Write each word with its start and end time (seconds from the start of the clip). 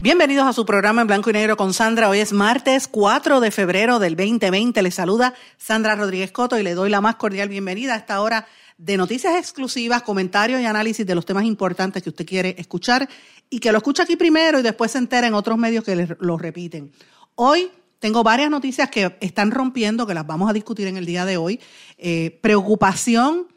Bienvenidos 0.00 0.46
a 0.46 0.52
su 0.52 0.64
programa 0.64 1.00
en 1.00 1.08
blanco 1.08 1.28
y 1.30 1.32
negro 1.32 1.56
con 1.56 1.74
Sandra. 1.74 2.08
Hoy 2.08 2.20
es 2.20 2.32
martes 2.32 2.86
4 2.86 3.40
de 3.40 3.50
febrero 3.50 3.98
del 3.98 4.14
2020. 4.14 4.80
Le 4.80 4.92
saluda 4.92 5.34
Sandra 5.56 5.96
Rodríguez 5.96 6.30
Coto 6.30 6.56
y 6.56 6.62
le 6.62 6.74
doy 6.74 6.88
la 6.88 7.00
más 7.00 7.16
cordial 7.16 7.48
bienvenida 7.48 7.94
a 7.94 7.96
esta 7.96 8.20
hora 8.20 8.46
de 8.76 8.96
noticias 8.96 9.34
exclusivas, 9.34 10.02
comentarios 10.04 10.60
y 10.60 10.66
análisis 10.66 11.04
de 11.04 11.16
los 11.16 11.26
temas 11.26 11.42
importantes 11.46 12.00
que 12.00 12.10
usted 12.10 12.24
quiere 12.24 12.54
escuchar 12.58 13.08
y 13.50 13.58
que 13.58 13.72
lo 13.72 13.78
escucha 13.78 14.04
aquí 14.04 14.14
primero 14.14 14.60
y 14.60 14.62
después 14.62 14.92
se 14.92 14.98
entera 14.98 15.26
en 15.26 15.34
otros 15.34 15.58
medios 15.58 15.82
que 15.82 16.16
lo 16.20 16.38
repiten. 16.38 16.92
Hoy 17.34 17.68
tengo 17.98 18.22
varias 18.22 18.50
noticias 18.50 18.88
que 18.90 19.16
están 19.20 19.50
rompiendo, 19.50 20.06
que 20.06 20.14
las 20.14 20.28
vamos 20.28 20.48
a 20.48 20.52
discutir 20.52 20.86
en 20.86 20.96
el 20.96 21.06
día 21.06 21.24
de 21.24 21.38
hoy. 21.38 21.58
Eh, 21.96 22.38
preocupación 22.40 23.48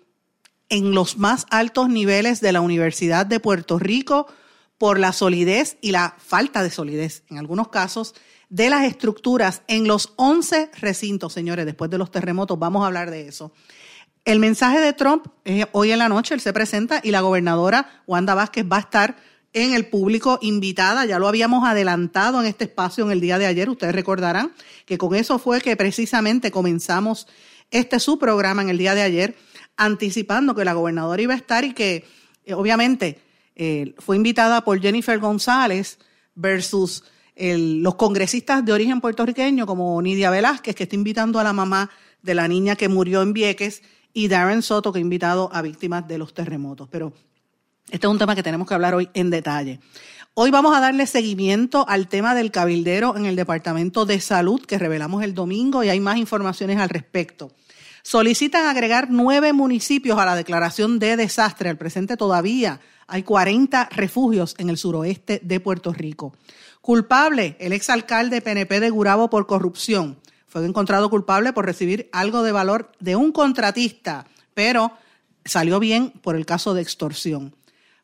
en 0.70 0.96
los 0.96 1.20
más 1.20 1.46
altos 1.52 1.88
niveles 1.88 2.42
de 2.42 2.52
la 2.52 2.62
Universidad 2.62 3.28
de 3.28 3.40
Puerto 3.40 3.78
Rico 3.78 4.26
por 4.82 4.98
la 4.98 5.14
solidez 5.14 5.78
y 5.80 5.92
la 5.92 6.16
falta 6.18 6.64
de 6.64 6.72
solidez, 6.72 7.22
en 7.30 7.38
algunos 7.38 7.68
casos, 7.68 8.16
de 8.50 8.72
las 8.72 8.84
estructuras 8.84 9.62
en 9.68 9.88
los 9.88 10.14
11 10.16 10.72
recintos, 10.80 11.34
señores, 11.34 11.68
después 11.68 11.92
de 11.92 12.00
los 12.00 12.10
terremotos. 12.10 12.58
Vamos 12.58 12.82
a 12.82 12.88
hablar 12.88 13.12
de 13.12 13.28
eso. 13.28 13.52
El 14.26 14.40
mensaje 14.40 14.80
de 14.80 14.94
Trump 14.94 15.28
es 15.46 15.68
hoy 15.74 15.92
en 15.92 16.00
la 16.00 16.10
noche, 16.10 16.34
él 16.34 16.42
se 16.42 16.52
presenta 16.52 17.00
y 17.04 17.12
la 17.12 17.22
gobernadora 17.22 18.02
Wanda 18.08 18.34
Vázquez 18.34 18.66
va 18.66 18.78
a 18.78 18.80
estar 18.80 19.18
en 19.54 19.74
el 19.74 19.86
público 19.86 20.40
invitada. 20.42 21.06
Ya 21.06 21.20
lo 21.20 21.28
habíamos 21.28 21.64
adelantado 21.64 22.42
en 22.42 22.48
este 22.48 22.64
espacio 22.64 23.06
en 23.06 23.12
el 23.12 23.22
día 23.22 23.38
de 23.38 23.46
ayer. 23.46 23.70
Ustedes 23.70 23.94
recordarán 23.94 24.52
que 24.88 24.98
con 24.98 25.14
eso 25.14 25.38
fue 25.38 25.62
que 25.62 25.78
precisamente 25.78 26.50
comenzamos 26.50 27.28
este 27.70 28.00
su 28.00 28.18
programa 28.18 28.64
en 28.64 28.70
el 28.70 28.80
día 28.80 28.96
de 28.96 29.04
ayer, 29.04 29.36
anticipando 29.78 30.56
que 30.56 30.66
la 30.66 30.74
gobernadora 30.74 31.22
iba 31.22 31.36
a 31.36 31.38
estar 31.38 31.66
y 31.66 31.76
que 31.76 32.08
eh, 32.46 32.56
obviamente 32.56 33.30
eh, 33.64 33.94
fue 34.00 34.16
invitada 34.16 34.64
por 34.64 34.82
Jennifer 34.82 35.20
González 35.20 36.00
versus 36.34 37.04
los 37.36 37.94
congresistas 37.94 38.66
de 38.66 38.74
origen 38.74 39.02
puertorriqueño 39.02 39.68
como 39.68 40.02
Nidia 40.02 40.32
Velázquez, 40.32 40.76
que 40.76 40.84
está 40.84 40.96
invitando 40.96 41.38
a 41.38 41.44
la 41.44 41.54
mamá 41.54 41.92
de 42.24 42.34
la 42.34 42.48
niña 42.48 42.76
que 42.76 42.90
murió 42.90 43.22
en 43.22 43.34
Vieques, 43.34 43.84
y 44.14 44.30
Darren 44.30 44.64
Soto, 44.64 44.92
que 44.92 44.98
ha 44.98 45.02
invitado 45.02 45.52
a 45.54 45.62
víctimas 45.62 46.08
de 46.08 46.18
los 46.18 46.34
terremotos. 46.34 46.90
Pero 46.90 47.14
este 47.92 48.08
es 48.08 48.12
un 48.12 48.18
tema 48.18 48.36
que 48.36 48.42
tenemos 48.42 48.68
que 48.68 48.74
hablar 48.74 48.96
hoy 48.96 49.10
en 49.14 49.30
detalle. 49.30 49.80
Hoy 50.34 50.50
vamos 50.50 50.76
a 50.76 50.80
darle 50.80 51.06
seguimiento 51.06 51.86
al 51.88 52.08
tema 52.08 52.34
del 52.34 52.50
cabildero 52.50 53.16
en 53.16 53.28
el 53.28 53.36
Departamento 53.36 54.08
de 54.08 54.20
Salud 54.22 54.66
que 54.66 54.80
revelamos 54.80 55.24
el 55.24 55.36
domingo 55.36 55.84
y 55.84 55.90
hay 55.90 56.00
más 56.00 56.18
informaciones 56.18 56.80
al 56.80 56.90
respecto. 56.90 57.52
Solicitan 58.02 58.66
agregar 58.66 59.10
nueve 59.12 59.54
municipios 59.54 60.18
a 60.18 60.26
la 60.26 60.36
declaración 60.36 60.98
de 60.98 61.16
desastre. 61.16 61.70
Al 61.70 61.78
presente 61.78 62.18
todavía 62.18 62.80
hay 63.12 63.24
40 63.24 63.90
refugios 63.92 64.56
en 64.58 64.70
el 64.70 64.78
suroeste 64.78 65.42
de 65.44 65.60
Puerto 65.60 65.92
Rico. 65.92 66.34
Culpable, 66.80 67.58
el 67.60 67.74
exalcalde 67.74 68.42
PNP 68.42 68.80
de 68.80 68.90
Gurabo 68.90 69.30
por 69.30 69.48
corrupción. 69.48 70.18
Fue 70.48 70.66
encontrado 70.66 71.10
culpable 71.10 71.52
por 71.52 71.66
recibir 71.66 72.10
algo 72.14 72.42
de 72.42 72.54
valor 72.54 72.94
de 73.02 73.18
un 73.18 73.34
contratista, 73.34 74.26
pero 74.54 74.94
salió 75.44 75.80
bien 75.80 76.12
por 76.22 76.38
el 76.38 76.46
caso 76.46 76.74
de 76.74 76.82
extorsión. 76.82 77.54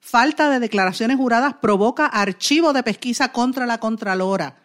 Falta 0.01 0.50
de 0.50 0.59
declaraciones 0.59 1.16
juradas 1.16 1.56
provoca 1.62 2.06
archivo 2.06 2.73
de 2.73 2.84
pesquisa 2.84 3.31
contra 3.31 3.66
la 3.66 3.79
Contralora. 3.79 4.57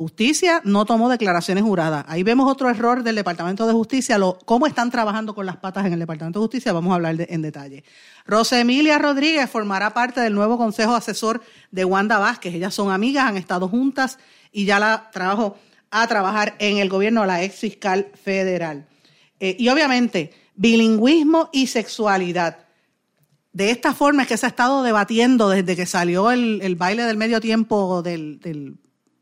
Justicia 0.00 0.62
no 0.64 0.86
tomó 0.86 1.10
declaraciones 1.10 1.62
juradas. 1.62 2.06
Ahí 2.08 2.22
vemos 2.22 2.50
otro 2.50 2.70
error 2.70 3.02
del 3.02 3.16
Departamento 3.16 3.66
de 3.66 3.74
Justicia, 3.74 4.16
lo, 4.16 4.38
cómo 4.46 4.66
están 4.66 4.90
trabajando 4.90 5.34
con 5.34 5.44
las 5.44 5.58
patas 5.58 5.84
en 5.84 5.92
el 5.92 5.98
Departamento 5.98 6.38
de 6.38 6.44
Justicia, 6.44 6.72
vamos 6.72 6.92
a 6.92 6.94
hablar 6.94 7.16
en 7.18 7.42
detalle. 7.42 7.84
Rosa 8.24 8.58
Emilia 8.58 8.96
Rodríguez 8.96 9.50
formará 9.50 9.92
parte 9.92 10.22
del 10.22 10.32
nuevo 10.32 10.56
Consejo 10.56 10.94
Asesor 10.94 11.42
de 11.70 11.84
Wanda 11.84 12.18
Vázquez. 12.18 12.54
Ellas 12.54 12.72
son 12.72 12.90
amigas, 12.90 13.28
han 13.28 13.36
estado 13.36 13.68
juntas 13.68 14.18
y 14.50 14.64
ya 14.64 14.78
la 14.78 15.10
trabajo 15.12 15.58
a 15.90 16.06
trabajar 16.06 16.54
en 16.60 16.78
el 16.78 16.88
gobierno 16.88 17.26
la 17.26 17.42
ex 17.42 17.56
fiscal 17.56 18.10
federal. 18.24 18.88
Eh, 19.38 19.54
y 19.58 19.68
obviamente, 19.68 20.32
bilingüismo 20.54 21.50
y 21.52 21.66
sexualidad 21.66 22.56
de 23.52 23.70
esta 23.70 23.92
forma 23.92 24.22
es 24.22 24.28
que 24.28 24.38
se 24.38 24.46
ha 24.46 24.48
estado 24.48 24.82
debatiendo 24.82 25.50
desde 25.50 25.76
que 25.76 25.84
salió 25.84 26.30
el, 26.30 26.74
baile 26.76 27.02
del 27.02 27.18
medio 27.18 27.38
tiempo 27.38 28.00
del, 28.00 28.78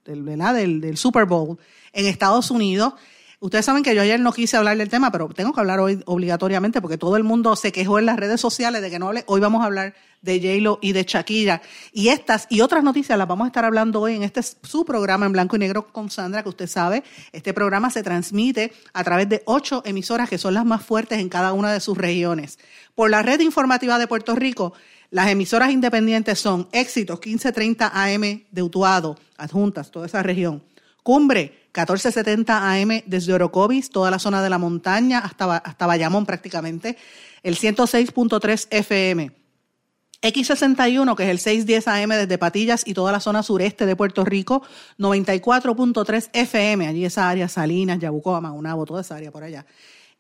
del, 0.08 0.96
Super 0.96 1.26
Bowl 1.26 1.58
en 1.92 2.06
Estados 2.06 2.50
Unidos. 2.50 2.94
Ustedes 3.40 3.64
saben 3.64 3.84
que 3.84 3.94
yo 3.94 4.02
ayer 4.02 4.18
no 4.18 4.32
quise 4.32 4.56
hablar 4.56 4.76
del 4.76 4.88
tema, 4.88 5.12
pero 5.12 5.28
tengo 5.28 5.52
que 5.52 5.60
hablar 5.60 5.78
hoy 5.78 6.02
obligatoriamente 6.06 6.80
porque 6.80 6.98
todo 6.98 7.16
el 7.16 7.22
mundo 7.22 7.54
se 7.54 7.70
quejó 7.70 8.00
en 8.00 8.06
las 8.06 8.16
redes 8.16 8.40
sociales 8.40 8.82
de 8.82 8.90
que 8.90 8.98
no 8.98 9.08
hable. 9.08 9.22
Hoy 9.26 9.40
vamos 9.40 9.62
a 9.62 9.66
hablar 9.66 9.94
de 10.22 10.40
J-Lo 10.40 10.80
y 10.82 10.90
de 10.92 11.04
Shakira. 11.04 11.62
Y 11.92 12.08
estas 12.08 12.48
y 12.50 12.62
otras 12.62 12.82
noticias 12.82 13.16
las 13.16 13.28
vamos 13.28 13.44
a 13.44 13.48
estar 13.48 13.64
hablando 13.64 14.00
hoy 14.00 14.16
en 14.16 14.24
este 14.24 14.42
su 14.42 14.84
programa 14.84 15.26
en 15.26 15.32
blanco 15.32 15.54
y 15.54 15.60
negro 15.60 15.86
con 15.92 16.10
Sandra, 16.10 16.42
que 16.42 16.48
usted 16.48 16.66
sabe. 16.66 17.04
Este 17.30 17.54
programa 17.54 17.90
se 17.90 18.02
transmite 18.02 18.72
a 18.92 19.04
través 19.04 19.28
de 19.28 19.42
ocho 19.44 19.82
emisoras 19.84 20.28
que 20.28 20.38
son 20.38 20.54
las 20.54 20.64
más 20.64 20.82
fuertes 20.82 21.20
en 21.20 21.28
cada 21.28 21.52
una 21.52 21.72
de 21.72 21.78
sus 21.78 21.96
regiones. 21.96 22.58
Por 22.96 23.10
la 23.10 23.22
red 23.22 23.38
informativa 23.38 24.00
de 24.00 24.08
Puerto 24.08 24.34
Rico, 24.34 24.72
las 25.10 25.28
emisoras 25.28 25.70
independientes 25.70 26.38
son 26.38 26.68
Éxitos 26.72 27.18
1530 27.18 27.90
AM 27.94 28.42
de 28.50 28.62
Utuado, 28.62 29.16
adjuntas, 29.36 29.90
toda 29.90 30.06
esa 30.06 30.22
región. 30.22 30.62
Cumbre 31.02 31.58
1470 31.68 32.72
AM 32.72 33.02
desde 33.06 33.32
Orocovis, 33.32 33.88
toda 33.88 34.10
la 34.10 34.18
zona 34.18 34.42
de 34.42 34.50
la 34.50 34.58
montaña 34.58 35.20
hasta, 35.20 35.56
hasta 35.56 35.86
Bayamón 35.86 36.26
prácticamente. 36.26 36.98
El 37.42 37.56
106.3 37.56 38.66
FM. 38.70 39.32
X61, 40.20 41.16
que 41.16 41.22
es 41.22 41.28
el 41.30 41.38
610 41.38 41.88
AM 41.88 42.10
desde 42.10 42.38
Patillas 42.38 42.82
y 42.84 42.92
toda 42.92 43.12
la 43.12 43.20
zona 43.20 43.42
sureste 43.42 43.86
de 43.86 43.94
Puerto 43.94 44.24
Rico, 44.24 44.62
94.3 44.98 46.30
FM, 46.32 46.88
allí 46.88 47.04
esa 47.04 47.28
área, 47.28 47.48
Salinas, 47.48 48.00
Yabucoa, 48.00 48.40
Maunabo, 48.40 48.84
toda 48.84 49.02
esa 49.02 49.14
área 49.14 49.30
por 49.30 49.44
allá. 49.44 49.64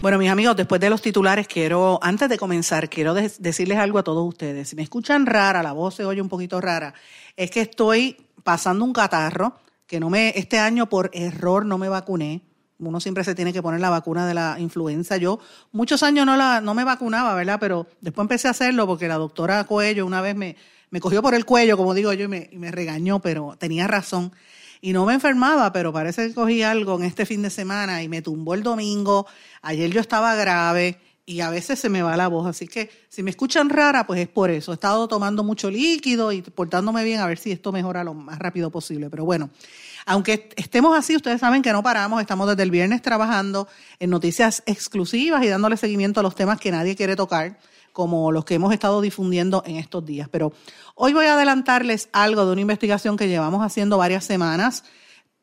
Bueno, 0.00 0.16
mis 0.16 0.30
amigos, 0.30 0.56
después 0.56 0.80
de 0.80 0.88
los 0.88 1.02
titulares, 1.02 1.46
quiero, 1.46 1.98
antes 2.02 2.28
de 2.30 2.38
comenzar, 2.38 2.88
quiero 2.88 3.12
decirles 3.12 3.78
algo 3.78 3.98
a 3.98 4.02
todos 4.02 4.26
ustedes. 4.26 4.70
Si 4.70 4.76
me 4.76 4.82
escuchan 4.82 5.26
rara, 5.26 5.62
la 5.62 5.72
voz 5.72 5.96
se 5.96 6.06
oye 6.06 6.22
un 6.22 6.28
poquito 6.30 6.58
rara, 6.58 6.94
es 7.36 7.50
que 7.50 7.60
estoy 7.60 8.16
pasando 8.42 8.84
un 8.84 8.94
catarro, 8.94 9.58
que 9.86 10.00
no 10.00 10.08
me, 10.08 10.32
este 10.36 10.58
año 10.58 10.88
por 10.88 11.10
error 11.12 11.66
no 11.66 11.76
me 11.76 11.88
vacuné 11.88 12.42
uno 12.80 13.00
siempre 13.00 13.24
se 13.24 13.34
tiene 13.34 13.52
que 13.52 13.62
poner 13.62 13.80
la 13.80 13.90
vacuna 13.90 14.26
de 14.26 14.34
la 14.34 14.56
influenza. 14.58 15.16
Yo 15.16 15.38
muchos 15.72 16.02
años 16.02 16.26
no, 16.26 16.36
la, 16.36 16.60
no 16.60 16.74
me 16.74 16.84
vacunaba, 16.84 17.34
¿verdad? 17.34 17.58
Pero 17.60 17.86
después 18.00 18.24
empecé 18.24 18.48
a 18.48 18.52
hacerlo 18.52 18.86
porque 18.86 19.08
la 19.08 19.16
doctora 19.16 19.64
Cuello 19.64 20.06
una 20.06 20.20
vez 20.20 20.34
me, 20.34 20.56
me 20.90 21.00
cogió 21.00 21.22
por 21.22 21.34
el 21.34 21.44
cuello, 21.44 21.76
como 21.76 21.94
digo 21.94 22.12
yo, 22.12 22.24
y 22.24 22.28
me, 22.28 22.48
y 22.50 22.58
me 22.58 22.70
regañó, 22.70 23.20
pero 23.20 23.54
tenía 23.58 23.86
razón. 23.86 24.32
Y 24.80 24.92
no 24.92 25.04
me 25.04 25.14
enfermaba, 25.14 25.72
pero 25.72 25.92
parece 25.92 26.28
que 26.28 26.34
cogí 26.34 26.62
algo 26.62 26.96
en 26.96 27.04
este 27.04 27.26
fin 27.26 27.42
de 27.42 27.50
semana 27.50 28.02
y 28.02 28.08
me 28.08 28.22
tumbó 28.22 28.54
el 28.54 28.62
domingo. 28.62 29.26
Ayer 29.62 29.90
yo 29.90 30.00
estaba 30.00 30.34
grave 30.34 30.98
y 31.26 31.42
a 31.42 31.50
veces 31.50 31.78
se 31.78 31.88
me 31.88 32.02
va 32.02 32.16
la 32.16 32.28
voz, 32.28 32.48
así 32.48 32.66
que 32.66 32.90
si 33.08 33.22
me 33.22 33.30
escuchan 33.30 33.68
rara, 33.68 34.06
pues 34.06 34.20
es 34.20 34.28
por 34.28 34.50
eso. 34.50 34.72
He 34.72 34.74
estado 34.74 35.06
tomando 35.06 35.44
mucho 35.44 35.70
líquido 35.70 36.32
y 36.32 36.42
portándome 36.42 37.04
bien 37.04 37.20
a 37.20 37.26
ver 37.26 37.38
si 37.38 37.52
esto 37.52 37.72
mejora 37.72 38.02
lo 38.02 38.14
más 38.14 38.38
rápido 38.38 38.70
posible. 38.70 39.10
Pero 39.10 39.24
bueno, 39.24 39.50
aunque 40.06 40.48
estemos 40.56 40.98
así, 40.98 41.14
ustedes 41.14 41.40
saben 41.40 41.62
que 41.62 41.72
no 41.72 41.82
paramos, 41.82 42.20
estamos 42.20 42.48
desde 42.48 42.62
el 42.62 42.70
viernes 42.70 43.02
trabajando 43.02 43.68
en 43.98 44.10
noticias 44.10 44.62
exclusivas 44.66 45.44
y 45.44 45.48
dándole 45.48 45.76
seguimiento 45.76 46.20
a 46.20 46.22
los 46.22 46.34
temas 46.34 46.58
que 46.58 46.70
nadie 46.70 46.96
quiere 46.96 47.16
tocar 47.16 47.58
como 47.92 48.32
los 48.32 48.44
que 48.44 48.54
hemos 48.54 48.72
estado 48.72 49.00
difundiendo 49.00 49.62
en 49.66 49.76
estos 49.76 50.04
días. 50.04 50.28
Pero 50.30 50.52
hoy 50.94 51.12
voy 51.12 51.26
a 51.26 51.34
adelantarles 51.34 52.08
algo 52.12 52.46
de 52.46 52.52
una 52.52 52.60
investigación 52.60 53.16
que 53.16 53.28
llevamos 53.28 53.64
haciendo 53.64 53.98
varias 53.98 54.24
semanas, 54.24 54.84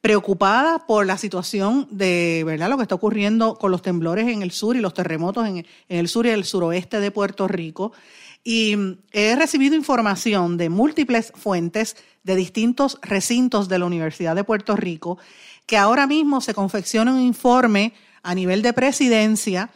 preocupada 0.01 0.85
por 0.85 1.05
la 1.05 1.17
situación 1.17 1.87
de 1.91 2.43
¿verdad? 2.45 2.69
lo 2.69 2.77
que 2.77 2.83
está 2.83 2.95
ocurriendo 2.95 3.55
con 3.55 3.71
los 3.71 3.81
temblores 3.81 4.27
en 4.27 4.41
el 4.41 4.51
sur 4.51 4.75
y 4.75 4.79
los 4.79 4.93
terremotos 4.93 5.47
en, 5.47 5.65
el 5.89 6.07
sur 6.07 6.25
y 6.25 6.29
el 6.29 6.45
suroeste 6.45 6.99
de 6.99 7.11
Puerto 7.11 7.47
Rico. 7.47 7.91
Y 8.43 8.77
he 9.11 9.35
recibido 9.35 9.75
información 9.75 10.55
de 10.55 10.69
múltiples 10.69 11.33
fuentes 11.35 11.97
de 12.23 12.35
distintos 12.35 12.99
recintos 13.01 13.67
de 13.67 13.79
la 13.79 13.85
Universidad 13.85 14.35
de 14.35 14.43
Puerto 14.43 14.75
Rico 14.75 15.17
que 15.65 15.77
ahora 15.77 16.07
mismo 16.07 16.39
se 16.39 16.53
confecciona 16.53 17.13
un 17.13 17.19
informe 17.19 17.93
a 18.23 18.33
nivel 18.33 18.61
de 18.61 18.73
presidencia 18.73 19.69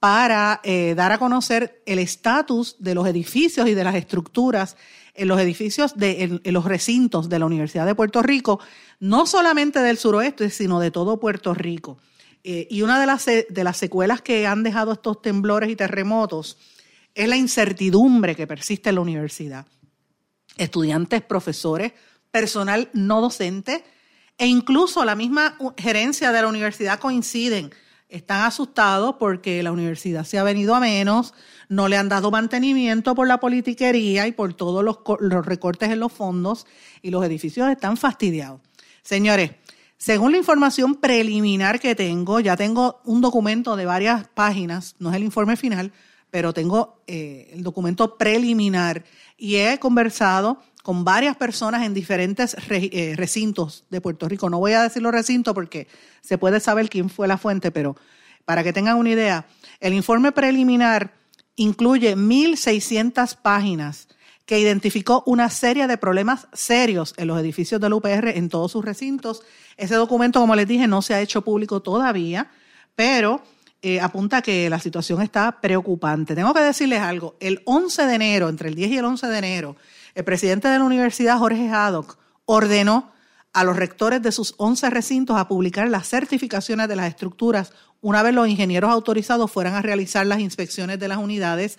para 0.00 0.60
eh, 0.64 0.94
dar 0.96 1.12
a 1.12 1.18
conocer 1.18 1.82
el 1.84 1.98
estatus 1.98 2.76
de 2.78 2.94
los 2.94 3.06
edificios 3.06 3.68
y 3.68 3.74
de 3.74 3.84
las 3.84 3.94
estructuras 3.94 4.76
en 5.14 5.28
los 5.28 5.38
edificios 5.38 5.94
de 5.96 6.40
en, 6.42 6.54
los 6.54 6.64
recintos 6.64 7.28
de 7.28 7.38
la 7.38 7.44
Universidad 7.44 7.84
de 7.84 7.94
Puerto 7.94 8.22
Rico, 8.22 8.60
no 8.98 9.26
solamente 9.26 9.80
del 9.80 9.98
suroeste, 9.98 10.48
sino 10.48 10.80
de 10.80 10.90
todo 10.90 11.20
Puerto 11.20 11.52
Rico. 11.52 11.98
Eh, 12.42 12.66
y 12.70 12.80
una 12.80 12.98
de 12.98 13.06
las, 13.06 13.26
de 13.26 13.64
las 13.64 13.76
secuelas 13.76 14.22
que 14.22 14.46
han 14.46 14.62
dejado 14.62 14.92
estos 14.92 15.20
temblores 15.20 15.68
y 15.68 15.76
terremotos 15.76 16.56
es 17.14 17.28
la 17.28 17.36
incertidumbre 17.36 18.34
que 18.34 18.46
persiste 18.46 18.88
en 18.88 18.94
la 18.94 19.02
universidad. 19.02 19.66
Estudiantes, 20.56 21.20
profesores, 21.20 21.92
personal 22.30 22.88
no 22.94 23.20
docente 23.20 23.84
e 24.38 24.46
incluso 24.46 25.04
la 25.04 25.14
misma 25.14 25.58
gerencia 25.76 26.32
de 26.32 26.40
la 26.40 26.48
universidad 26.48 26.98
coinciden 26.98 27.70
están 28.10 28.42
asustados 28.42 29.16
porque 29.18 29.62
la 29.62 29.72
universidad 29.72 30.24
se 30.24 30.38
ha 30.38 30.42
venido 30.42 30.74
a 30.74 30.80
menos, 30.80 31.34
no 31.68 31.88
le 31.88 31.96
han 31.96 32.08
dado 32.08 32.30
mantenimiento 32.30 33.14
por 33.14 33.28
la 33.28 33.40
politiquería 33.40 34.26
y 34.26 34.32
por 34.32 34.54
todos 34.54 34.84
los, 34.84 35.46
recortes 35.46 35.90
en 35.90 36.00
los 36.00 36.12
fondos 36.12 36.66
y 37.02 37.10
los 37.10 37.24
edificios 37.24 37.70
están 37.70 37.96
fastidiados. 37.96 38.60
Señores, 39.02 39.52
según 39.96 40.32
la 40.32 40.38
información 40.38 40.96
preliminar 40.96 41.78
que 41.78 41.94
tengo, 41.94 42.40
ya 42.40 42.56
tengo 42.56 43.00
un 43.04 43.20
documento 43.20 43.76
de 43.76 43.86
varias 43.86 44.28
páginas, 44.28 44.96
no 44.98 45.10
es 45.10 45.16
el 45.16 45.24
informe 45.24 45.56
final, 45.56 45.92
pero 46.30 46.52
tengo 46.52 47.02
eh, 47.06 47.50
el 47.52 47.62
documento 47.62 48.16
preliminar 48.16 49.04
y 49.36 49.56
he 49.56 49.78
conversado 49.78 50.62
con 50.82 51.04
varias 51.04 51.36
personas 51.36 51.82
en 51.82 51.94
diferentes 51.94 52.56
eh, 52.70 53.14
recintos 53.16 53.84
de 53.90 54.00
Puerto 54.00 54.28
Rico. 54.28 54.48
No 54.48 54.58
voy 54.58 54.72
a 54.72 54.82
decir 54.82 55.02
los 55.02 55.12
recintos 55.12 55.54
porque 55.54 55.88
se 56.20 56.38
puede 56.38 56.60
saber 56.60 56.88
quién 56.88 57.10
fue 57.10 57.28
la 57.28 57.38
fuente, 57.38 57.70
pero 57.70 57.96
para 58.44 58.64
que 58.64 58.72
tengan 58.72 58.96
una 58.96 59.10
idea, 59.10 59.46
el 59.80 59.94
informe 59.94 60.32
preliminar 60.32 61.12
incluye 61.56 62.16
1.600 62.16 63.36
páginas 63.36 64.08
que 64.46 64.58
identificó 64.58 65.22
una 65.26 65.48
serie 65.48 65.86
de 65.86 65.96
problemas 65.96 66.48
serios 66.52 67.14
en 67.16 67.28
los 67.28 67.38
edificios 67.38 67.80
del 67.80 67.92
UPR 67.92 68.30
en 68.30 68.48
todos 68.48 68.72
sus 68.72 68.84
recintos. 68.84 69.42
Ese 69.76 69.94
documento, 69.94 70.40
como 70.40 70.56
les 70.56 70.66
dije, 70.66 70.88
no 70.88 71.02
se 71.02 71.14
ha 71.14 71.20
hecho 71.20 71.42
público 71.42 71.82
todavía, 71.82 72.50
pero 72.96 73.42
eh, 73.82 74.00
apunta 74.00 74.42
que 74.42 74.68
la 74.68 74.80
situación 74.80 75.22
está 75.22 75.60
preocupante. 75.60 76.34
Tengo 76.34 76.52
que 76.52 76.60
decirles 76.60 77.00
algo, 77.00 77.36
el 77.38 77.62
11 77.64 78.06
de 78.06 78.14
enero, 78.14 78.48
entre 78.48 78.70
el 78.70 78.74
10 78.74 78.90
y 78.90 78.98
el 78.98 79.04
11 79.04 79.26
de 79.28 79.38
enero, 79.38 79.76
el 80.20 80.24
presidente 80.24 80.68
de 80.68 80.78
la 80.78 80.84
universidad, 80.84 81.38
Jorge 81.38 81.70
Haddock, 81.70 82.18
ordenó 82.44 83.10
a 83.54 83.64
los 83.64 83.74
rectores 83.74 84.20
de 84.20 84.32
sus 84.32 84.52
11 84.58 84.90
recintos 84.90 85.38
a 85.38 85.48
publicar 85.48 85.88
las 85.88 86.06
certificaciones 86.06 86.88
de 86.88 86.96
las 86.96 87.08
estructuras 87.08 87.72
una 88.02 88.22
vez 88.22 88.34
los 88.34 88.46
ingenieros 88.46 88.90
autorizados 88.90 89.50
fueran 89.50 89.76
a 89.76 89.80
realizar 89.80 90.26
las 90.26 90.40
inspecciones 90.40 90.98
de 90.98 91.08
las 91.08 91.16
unidades. 91.16 91.78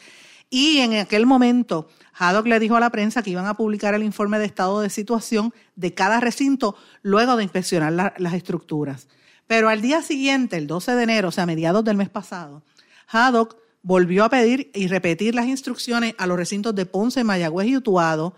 Y 0.50 0.80
en 0.80 0.96
aquel 0.96 1.28
momento, 1.28 1.88
Haddock 2.18 2.48
le 2.48 2.60
dijo 2.60 2.76
a 2.76 2.80
la 2.80 2.90
prensa 2.90 3.22
que 3.22 3.30
iban 3.30 3.46
a 3.46 3.54
publicar 3.54 3.94
el 3.94 4.02
informe 4.02 4.40
de 4.40 4.46
estado 4.46 4.82
de 4.82 4.90
situación 4.90 5.54
de 5.76 5.94
cada 5.94 6.20
recinto 6.20 6.76
luego 7.04 7.36
de 7.36 7.44
inspeccionar 7.44 8.16
las 8.18 8.34
estructuras. 8.34 9.08
Pero 9.46 9.70
al 9.70 9.82
día 9.82 10.02
siguiente, 10.02 10.58
el 10.58 10.66
12 10.66 10.96
de 10.96 11.04
enero, 11.04 11.28
o 11.28 11.32
sea, 11.32 11.44
a 11.44 11.48
mediados 11.48 11.84
del 11.84 11.98
mes 11.98 12.10
pasado, 12.10 12.64
Haddock 13.08 13.56
volvió 13.84 14.24
a 14.24 14.30
pedir 14.30 14.72
y 14.74 14.88
repetir 14.88 15.36
las 15.36 15.48
instrucciones 15.48 16.16
a 16.18 16.28
los 16.28 16.38
recintos 16.38 16.76
de 16.76 16.86
Ponce, 16.86 17.24
Mayagüez 17.24 17.68
y 17.68 17.78
Utuado 17.78 18.36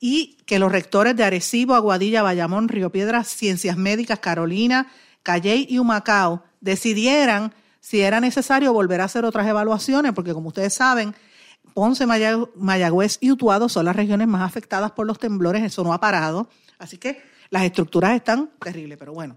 y 0.00 0.38
que 0.46 0.58
los 0.58 0.72
rectores 0.72 1.16
de 1.16 1.24
Arecibo, 1.24 1.74
Aguadilla, 1.74 2.22
Bayamón, 2.22 2.68
Río 2.68 2.90
Piedras, 2.90 3.28
Ciencias 3.28 3.76
Médicas, 3.76 4.18
Carolina, 4.18 4.88
Calley 5.22 5.66
y 5.68 5.78
Humacao 5.78 6.44
decidieran 6.60 7.54
si 7.80 8.00
era 8.00 8.20
necesario 8.20 8.72
volver 8.72 9.00
a 9.00 9.04
hacer 9.04 9.24
otras 9.24 9.46
evaluaciones, 9.46 10.12
porque 10.12 10.34
como 10.34 10.48
ustedes 10.48 10.74
saben, 10.74 11.14
Ponce, 11.72 12.06
Mayagüez 12.06 13.18
y 13.20 13.30
Utuado 13.30 13.68
son 13.68 13.84
las 13.84 13.96
regiones 13.96 14.26
más 14.26 14.42
afectadas 14.42 14.92
por 14.92 15.06
los 15.06 15.18
temblores, 15.18 15.62
eso 15.62 15.84
no 15.84 15.92
ha 15.92 16.00
parado, 16.00 16.48
así 16.78 16.98
que 16.98 17.22
las 17.50 17.62
estructuras 17.62 18.14
están 18.16 18.50
terribles, 18.60 18.98
pero 18.98 19.12
bueno. 19.12 19.36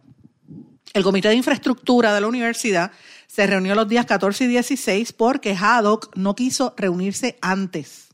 El 0.94 1.04
Comité 1.04 1.30
de 1.30 1.36
Infraestructura 1.36 2.14
de 2.14 2.22
la 2.22 2.28
universidad 2.28 2.92
se 3.28 3.46
reunió 3.46 3.76
los 3.76 3.88
días 3.88 4.06
14 4.06 4.46
y 4.46 4.48
16 4.48 5.14
porque 5.14 5.56
Haddock 5.56 6.16
no 6.16 6.36
quiso 6.36 6.74
reunirse 6.78 7.38
antes. 7.42 8.08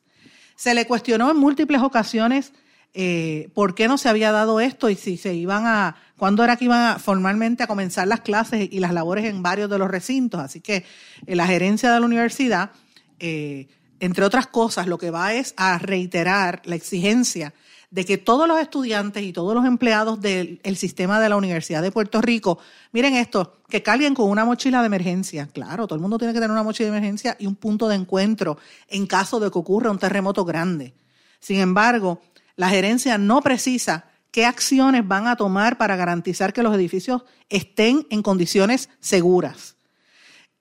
Se 0.55 0.73
le 0.73 0.85
cuestionó 0.85 1.31
en 1.31 1.37
múltiples 1.37 1.81
ocasiones 1.81 2.51
eh, 2.93 3.49
por 3.53 3.75
qué 3.75 3.87
no 3.87 3.97
se 3.97 4.09
había 4.09 4.31
dado 4.31 4.59
esto 4.59 4.89
y 4.89 4.95
si 4.95 5.17
se 5.17 5.33
iban 5.33 5.65
a, 5.67 5.95
cuándo 6.17 6.43
era 6.43 6.57
que 6.57 6.65
iban 6.65 6.99
formalmente 6.99 7.63
a 7.63 7.67
comenzar 7.67 8.07
las 8.07 8.21
clases 8.21 8.67
y 8.71 8.79
las 8.79 8.93
labores 8.93 9.25
en 9.25 9.41
varios 9.41 9.69
de 9.69 9.77
los 9.77 9.89
recintos. 9.89 10.41
Así 10.41 10.59
que 10.59 10.85
eh, 11.25 11.35
la 11.35 11.47
gerencia 11.47 11.93
de 11.93 11.99
la 11.99 12.05
universidad, 12.05 12.71
eh, 13.19 13.67
entre 14.01 14.25
otras 14.25 14.47
cosas, 14.47 14.87
lo 14.87 14.97
que 14.97 15.11
va 15.11 15.33
es 15.33 15.53
a 15.55 15.77
reiterar 15.77 16.61
la 16.65 16.75
exigencia 16.75 17.53
de 17.95 18.03
que 18.03 18.17
todos 18.17 18.45
los 18.45 18.59
estudiantes 18.59 19.23
y 19.23 19.31
todos 19.31 19.55
los 19.55 19.63
empleados 19.63 20.19
del 20.19 20.59
sistema 20.75 21.17
de 21.21 21.29
la 21.29 21.37
Universidad 21.37 21.81
de 21.81 21.93
Puerto 21.93 22.19
Rico, 22.21 22.59
miren 22.91 23.15
esto, 23.15 23.59
que 23.69 23.81
carguen 23.81 24.13
con 24.13 24.29
una 24.29 24.43
mochila 24.43 24.81
de 24.81 24.87
emergencia. 24.87 25.47
Claro, 25.47 25.87
todo 25.87 25.95
el 25.95 26.01
mundo 26.01 26.17
tiene 26.17 26.33
que 26.33 26.41
tener 26.41 26.51
una 26.51 26.61
mochila 26.61 26.91
de 26.91 26.97
emergencia 26.97 27.37
y 27.39 27.47
un 27.47 27.55
punto 27.55 27.87
de 27.87 27.95
encuentro 27.95 28.57
en 28.89 29.07
caso 29.07 29.39
de 29.39 29.49
que 29.49 29.57
ocurra 29.57 29.91
un 29.91 29.97
terremoto 29.97 30.43
grande. 30.43 30.93
Sin 31.39 31.61
embargo, 31.61 32.19
la 32.57 32.67
gerencia 32.67 33.17
no 33.17 33.41
precisa 33.41 34.09
qué 34.29 34.45
acciones 34.45 35.07
van 35.07 35.27
a 35.27 35.37
tomar 35.37 35.77
para 35.77 35.95
garantizar 35.95 36.51
que 36.51 36.63
los 36.63 36.75
edificios 36.75 37.23
estén 37.47 38.07
en 38.09 38.21
condiciones 38.21 38.89
seguras. 38.99 39.77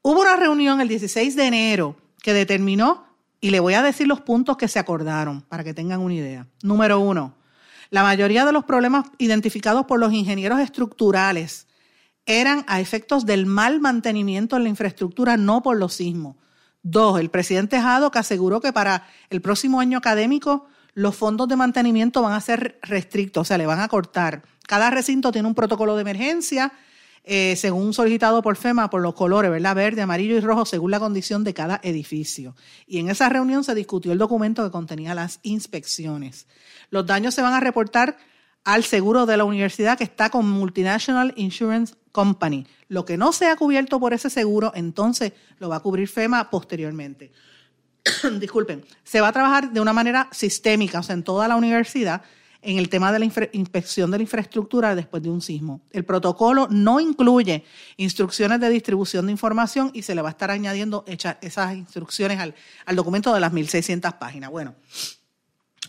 Hubo 0.03 0.21
una 0.21 0.37
reunión 0.37 0.81
el 0.81 0.87
16 0.87 1.35
de 1.35 1.47
enero 1.47 1.97
que 2.23 2.33
determinó 2.33 3.09
y 3.45 3.51
le 3.51 3.61
voy 3.61 3.75
a 3.75 3.83
decir 3.83 4.09
los 4.09 4.23
puntos 4.23 4.57
que 4.57 4.69
se 4.69 4.79
acordaron 4.79 5.43
para 5.43 5.63
que 5.63 5.75
tengan 5.75 6.01
una 6.01 6.15
idea. 6.15 6.47
Número 6.63 6.99
uno, 6.99 7.35
la 7.91 8.03
mayoría 8.03 8.47
de 8.47 8.53
los 8.53 8.65
problemas 8.65 9.05
identificados 9.19 9.85
por 9.85 10.01
los 10.01 10.15
ingenieros 10.15 10.61
estructurales 10.61 11.67
eran 12.25 12.65
a 12.69 12.81
efectos 12.81 13.27
del 13.27 13.45
mal 13.45 13.81
mantenimiento 13.81 14.57
en 14.57 14.63
la 14.63 14.71
infraestructura, 14.71 15.37
no 15.37 15.63
por 15.63 15.77
los 15.77 15.93
sismos. 15.93 16.37
Dos, 16.83 17.21
el 17.21 17.29
presidente 17.29 17.77
Haddock 17.77 18.17
aseguró 18.17 18.63
que 18.63 18.73
para 18.73 19.07
el 19.29 19.43
próximo 19.43 19.79
año 19.79 19.99
académico 19.99 20.67
los 20.95 21.15
fondos 21.15 21.47
de 21.47 21.57
mantenimiento 21.57 22.23
van 22.23 22.33
a 22.33 22.41
ser 22.41 22.79
restrictos, 22.81 23.43
o 23.43 23.45
sea, 23.45 23.59
le 23.59 23.67
van 23.67 23.81
a 23.81 23.89
cortar. 23.89 24.41
Cada 24.67 24.89
recinto 24.89 25.33
tiene 25.33 25.49
un 25.49 25.55
protocolo 25.55 25.97
de 25.97 26.01
emergencia 26.01 26.73
eh, 27.27 27.57
según 27.57 27.95
solicitado 27.95 28.43
por 28.43 28.57
FEMA, 28.57 28.91
por 28.91 29.01
los 29.01 29.15
colores, 29.15 29.51
¿verdad? 29.51 29.75
Verde, 29.75 30.03
amarillo 30.03 30.37
y 30.37 30.41
rojo, 30.41 30.67
según 30.67 30.91
la 30.91 31.01
condición 31.01 31.43
de 31.43 31.55
cada 31.55 31.81
edificio. 31.83 32.55
Y 32.87 32.99
en 32.99 33.09
esa 33.09 33.31
reunión 33.31 33.65
se 33.65 33.75
discutió 33.75 34.13
el 34.13 34.19
documento 34.19 34.63
que 34.63 34.71
contenía 34.71 35.15
las 35.15 35.41
inspecciones. 35.43 36.47
Los 36.91 37.07
daños 37.07 37.35
se 37.35 37.41
van 37.41 37.55
a 37.55 37.61
reportar 37.61 38.19
al 38.65 38.85
seguro 38.85 39.25
de 39.25 39.39
la 39.39 39.45
universidad 39.45 39.97
que 39.97 40.05
está 40.05 40.29
con 40.29 40.49
Multinational 40.49 41.33
Insurance 41.37 41.95
Company. 42.13 42.67
Lo 42.89 43.07
que 43.07 43.17
no 43.17 43.33
sea 43.33 43.57
cubierto 43.57 43.99
por 43.99 44.13
ese 44.13 44.29
seguro, 44.29 44.73
entonces 44.75 45.33
lo 45.59 45.71
va 45.71 45.77
a 45.77 45.81
cubrir 45.81 46.09
FEMA 46.09 46.51
posteriormente. 46.51 47.33
Disculpen, 48.39 48.85
se 49.03 49.21
va 49.21 49.29
a 49.29 49.33
trabajar 49.33 49.73
de 49.73 49.81
una 49.81 49.95
manera 49.95 50.29
sistémica, 50.31 51.01
o 51.01 51.03
sea, 51.03 51.15
en 51.15 51.25
toda 51.25 51.49
la 51.49 51.57
universidad, 51.57 52.23
en 52.65 52.79
el 52.79 52.89
tema 52.89 53.13
de 53.13 53.19
la 53.19 53.25
inspección 53.53 54.11
de 54.11 54.19
la 54.19 54.23
infraestructura 54.23 54.95
después 54.95 55.23
de 55.23 55.31
un 55.31 55.41
sismo. 55.41 55.83
El 55.91 56.05
protocolo 56.05 56.67
no 56.71 57.01
incluye 57.01 57.65
instrucciones 57.97 58.61
de 58.61 58.71
distribución 58.71 59.27
de 59.27 59.33
información 59.33 59.91
y 59.95 60.03
se 60.03 60.15
le 60.15 60.23
va 60.23 60.31
a 60.31 60.33
estar 60.33 60.51
añadiendo 60.51 61.05
esas 61.07 61.77
instrucciones 61.77 62.41
al, 62.41 62.97
documento 62.97 63.33
de 63.33 63.41
las 63.41 63.53
1.600 63.53 64.19
páginas. 64.19 64.51
Bueno, 64.51 64.75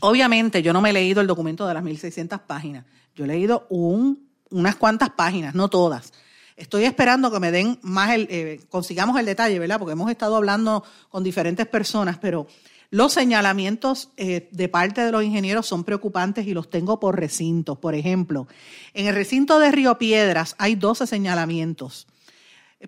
obviamente 0.02 0.62
yo 0.62 0.74
no 0.74 0.82
me 0.82 0.92
he 0.92 0.94
leído 0.94 1.22
el 1.22 1.28
documento 1.28 1.66
de 1.68 1.74
las 1.74 1.84
1.600 1.84 2.42
páginas. 2.42 2.86
Yo 3.16 3.26
he 3.26 3.28
leído 3.28 3.66
un 3.70 4.26
unas 4.52 4.76
cuantas 4.76 5.10
páginas, 5.10 5.56
no 5.56 5.70
todas. 5.70 6.14
Estoy 6.56 6.86
esperando 6.86 7.32
que 7.32 7.40
me 7.40 7.52
den 7.52 7.78
más, 7.82 8.12
el, 8.12 8.28
eh, 8.30 8.62
consigamos 8.70 9.20
el 9.20 9.26
detalle, 9.26 9.60
¿verdad? 9.60 9.78
Porque 9.78 9.92
hemos 9.92 10.10
estado 10.10 10.38
hablando 10.38 10.84
con 11.10 11.24
diferentes 11.24 11.68
personas, 11.68 12.18
pero 12.18 12.48
los 12.96 13.12
señalamientos 13.12 14.10
eh, 14.16 14.48
de 14.52 14.70
parte 14.70 15.02
de 15.02 15.12
los 15.12 15.22
ingenieros 15.22 15.68
son 15.68 15.84
preocupantes 15.84 16.48
y 16.48 16.54
los 16.54 16.70
tengo 16.70 16.98
por 16.98 17.20
recintos. 17.20 17.78
Por 17.78 17.94
ejemplo, 17.94 18.48
en 18.94 19.08
el 19.08 19.14
recinto 19.14 19.60
de 19.60 19.70
Río 19.70 19.98
Piedras 19.98 20.56
hay 20.58 20.76
12 20.76 21.06
señalamientos. 21.06 22.08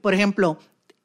Por 0.02 0.14
ejemplo, 0.14 0.60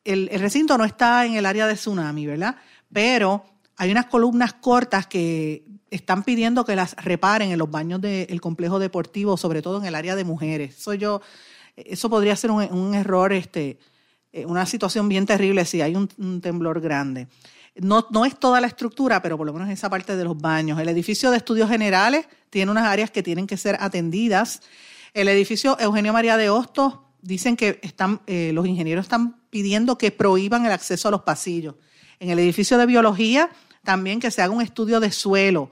el, 0.04 0.28
recinto 0.38 0.78
no 0.78 0.84
está 0.84 1.26
en 1.26 1.34
el 1.34 1.46
área 1.46 1.66
de 1.66 1.74
tsunami, 1.74 2.26
¿verdad? 2.26 2.54
Pero 2.92 3.44
hay 3.76 3.90
unas 3.90 4.06
columnas 4.06 4.52
cortas 4.52 5.08
que 5.08 5.64
están 5.90 6.22
pidiendo 6.22 6.64
que 6.64 6.76
las 6.76 6.94
reparen 6.94 7.50
en 7.50 7.58
los 7.58 7.72
baños 7.72 8.00
del 8.00 8.40
complejo 8.40 8.78
deportivo, 8.78 9.36
sobre 9.36 9.62
todo 9.62 9.80
en 9.80 9.86
el 9.86 9.96
área 9.96 10.14
de 10.14 10.22
mujeres. 10.22 10.78
Eso 10.78 10.94
yo, 10.94 11.20
eso 11.74 12.08
podría 12.08 12.36
ser 12.36 12.52
un, 12.52 12.94
error, 12.94 13.32
este, 13.32 13.80
eh, 14.32 14.46
una 14.46 14.64
situación 14.64 15.08
bien 15.08 15.26
terrible 15.26 15.64
si 15.64 15.80
hay 15.80 15.96
un, 15.96 16.40
temblor 16.40 16.80
grande. 16.80 17.26
No, 17.76 18.06
no, 18.10 18.24
es 18.24 18.38
toda 18.38 18.60
la 18.60 18.66
estructura, 18.66 19.22
pero 19.22 19.38
por 19.38 19.46
lo 19.46 19.52
menos 19.52 19.70
esa 19.70 19.88
parte 19.88 20.16
de 20.16 20.24
los 20.24 20.36
baños. 20.36 20.78
El 20.78 20.88
edificio 20.88 21.30
de 21.30 21.38
estudios 21.38 21.70
generales 21.70 22.26
tiene 22.50 22.70
unas 22.70 22.84
áreas 22.84 23.10
que 23.10 23.22
tienen 23.22 23.46
que 23.46 23.56
ser 23.56 23.78
atendidas. 23.80 24.60
El 25.14 25.28
edificio 25.28 25.78
Eugenio 25.80 26.12
María 26.12 26.36
de 26.36 26.50
Hostos 26.50 26.98
dicen 27.22 27.56
que 27.56 27.78
están, 27.82 28.20
eh, 28.26 28.50
los 28.52 28.66
ingenieros 28.66 29.06
están 29.06 29.36
pidiendo 29.48 29.96
que 29.96 30.10
prohíban 30.10 30.66
el 30.66 30.72
acceso 30.72 31.08
a 31.08 31.10
los 31.10 31.22
pasillos. 31.22 31.76
En 32.20 32.30
el 32.30 32.38
edificio 32.38 32.76
de 32.76 32.86
biología, 32.86 33.50
también 33.82 34.20
que 34.20 34.30
se 34.30 34.42
haga 34.42 34.52
un 34.52 34.62
estudio 34.62 35.00
de 35.00 35.10
suelo, 35.10 35.70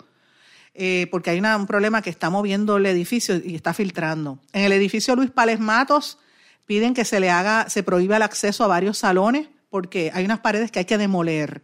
eh, 0.75 1.07
porque 1.11 1.31
hay 1.31 1.41
un 1.41 1.67
problema 1.67 2.01
que 2.01 2.11
está 2.11 2.31
moviendo 2.31 2.77
el 2.77 2.87
edificio 2.87 3.37
y 3.45 3.55
está 3.55 3.75
filtrando. 3.75 4.39
En 4.53 4.65
el 4.65 4.73
edificio 4.73 5.15
Luis 5.17 5.31
Pales 5.31 5.61
Matos, 5.61 6.19
piden 6.67 6.95
que 6.95 7.05
se 7.05 7.21
le 7.21 7.31
haga, 7.31 7.69
se 7.69 7.83
prohíba 7.83 8.17
el 8.17 8.23
acceso 8.23 8.65
a 8.65 8.69
varios 8.69 8.99
salones, 8.99 9.49
porque 9.71 10.11
hay 10.15 10.25
unas 10.25 10.41
paredes 10.41 10.71
que 10.71 10.79
hay 10.79 10.85
que 10.85 10.99
demoler. 10.99 11.63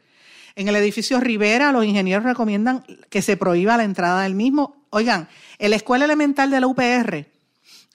En 0.57 0.69
el 0.69 0.77
edificio 0.77 1.21
Rivera, 1.21 1.71
los 1.71 1.85
ingenieros 1.85 2.25
recomiendan 2.25 2.83
que 3.11 3.21
se 3.21 3.37
prohíba 3.37 3.77
la 3.77 3.85
entrada 3.85 4.23
del 4.23 4.35
mismo. 4.35 4.87
Oigan, 4.89 5.29
en 5.59 5.69
la 5.69 5.77
escuela 5.77 6.07
elemental 6.07 6.51
de 6.51 6.61
la 6.61 6.67
UPR, 6.67 7.27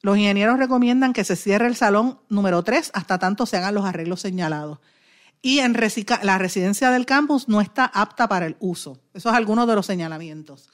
los 0.04 0.16
ingenieros 0.16 0.60
recomiendan 0.60 1.12
que 1.12 1.24
se 1.24 1.36
cierre 1.36 1.66
el 1.66 1.76
salón 1.76 2.20
número 2.30 2.64
3 2.64 2.92
hasta 2.94 3.18
tanto 3.18 3.48
se 3.48 3.58
hagan 3.58 3.74
los 3.74 3.86
arreglos 3.86 4.22
señalados. 4.22 4.78
Y 5.42 5.58
en 5.60 5.76
la 6.22 6.38
residencia 6.38 6.92
del 6.92 7.08
campus 7.08 7.48
no 7.48 7.62
está 7.62 7.86
apta 7.86 8.30
para 8.30 8.46
el 8.46 8.58
uso. 8.60 9.00
Eso 9.16 9.30
es 9.30 9.36
alguno 9.36 9.66
de 9.66 9.74
los 9.74 9.88
señalamientos. 9.88 10.70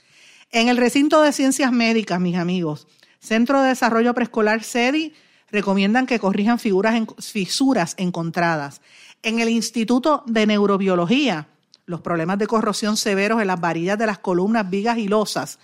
En 0.52 0.68
el 0.68 0.76
recinto 0.76 1.22
de 1.22 1.32
ciencias 1.32 1.72
médicas, 1.72 2.20
mis 2.20 2.36
amigos, 2.36 2.88
Centro 3.20 3.62
de 3.62 3.70
Desarrollo 3.70 4.14
Preescolar 4.14 4.62
CEDI 4.62 5.14
recomiendan 5.52 6.06
que 6.06 6.20
corrijan 6.20 6.60
fisuras 6.60 7.94
encontradas. 7.96 8.82
En 9.24 9.40
el 9.40 9.48
Instituto 9.48 10.24
de 10.28 10.46
Neurobiología, 10.46 11.48
los 11.88 12.02
problemas 12.02 12.38
de 12.38 12.46
corrosión 12.46 12.98
severos 12.98 13.42
en 13.42 13.48
las 13.48 13.60
varillas 13.60 13.98
de 13.98 14.06
las 14.06 14.20
columnas, 14.20 14.70
vigas 14.70 15.00
y 15.00 15.08
losas 15.08 15.58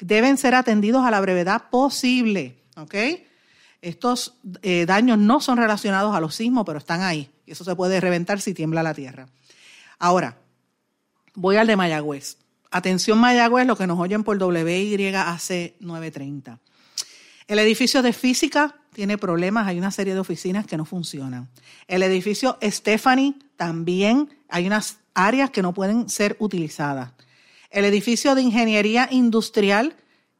deben 0.00 0.36
ser 0.36 0.54
atendidos 0.54 1.04
a 1.04 1.10
la 1.10 1.20
brevedad 1.20 1.70
posible. 1.70 2.56
Estos 3.80 4.34
eh, 4.62 4.86
daños 4.86 5.18
no 5.18 5.40
son 5.40 5.58
relacionados 5.58 6.14
a 6.14 6.20
los 6.20 6.34
sismos, 6.34 6.64
pero 6.66 6.78
están 6.78 7.02
ahí. 7.02 7.30
Y 7.46 7.52
eso 7.52 7.64
se 7.64 7.74
puede 7.74 8.00
reventar 8.00 8.40
si 8.40 8.54
tiembla 8.54 8.82
la 8.82 8.94
tierra. 8.94 9.28
Ahora, 9.98 10.38
voy 11.34 11.56
al 11.56 11.66
de 11.66 11.76
Mayagüez. 11.76 12.38
Atención 12.70 13.18
Mayagüez, 13.18 13.66
lo 13.66 13.76
que 13.76 13.86
nos 13.86 13.98
oyen 13.98 14.24
por 14.24 14.36
WYAC 14.36 15.74
930. 15.80 16.58
El 17.46 17.58
edificio 17.58 18.02
de 18.02 18.12
física 18.12 18.76
tiene 18.92 19.16
problemas, 19.16 19.66
hay 19.66 19.78
una 19.78 19.90
serie 19.90 20.12
de 20.12 20.20
oficinas 20.20 20.66
que 20.66 20.76
no 20.76 20.84
funcionan. 20.84 21.48
El 21.86 22.02
edificio 22.02 22.58
Stephanie 22.62 23.34
también 23.56 24.28
hay 24.48 24.66
unas 24.66 24.98
áreas 25.18 25.50
que 25.50 25.62
no 25.62 25.74
pueden 25.74 26.08
ser 26.08 26.36
utilizadas. 26.38 27.12
El 27.70 27.84
edificio 27.84 28.34
de 28.34 28.42
ingeniería 28.42 29.08
industrial 29.10 29.96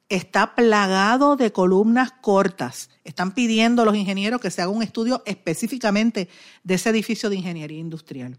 está 0.08 0.54
plagado 0.54 1.36
de 1.36 1.52
columnas 1.52 2.12
cortas. 2.22 2.88
Están 3.04 3.32
pidiendo 3.32 3.84
los 3.84 3.96
ingenieros 3.96 4.40
que 4.40 4.50
se 4.50 4.62
haga 4.62 4.70
un 4.70 4.82
estudio 4.82 5.22
específicamente 5.26 6.28
de 6.62 6.74
ese 6.74 6.90
edificio 6.90 7.28
de 7.28 7.36
ingeniería 7.36 7.78
industrial. 7.78 8.38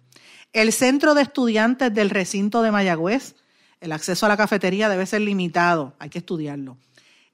El 0.54 0.72
centro 0.72 1.14
de 1.14 1.22
estudiantes 1.22 1.94
del 1.94 2.10
recinto 2.10 2.64
de 2.64 2.72
Mayagüez, 2.72 3.36
el 3.82 3.92
acceso 3.92 4.26
a 4.26 4.30
la 4.30 4.38
cafetería 4.38 4.90
debe 4.90 5.06
ser 5.06 5.22
limitado, 5.22 5.94
hay 6.00 6.10
que 6.10 6.20
estudiarlo. 6.20 6.78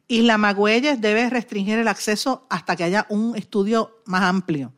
Isla 0.07 0.38
Magüeyes 0.38 1.00
debe 1.00 1.29
restringir 1.29 1.79
el 1.79 1.88
acceso 1.88 2.45
hasta 2.50 2.75
que 2.75 2.83
haya 2.83 3.05
un 3.09 3.35
estudio 3.35 4.01
más 4.05 4.24
amplio. 4.24 4.74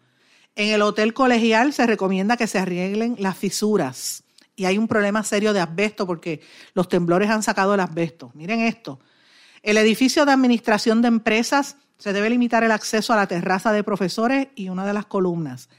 En 0.58 0.70
el 0.70 0.82
hotel 0.82 1.14
colegial 1.14 1.72
se 1.72 1.86
recomienda 1.86 2.36
que 2.36 2.48
se 2.48 2.58
arreglen 2.58 3.16
las 3.20 3.38
fisuras 3.38 4.24
y 4.56 4.66
hay 4.66 4.80
un 4.80 4.88
problema 4.88 5.24
serio 5.24 5.54
de 5.54 5.60
asbesto 5.60 6.08
porque 6.08 6.42
los 6.74 6.90
temblores 6.90 7.30
han 7.30 7.44
sacado 7.44 7.76
el 7.76 7.80
asbesto. 7.80 8.32
Miren 8.34 8.62
esto, 8.62 9.00
el 9.62 9.78
edificio 9.78 10.26
de 10.26 10.32
administración 10.32 11.04
de 11.04 11.10
empresas 11.10 11.78
se 12.00 12.12
debe 12.12 12.32
limitar 12.32 12.64
el 12.64 12.72
acceso 12.72 13.14
a 13.14 13.18
la 13.18 13.28
terraza 13.28 13.72
de 13.72 13.84
profesores 13.84 14.48
y 14.56 14.70
una 14.70 14.84
de 14.84 14.94
las 14.94 15.06
columnas. 15.06 15.70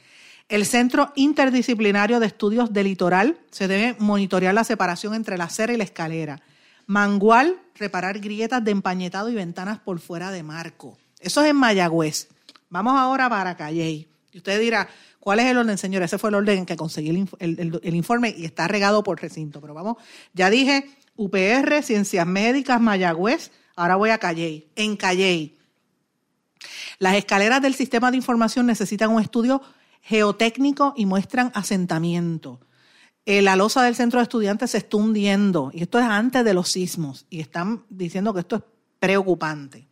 El 0.49 0.65
Centro 0.65 1.13
Interdisciplinario 1.17 2.21
de 2.21 2.27
Estudios 2.27 2.73
de 2.73 2.85
Litoral 2.85 3.37
se 3.51 3.67
debe 3.67 3.97
monitorear 3.99 4.55
la 4.55 4.63
separación 4.63 5.13
entre 5.15 5.39
la 5.39 5.45
acera 5.45 5.73
y 5.73 5.77
la 5.77 5.85
escalera. 5.85 6.41
Mangual, 6.87 7.61
reparar 7.75 8.21
grietas 8.21 8.63
de 8.63 8.71
empañetado 8.71 9.29
y 9.29 9.35
ventanas 9.35 9.81
por 9.81 9.99
fuera 9.99 10.31
de 10.31 10.45
marco. 10.45 10.97
Eso 11.19 11.43
es 11.43 11.51
en 11.51 11.57
Mayagüez. 11.57 12.29
Vamos 12.71 12.95
ahora 12.97 13.29
para 13.29 13.57
Calley. 13.57 14.07
Y 14.33 14.39
usted 14.39 14.61
dirá, 14.61 14.89
¿cuál 15.21 15.41
es 15.41 15.47
el 15.47 15.57
orden, 15.57 15.79
señor? 15.79 16.03
Ese 16.03 16.19
fue 16.19 16.31
el 16.31 16.37
orden 16.37 16.59
en 16.59 16.67
que 16.67 16.77
conseguí 16.77 17.27
el, 17.39 17.81
el 17.83 17.95
informe 17.95 18.35
y 18.37 18.45
está 18.45 18.69
regado 18.69 19.03
por 19.03 19.21
recinto. 19.21 19.61
Pero 19.61 19.75
vamos, 19.75 19.97
ya 20.35 20.51
dije, 20.51 20.91
UPR, 21.17 21.83
Ciencias 21.83 22.27
Médicas, 22.27 22.81
Mayagüez, 22.81 23.51
Ahora 23.79 23.95
voy 23.95 24.11
a 24.11 24.19
Calley. 24.19 24.67
En 24.75 24.97
Calley, 24.97 25.57
las 26.99 27.15
escaleras 27.15 27.63
del 27.63 27.75
sistema 27.75 28.11
de 28.11 28.17
información 28.17 28.67
necesitan 28.67 29.11
un 29.13 29.23
estudio 29.23 29.63
geotécnico 30.03 30.95
y 30.97 31.07
muestran 31.07 31.53
asentamiento. 31.55 32.59
Eh, 33.25 33.41
la 33.41 33.55
losa 33.55 33.85
del 33.85 33.95
centro 33.95 34.19
de 34.19 34.25
estudiantes 34.25 34.73
se 34.73 34.79
está 34.79 34.97
hundiendo 34.97 35.71
y 35.73 35.83
esto 35.83 36.01
es 36.01 36.07
antes 36.07 36.45
de 36.45 36.55
los 36.55 36.71
sismos 36.71 37.27
y 37.31 37.39
están 37.39 37.85
diciendo 37.89 38.35
que 38.35 38.41
esto 38.41 38.57
es 38.57 38.63
preocupante. 38.99 39.88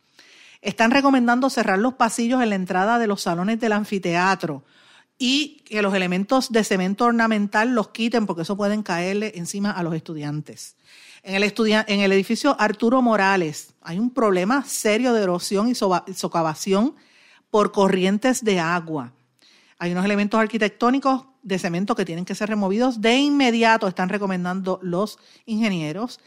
Están 0.61 0.91
recomendando 0.91 1.49
cerrar 1.49 1.79
los 1.79 1.93
pasillos 1.93 2.41
en 2.41 2.49
la 2.49 2.55
entrada 2.55 2.99
de 2.99 3.07
los 3.07 3.21
salones 3.21 3.59
del 3.59 3.73
anfiteatro 3.73 4.63
y 5.19 5.61
que 5.65 5.81
los 5.81 5.93
elementos 5.93 6.51
de 6.51 6.63
cemento 6.63 7.05
ornamental 7.05 7.73
los 7.73 7.89
quiten 7.89 8.25
porque 8.25 8.43
eso 8.43 8.57
pueden 8.57 8.83
caerle 8.83 9.33
encima 9.35 9.71
a 9.71 9.83
los 9.83 9.95
estudiantes. 9.95 10.75
En 11.23 11.35
el, 11.35 11.43
en 11.43 11.99
el 11.99 12.11
edificio 12.11 12.55
Arturo 12.59 13.01
Morales 13.01 13.73
hay 13.81 13.99
un 13.99 14.11
problema 14.11 14.63
serio 14.63 15.13
de 15.13 15.23
erosión 15.23 15.69
y 15.69 15.75
socavación 15.75 16.95
por 17.49 17.71
corrientes 17.71 18.43
de 18.43 18.59
agua. 18.59 19.13
Hay 19.79 19.91
unos 19.91 20.05
elementos 20.05 20.39
arquitectónicos 20.39 21.25
de 21.43 21.59
cemento 21.59 21.95
que 21.95 22.05
tienen 22.05 22.25
que 22.25 22.35
ser 22.35 22.49
removidos 22.49 23.01
de 23.01 23.15
inmediato, 23.17 23.87
están 23.87 24.09
recomendando 24.09 24.79
los 24.81 25.17
ingenieros. 25.45 26.19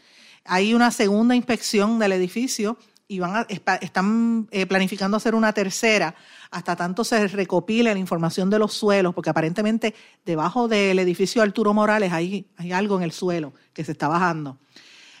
Hay 0.45 0.73
una 0.73 0.91
segunda 0.91 1.35
inspección 1.35 1.99
del 1.99 2.13
edificio 2.13 2.77
y 3.11 3.19
van 3.19 3.45
están 3.49 4.47
eh, 4.51 4.65
planificando 4.65 5.17
hacer 5.17 5.35
una 5.35 5.51
tercera 5.51 6.15
hasta 6.49 6.77
tanto 6.77 7.03
se 7.03 7.27
recopile 7.27 7.93
la 7.93 7.99
información 7.99 8.49
de 8.49 8.57
los 8.57 8.71
suelos, 8.71 9.13
porque 9.13 9.29
aparentemente 9.29 9.93
debajo 10.25 10.69
del 10.69 10.97
edificio 10.97 11.41
Arturo 11.41 11.73
Morales 11.73 12.13
hay, 12.13 12.47
hay 12.55 12.71
algo 12.71 12.95
en 12.95 13.03
el 13.03 13.11
suelo 13.11 13.51
que 13.73 13.83
se 13.83 13.91
está 13.91 14.07
bajando. 14.07 14.59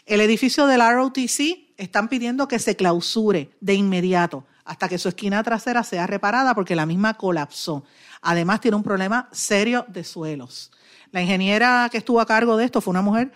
El 0.05 0.21
edificio 0.21 0.67
del 0.67 0.79
ROTC 0.79 1.73
están 1.75 2.07
pidiendo 2.07 2.47
que 2.47 2.59
se 2.59 2.77
clausure 2.77 3.49
de 3.59 3.73
inmediato 3.73 4.45
hasta 4.63 4.87
que 4.87 4.97
su 4.97 5.09
esquina 5.09 5.43
trasera 5.43 5.83
sea 5.83 6.07
reparada 6.07 6.55
porque 6.55 6.77
la 6.77 6.85
misma 6.85 7.15
colapsó. 7.15 7.83
Además 8.21 8.61
tiene 8.61 8.77
un 8.77 8.83
problema 8.83 9.27
serio 9.33 9.83
de 9.89 10.05
suelos. 10.05 10.71
La 11.11 11.21
ingeniera 11.21 11.89
que 11.91 11.97
estuvo 11.97 12.21
a 12.21 12.25
cargo 12.25 12.55
de 12.55 12.63
esto 12.63 12.79
fue 12.79 12.91
una 12.91 13.01
mujer 13.01 13.33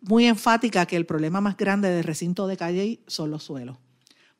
muy 0.00 0.26
enfática 0.26 0.86
que 0.86 0.96
el 0.96 1.06
problema 1.06 1.40
más 1.40 1.56
grande 1.56 1.90
del 1.90 2.04
recinto 2.04 2.46
de 2.46 2.56
Calle 2.56 3.00
son 3.06 3.30
los 3.30 3.42
suelos. 3.42 3.76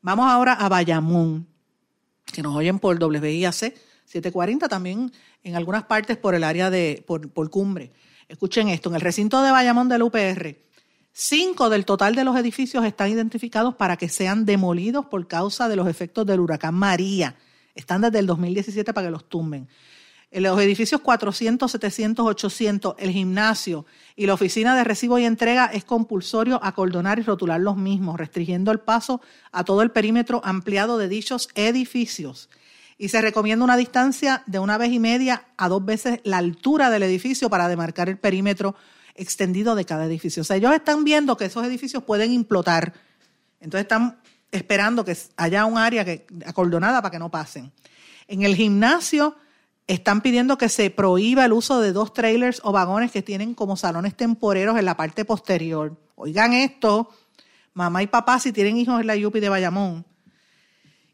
Vamos 0.03 0.31
ahora 0.31 0.55
a 0.55 0.69
Bayamón 0.69 1.47
que 2.33 2.43
nos 2.43 2.55
oyen 2.55 2.79
por 2.79 3.03
WIAC 3.03 3.53
740, 3.53 4.69
también 4.69 5.13
en 5.43 5.57
algunas 5.57 5.85
partes 5.85 6.17
por 6.17 6.35
el 6.35 6.45
área 6.45 6.71
de, 6.71 7.05
por, 7.07 7.51
cumbre. 7.51 7.93
Escuchen 8.29 8.69
esto, 8.69 8.89
en 8.89 8.97
el 8.97 9.01
recinto 9.01 9.43
de 9.43 9.51
Bayamón 9.51 9.89
del 9.89 10.03
UPR, 10.03 10.57
cinco 11.13 11.69
del 11.69 11.85
total 11.85 12.15
de 12.15 12.25
los 12.25 12.37
edificios 12.37 12.85
están 12.85 13.11
identificados 13.11 13.75
para 13.75 13.97
que 13.97 14.09
sean 14.09 14.45
demolidos 14.45 15.07
por 15.07 15.27
causa 15.27 15.69
de 15.69 15.77
los 15.77 15.89
efectos 15.89 16.27
del 16.27 16.41
huracán 16.41 16.75
María. 16.75 17.37
Están 17.75 18.01
desde 18.01 18.19
el 18.19 18.27
2017 18.27 18.93
para 18.93 19.09
que 19.09 19.13
los 19.13 19.29
tumben. 19.29 19.69
En 20.33 20.45
los 20.45 20.61
edificios 20.61 21.01
400, 21.01 21.71
700, 21.73 22.25
800, 22.25 22.95
el 22.99 23.11
gimnasio 23.11 23.85
y 24.15 24.27
la 24.27 24.35
oficina 24.35 24.77
de 24.77 24.85
recibo 24.85 25.19
y 25.19 25.25
entrega 25.25 25.67
es 25.67 25.85
compulsorio 25.85 26.61
acordonar 26.63 27.19
y 27.19 27.23
rotular 27.23 27.61
los 27.61 27.77
mismos, 27.77 28.17
restringiendo 28.17 28.71
el 28.71 28.79
paso 28.79 29.21
a 29.51 29.65
todo 29.65 29.83
el 29.83 29.91
perímetro 29.91 30.41
ampliado 30.45 30.99
de 30.99 31.09
dichos 31.09 31.49
edificios. 31.57 32.49
Y 32.97 33.09
se 33.09 33.21
recomienda 33.21 33.65
una 33.65 33.77
distancia 33.77 34.45
de 34.47 34.61
una 34.61 34.79
vez 34.79 34.93
y 34.93 35.01
media 35.01 35.47
a 35.57 35.69
dos 35.69 35.85
veces 35.85 36.21
la 36.23 36.39
altura 36.39 36.91
del 36.91 37.03
edificio 37.03 37.51
para 37.51 37.67
demarcar 37.67 38.09
el 38.09 38.19
perímetro 38.19 38.77
extendido 39.17 39.75
de 39.75 39.85
cada 39.85 40.05
edificio. 40.05 40.43
O 40.43 40.45
sea, 40.45 40.57
ellos 40.57 40.73
están 40.73 41.03
viendo 41.03 41.37
que 41.37 41.47
esos 41.47 41.65
edificios 41.65 42.05
pueden 42.05 42.31
implotar. 42.31 42.93
Entonces 43.59 43.83
están 43.83 44.21
esperando 44.53 45.05
que 45.05 45.17
haya 45.37 45.65
un 45.65 45.77
área 45.77 46.05
que, 46.05 46.27
acordonada 46.47 47.03
para 47.03 47.11
que 47.11 47.19
no 47.19 47.31
pasen. 47.31 47.73
En 48.29 48.43
el 48.43 48.55
gimnasio 48.55 49.35
están 49.91 50.21
pidiendo 50.21 50.57
que 50.57 50.69
se 50.69 50.89
prohíba 50.91 51.45
el 51.45 51.53
uso 51.53 51.81
de 51.81 51.93
dos 51.93 52.13
trailers 52.13 52.61
o 52.63 52.71
vagones 52.71 53.11
que 53.11 53.23
tienen 53.23 53.55
como 53.55 53.77
salones 53.77 54.17
temporeros 54.17 54.79
en 54.79 54.85
la 54.85 54.97
parte 54.97 55.25
posterior. 55.25 55.97
Oigan 56.15 56.53
esto, 56.53 57.11
mamá 57.75 58.01
y 58.03 58.07
papá, 58.07 58.39
si 58.39 58.53
tienen 58.53 58.77
hijos 58.77 59.01
en 59.01 59.09
la 59.09 59.17
Yupi 59.17 59.41
de 59.41 59.49
Bayamón. 59.49 60.07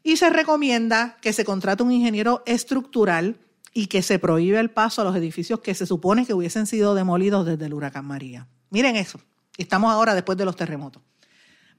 Y 0.03 0.17
se 0.17 0.29
recomienda 0.29 1.17
que 1.21 1.33
se 1.33 1.43
contrate 1.43 1.81
un 1.81 1.91
ingeniero 1.91 2.43
estructural 2.45 3.37
y 3.73 3.87
que 3.87 4.03
se 4.03 4.19
prohíbe 4.19 4.59
el 4.59 4.69
paso 4.69 5.01
a 5.01 5.05
los 5.05 5.15
edificios 5.15 5.59
que 5.59 5.73
se 5.73 5.87
supone 5.87 6.27
que 6.27 6.35
hubiesen 6.35 6.67
sido 6.67 6.93
demolidos 6.93 7.47
desde 7.47 7.65
el 7.65 7.73
huracán 7.73 8.05
María. 8.05 8.47
Miren 8.69 8.95
eso. 8.95 9.19
Estamos 9.57 9.91
ahora 9.91 10.13
después 10.13 10.37
de 10.37 10.45
los 10.45 10.55
terremotos. 10.55 11.01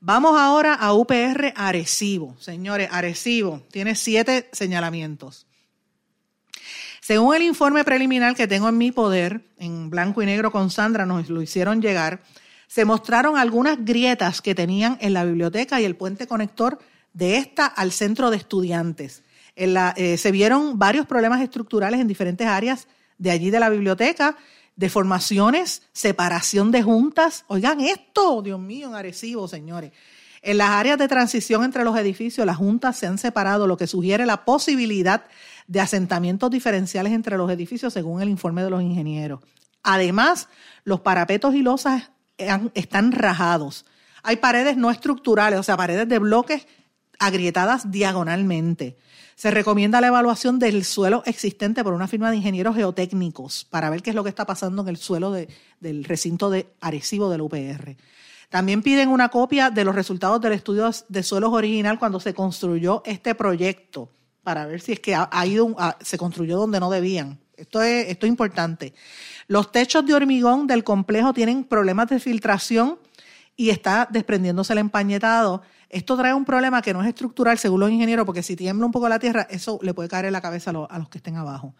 Vamos 0.00 0.36
ahora 0.36 0.74
a 0.74 0.92
UPR 0.92 1.52
Arecibo. 1.54 2.36
Señores, 2.40 2.88
Arecibo 2.90 3.62
tiene 3.70 3.94
siete 3.94 4.48
señalamientos. 4.52 5.47
Según 7.08 7.34
el 7.34 7.40
informe 7.40 7.84
preliminar 7.84 8.36
que 8.36 8.46
tengo 8.46 8.68
en 8.68 8.76
mi 8.76 8.92
poder, 8.92 9.40
en 9.56 9.88
blanco 9.88 10.22
y 10.22 10.26
negro 10.26 10.52
con 10.52 10.70
Sandra, 10.70 11.06
nos 11.06 11.30
lo 11.30 11.40
hicieron 11.40 11.80
llegar, 11.80 12.20
se 12.66 12.84
mostraron 12.84 13.38
algunas 13.38 13.82
grietas 13.82 14.42
que 14.42 14.54
tenían 14.54 14.98
en 15.00 15.14
la 15.14 15.24
biblioteca 15.24 15.80
y 15.80 15.86
el 15.86 15.96
puente 15.96 16.26
conector 16.26 16.78
de 17.14 17.38
esta 17.38 17.64
al 17.64 17.92
centro 17.92 18.30
de 18.30 18.36
estudiantes. 18.36 19.22
Eh, 19.56 20.18
se 20.18 20.30
vieron 20.30 20.78
varios 20.78 21.06
problemas 21.06 21.40
estructurales 21.40 21.98
en 21.98 22.08
diferentes 22.08 22.46
áreas 22.46 22.88
de 23.16 23.30
allí 23.30 23.48
de 23.48 23.60
la 23.60 23.70
biblioteca, 23.70 24.36
deformaciones, 24.76 25.84
separación 25.94 26.70
de 26.70 26.82
juntas. 26.82 27.46
Oigan 27.46 27.80
esto, 27.80 28.42
Dios 28.42 28.60
mío, 28.60 28.88
en 28.88 28.96
Arecibo, 28.96 29.48
señores. 29.48 29.92
En 30.42 30.58
las 30.58 30.70
áreas 30.70 30.98
de 30.98 31.08
transición 31.08 31.64
entre 31.64 31.84
los 31.84 31.96
edificios, 31.96 32.46
las 32.46 32.58
juntas 32.58 32.96
se 32.96 33.06
han 33.06 33.18
separado, 33.18 33.66
lo 33.66 33.76
que 33.76 33.86
sugiere 33.86 34.26
la 34.26 34.44
posibilidad 34.44 35.24
de 35.68 35.80
asentamientos 35.80 36.50
diferenciales 36.50 37.12
entre 37.12 37.36
los 37.36 37.48
edificios, 37.50 37.92
según 37.92 38.20
el 38.20 38.28
informe 38.28 38.64
de 38.64 38.70
los 38.70 38.82
ingenieros. 38.82 39.40
Además, 39.84 40.48
los 40.82 41.00
parapetos 41.00 41.54
y 41.54 41.62
losas 41.62 42.10
están 42.74 43.12
rajados. 43.12 43.84
Hay 44.22 44.36
paredes 44.36 44.76
no 44.76 44.90
estructurales, 44.90 45.60
o 45.60 45.62
sea, 45.62 45.76
paredes 45.76 46.08
de 46.08 46.18
bloques 46.18 46.66
agrietadas 47.18 47.90
diagonalmente. 47.90 48.96
Se 49.36 49.50
recomienda 49.50 50.00
la 50.00 50.08
evaluación 50.08 50.58
del 50.58 50.84
suelo 50.84 51.22
existente 51.26 51.84
por 51.84 51.92
una 51.92 52.08
firma 52.08 52.30
de 52.30 52.38
ingenieros 52.38 52.74
geotécnicos 52.74 53.66
para 53.70 53.90
ver 53.90 54.02
qué 54.02 54.10
es 54.10 54.16
lo 54.16 54.24
que 54.24 54.30
está 54.30 54.46
pasando 54.46 54.82
en 54.82 54.88
el 54.88 54.96
suelo 54.96 55.32
del 55.32 56.04
recinto 56.04 56.50
de 56.50 56.72
Arecibo 56.80 57.30
del 57.30 57.42
UPR. 57.42 57.96
También 58.48 58.82
piden 58.82 59.10
una 59.10 59.28
copia 59.28 59.70
de 59.70 59.84
los 59.84 59.94
resultados 59.94 60.40
del 60.40 60.54
estudio 60.54 60.90
de 61.08 61.22
suelos 61.22 61.52
original 61.52 61.98
cuando 61.98 62.18
se 62.18 62.34
construyó 62.34 63.02
este 63.04 63.34
proyecto 63.34 64.10
para 64.48 64.64
ver 64.64 64.80
si 64.80 64.92
es 64.92 65.00
que 65.00 65.14
ha, 65.14 65.46
ido, 65.46 65.76
se 66.00 66.16
construyó 66.16 66.56
donde 66.56 66.80
no 66.80 66.88
debían. 66.88 67.38
Esto 67.54 67.82
es, 67.82 68.08
esto 68.08 68.24
es 68.24 68.30
importante. 68.30 68.94
Los 69.46 69.70
techos 69.70 70.06
de 70.06 70.14
hormigón 70.14 70.66
del 70.66 70.84
complejo 70.84 71.34
tienen 71.34 71.64
problemas 71.64 72.08
de 72.08 72.18
filtración 72.18 72.98
y 73.56 73.68
está 73.68 74.08
desprendiéndose 74.10 74.72
el 74.72 74.78
empañetado. 74.78 75.60
Esto 75.90 76.16
trae 76.16 76.32
un 76.32 76.46
problema 76.46 76.80
que 76.80 76.94
no 76.94 77.02
es 77.02 77.08
estructural, 77.08 77.58
según 77.58 77.80
los 77.80 77.90
ingenieros, 77.90 78.24
porque 78.24 78.42
si 78.42 78.56
tiembla 78.56 78.86
un 78.86 78.92
poco 78.92 79.06
la 79.10 79.18
tierra, 79.18 79.46
eso 79.50 79.78
le 79.82 79.92
puede 79.92 80.08
caer 80.08 80.24
en 80.24 80.32
la 80.32 80.40
cabeza 80.40 80.70
a, 80.70 80.86
a 80.86 80.98
los 80.98 81.10
que 81.10 81.18
estén 81.18 81.36
abajo. 81.36 81.74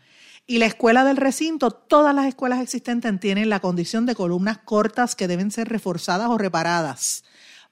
Y 0.47 0.59
la 0.59 0.67
escuela 0.67 1.05
del 1.05 1.17
recinto, 1.17 1.71
todas 1.71 2.15
las 2.15 2.27
escuelas 2.27 2.61
existentes 2.61 3.19
tienen 3.19 3.49
la 3.49 3.61
condición 3.61 4.05
de 4.05 4.15
columnas 4.15 4.59
cortas 4.59 5.17
que 5.17 5.27
deben 5.27 5.51
ser 5.51 5.71
reforzadas 5.71 6.29
o 6.29 6.37
reparadas 6.37 7.25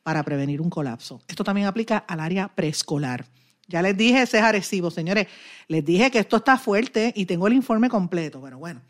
para 0.03 0.23
prevenir 0.23 0.63
un 0.63 0.71
colapso. 0.71 1.21
Esto 1.29 1.45
también 1.45 1.67
aplica 1.67 1.99
al 1.99 2.21
área 2.21 2.49
preescolar. 2.49 3.27
Ya 3.69 3.83
les 3.83 3.97
dije, 3.97 4.23
ese 4.23 4.39
es 4.39 4.45
Arecibo, 4.45 4.91
señores. 4.91 5.27
Les 5.67 5.85
dije 5.85 6.11
que 6.11 6.21
esto 6.21 6.37
está 6.37 6.57
fuerte 6.57 7.13
y 7.17 7.27
tengo 7.27 7.49
el 7.49 7.53
informe 7.53 7.89
completo. 7.89 8.41
Pero 8.41 8.59
bueno, 8.59 8.81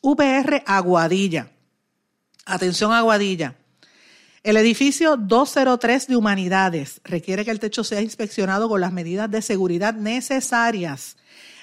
UPR 0.00 0.62
Aguadilla. 0.66 1.48
Atención, 2.44 2.92
Aguadilla. 2.92 3.54
El 4.42 4.56
edificio 4.56 5.16
203 5.16 6.08
de 6.08 6.16
Humanidades 6.16 7.00
requiere 7.04 7.44
que 7.44 7.50
el 7.50 7.60
techo 7.60 7.84
sea 7.84 8.02
inspeccionado 8.02 8.68
con 8.68 8.80
las 8.80 8.92
medidas 8.92 9.30
de 9.30 9.40
seguridad 9.40 9.94
necesarias. 9.94 11.16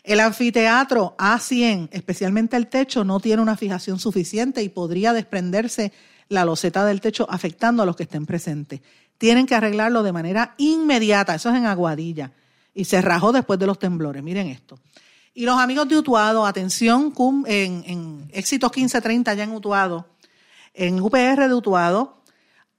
El 0.04 0.20
anfiteatro 0.20 1.16
A100, 1.20 1.90
especialmente 1.92 2.58
el 2.58 2.68
techo, 2.68 3.04
no 3.04 3.20
tiene 3.20 3.42
una 3.42 3.58
fijación 3.58 4.00
suficiente 4.00 4.64
y 4.64 4.70
podría 4.70 5.14
desprenderse 5.14 5.92
la 6.28 6.46
loseta 6.46 6.86
del 6.86 7.02
techo 7.02 7.28
afectando 7.30 7.84
a 7.84 7.86
los 7.86 7.96
que 7.96 8.04
estén 8.04 8.26
presentes. 8.26 8.82
Tienen 9.20 9.46
que 9.46 9.54
arreglarlo 9.54 10.02
de 10.02 10.14
manera 10.14 10.56
inmediata. 10.58 11.36
Eso 11.36 11.52
es 11.52 11.58
en 11.58 11.68
Aguadilla 11.68 12.32
y 12.74 12.86
se 12.86 13.02
rajó 13.02 13.32
después 13.32 13.60
de 13.60 13.68
los 13.68 13.80
temblores. 13.80 14.24
Miren 14.24 14.48
esto. 14.48 14.80
Y 15.34 15.46
los 15.46 15.60
amigos 15.60 15.88
de 15.88 15.98
Utuado, 15.98 16.46
atención, 16.46 17.14
en, 17.48 17.84
en 17.88 18.30
Éxitos 18.34 18.72
1530 18.72 19.34
ya 19.34 19.44
en 19.44 19.52
Utuado, 19.52 20.08
en 20.74 21.00
UPR 21.00 21.48
de 21.48 21.54
Utuado, 21.54 22.22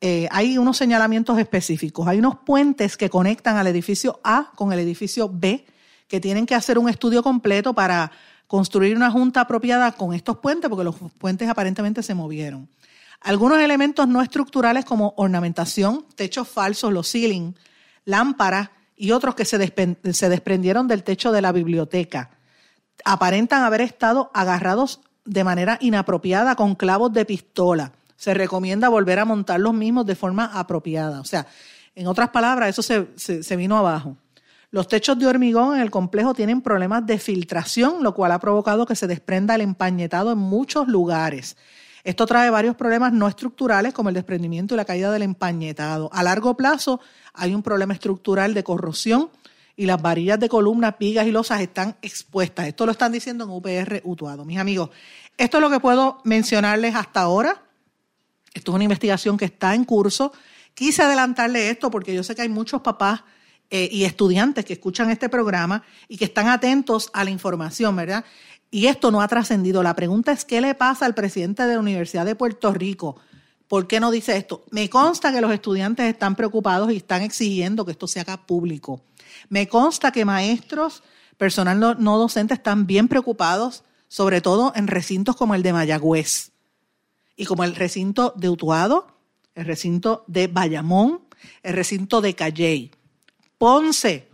eh, 0.05 0.28
hay 0.33 0.59
unos 0.59 0.76
señalamientos 0.76 1.38
específicos. 1.38 2.09
Hay 2.09 2.18
unos 2.18 2.37
puentes 2.44 2.96
que 2.96 3.09
conectan 3.09 3.57
al 3.57 3.68
edificio 3.68 4.20
A 4.24 4.50
con 4.57 4.72
el 4.72 4.81
edificio 4.81 5.31
B, 5.33 5.64
que 6.09 6.20
tienen 6.20 6.44
que 6.44 6.57
hacer 6.57 6.78
un 6.78 6.88
estudio 6.88 7.22
completo 7.22 7.72
para 7.72 8.11
construir 8.48 8.96
una 8.96 9.11
junta 9.11 9.42
apropiada 9.42 9.92
con 9.92 10.12
estos 10.12 10.38
puentes, 10.38 10.68
porque 10.68 10.85
los 10.85 10.96
puentes 11.18 11.48
aparentemente 11.48 12.02
se 12.02 12.14
movieron. 12.14 12.68
Algunos 13.20 13.61
elementos 13.61 14.09
no 14.09 14.20
estructurales 14.20 14.85
como 14.85 15.14
ornamentación, 15.16 16.05
techos 16.16 16.48
falsos, 16.48 16.92
los 16.92 17.11
ceiling, 17.11 17.55
lámparas, 18.05 18.70
y 19.02 19.10
otros 19.10 19.34
que 19.34 19.44
se, 19.44 19.58
desprendieron 19.58 20.86
del 20.86 21.02
techo 21.02 21.32
de 21.32 21.42
la 21.42 21.50
biblioteca. 21.50 22.30
Aparentan 23.04 23.64
haber 23.64 23.80
estado 23.80 24.30
agarrados 24.32 25.00
de 25.24 25.42
manera 25.42 25.76
inapropiada 25.80 26.54
con 26.54 26.76
clavos 26.76 27.12
de 27.12 27.24
pistola. 27.24 27.90
Se 28.14 28.32
recomienda 28.32 28.88
volver 28.88 29.18
a 29.18 29.24
montar 29.24 29.58
los 29.58 29.74
mismos 29.74 30.06
de 30.06 30.14
forma 30.14 30.44
apropiada. 30.54 31.20
O 31.20 31.24
sea, 31.24 31.48
en 31.96 32.06
otras 32.06 32.28
palabras, 32.28 32.68
eso 32.68 32.82
se, 33.16 33.42
se 33.42 33.56
vino 33.56 33.76
abajo. 33.76 34.16
Los 34.70 34.86
techos 34.86 35.18
de 35.18 35.26
hormigón 35.26 35.74
en 35.74 35.82
el 35.82 35.90
complejo 35.90 36.32
tienen 36.32 36.62
problemas 36.62 37.04
de 37.04 37.18
filtración, 37.18 38.04
lo 38.04 38.14
cual 38.14 38.30
ha 38.30 38.38
provocado 38.38 38.86
que 38.86 38.94
se 38.94 39.08
desprenda 39.08 39.56
el 39.56 39.62
empañetado 39.62 40.30
en 40.30 40.38
muchos 40.38 40.86
lugares. 40.86 41.56
Esto 42.04 42.26
trae 42.26 42.50
varios 42.50 42.74
problemas 42.74 43.12
no 43.12 43.28
estructurales 43.28 43.94
como 43.94 44.08
el 44.08 44.14
desprendimiento 44.14 44.74
y 44.74 44.76
la 44.76 44.84
caída 44.84 45.12
del 45.12 45.22
empañetado. 45.22 46.10
A 46.12 46.22
largo 46.22 46.56
plazo 46.56 47.00
hay 47.32 47.54
un 47.54 47.62
problema 47.62 47.94
estructural 47.94 48.54
de 48.54 48.64
corrosión 48.64 49.30
y 49.76 49.86
las 49.86 50.02
varillas 50.02 50.38
de 50.40 50.48
columnas, 50.48 50.96
vigas 50.98 51.26
y 51.26 51.30
losas 51.30 51.60
están 51.60 51.96
expuestas. 52.02 52.66
Esto 52.66 52.86
lo 52.86 52.92
están 52.92 53.12
diciendo 53.12 53.44
en 53.44 53.50
UPR 53.50 54.00
Utuado. 54.04 54.44
Mis 54.44 54.58
amigos, 54.58 54.90
esto 55.38 55.58
es 55.58 55.60
lo 55.60 55.70
que 55.70 55.80
puedo 55.80 56.20
mencionarles 56.24 56.94
hasta 56.94 57.20
ahora. 57.20 57.62
Esto 58.52 58.72
es 58.72 58.74
una 58.74 58.84
investigación 58.84 59.36
que 59.36 59.46
está 59.46 59.74
en 59.74 59.84
curso. 59.84 60.32
Quise 60.74 61.02
adelantarle 61.02 61.70
esto 61.70 61.90
porque 61.90 62.14
yo 62.14 62.22
sé 62.22 62.34
que 62.34 62.42
hay 62.42 62.48
muchos 62.48 62.82
papás 62.82 63.22
eh, 63.70 63.88
y 63.90 64.04
estudiantes 64.04 64.66
que 64.66 64.74
escuchan 64.74 65.10
este 65.10 65.30
programa 65.30 65.82
y 66.06 66.18
que 66.18 66.26
están 66.26 66.48
atentos 66.48 67.10
a 67.14 67.24
la 67.24 67.30
información, 67.30 67.96
¿verdad? 67.96 68.24
Y 68.74 68.87
esto 68.87 69.11
no 69.11 69.20
ha 69.20 69.28
trascendido. 69.28 69.82
La 69.82 69.94
pregunta 69.94 70.32
es, 70.32 70.46
¿qué 70.46 70.62
le 70.62 70.74
pasa 70.74 71.04
al 71.04 71.14
presidente 71.14 71.62
de 71.64 71.74
la 71.74 71.78
Universidad 71.78 72.24
de 72.24 72.35
Puerto 72.35 72.72
Rico? 72.72 73.16
¿Por 73.68 73.87
qué 73.87 74.00
no 74.00 74.11
dice 74.11 74.35
esto? 74.35 74.64
Me 74.70 74.88
consta 74.88 75.30
que 75.30 75.42
los 75.42 75.52
estudiantes 75.52 76.06
están 76.06 76.35
preocupados 76.37 76.90
y 76.90 76.96
están 76.96 77.20
exigiendo 77.20 77.85
que 77.85 77.92
esto 77.92 78.08
se 78.08 78.18
haga 78.18 78.46
público. 78.46 79.02
Me 79.50 79.68
consta 79.68 80.11
que 80.11 80.24
maestros, 80.24 81.02
personal 81.37 81.78
no, 81.80 82.18
docente 82.18 82.54
están 82.54 82.87
bien 82.87 83.08
preocupados, 83.08 83.85
sobre 84.08 84.40
todo 84.40 84.72
en 84.74 84.87
recintos 84.87 85.37
como 85.37 85.54
el 85.54 85.62
de 85.62 85.74
Mayagüez 85.74 86.52
y 87.37 87.44
como 87.44 87.64
el 87.64 87.74
recinto 87.74 88.32
de 88.37 88.48
Utuado, 88.48 89.06
el 89.54 89.66
recinto 89.66 90.24
de 90.28 90.46
Bayamón, 90.46 91.20
el 91.62 91.74
recinto 91.74 92.22
de 92.22 92.35
Calley. 92.35 92.90
Ponce, 93.58 94.30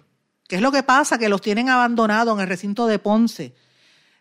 ¿qué 0.47 0.57
es 0.57 0.63
lo 0.63 0.71
que 0.71 0.85
pasa? 0.85 1.19
Que 1.19 1.29
los 1.29 1.41
tienen 1.41 1.69
abandonados 1.71 2.37
en 2.37 2.43
el 2.43 2.49
recinto 2.49 2.87
de 2.87 3.01
Ponce 3.01 3.53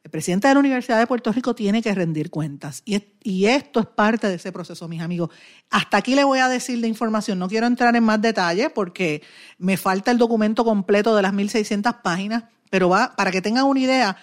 el 0.08 0.12
presidente 0.12 0.48
de 0.48 0.54
la 0.54 0.62
Universidad 0.62 1.00
de 1.00 1.06
Puerto 1.06 1.34
Rico 1.34 1.54
tiene 1.54 1.82
que 1.82 1.93
rendir 1.93 2.30
cuentas 2.30 2.82
y, 2.86 3.46
esto 3.46 3.82
es 3.82 3.88
parte 3.88 4.30
de 4.30 4.36
ese 4.36 4.54
proceso, 4.54 4.88
mis 4.88 5.02
amigos. 5.02 5.32
Hasta 5.70 5.98
aquí 5.98 6.15
le 6.15 6.24
voy 6.24 6.39
a 6.39 6.48
decir 6.48 6.80
de 6.80 6.88
información, 6.88 7.38
no 7.39 7.50
quiero 7.50 7.67
entrar 7.67 7.93
en 7.93 8.06
más 8.06 8.22
detalles 8.22 8.70
porque 8.74 9.22
me 9.58 9.76
falta 9.76 10.12
el 10.12 10.17
documento 10.17 10.63
completo 10.63 11.13
de 11.13 11.24
las 11.24 11.34
1.600 11.34 12.02
páginas, 12.02 12.46
pero 12.70 12.88
va, 12.88 13.17
para 13.17 13.32
que 13.32 13.41
tengan 13.41 13.65
una 13.65 13.82
idea, 13.82 14.15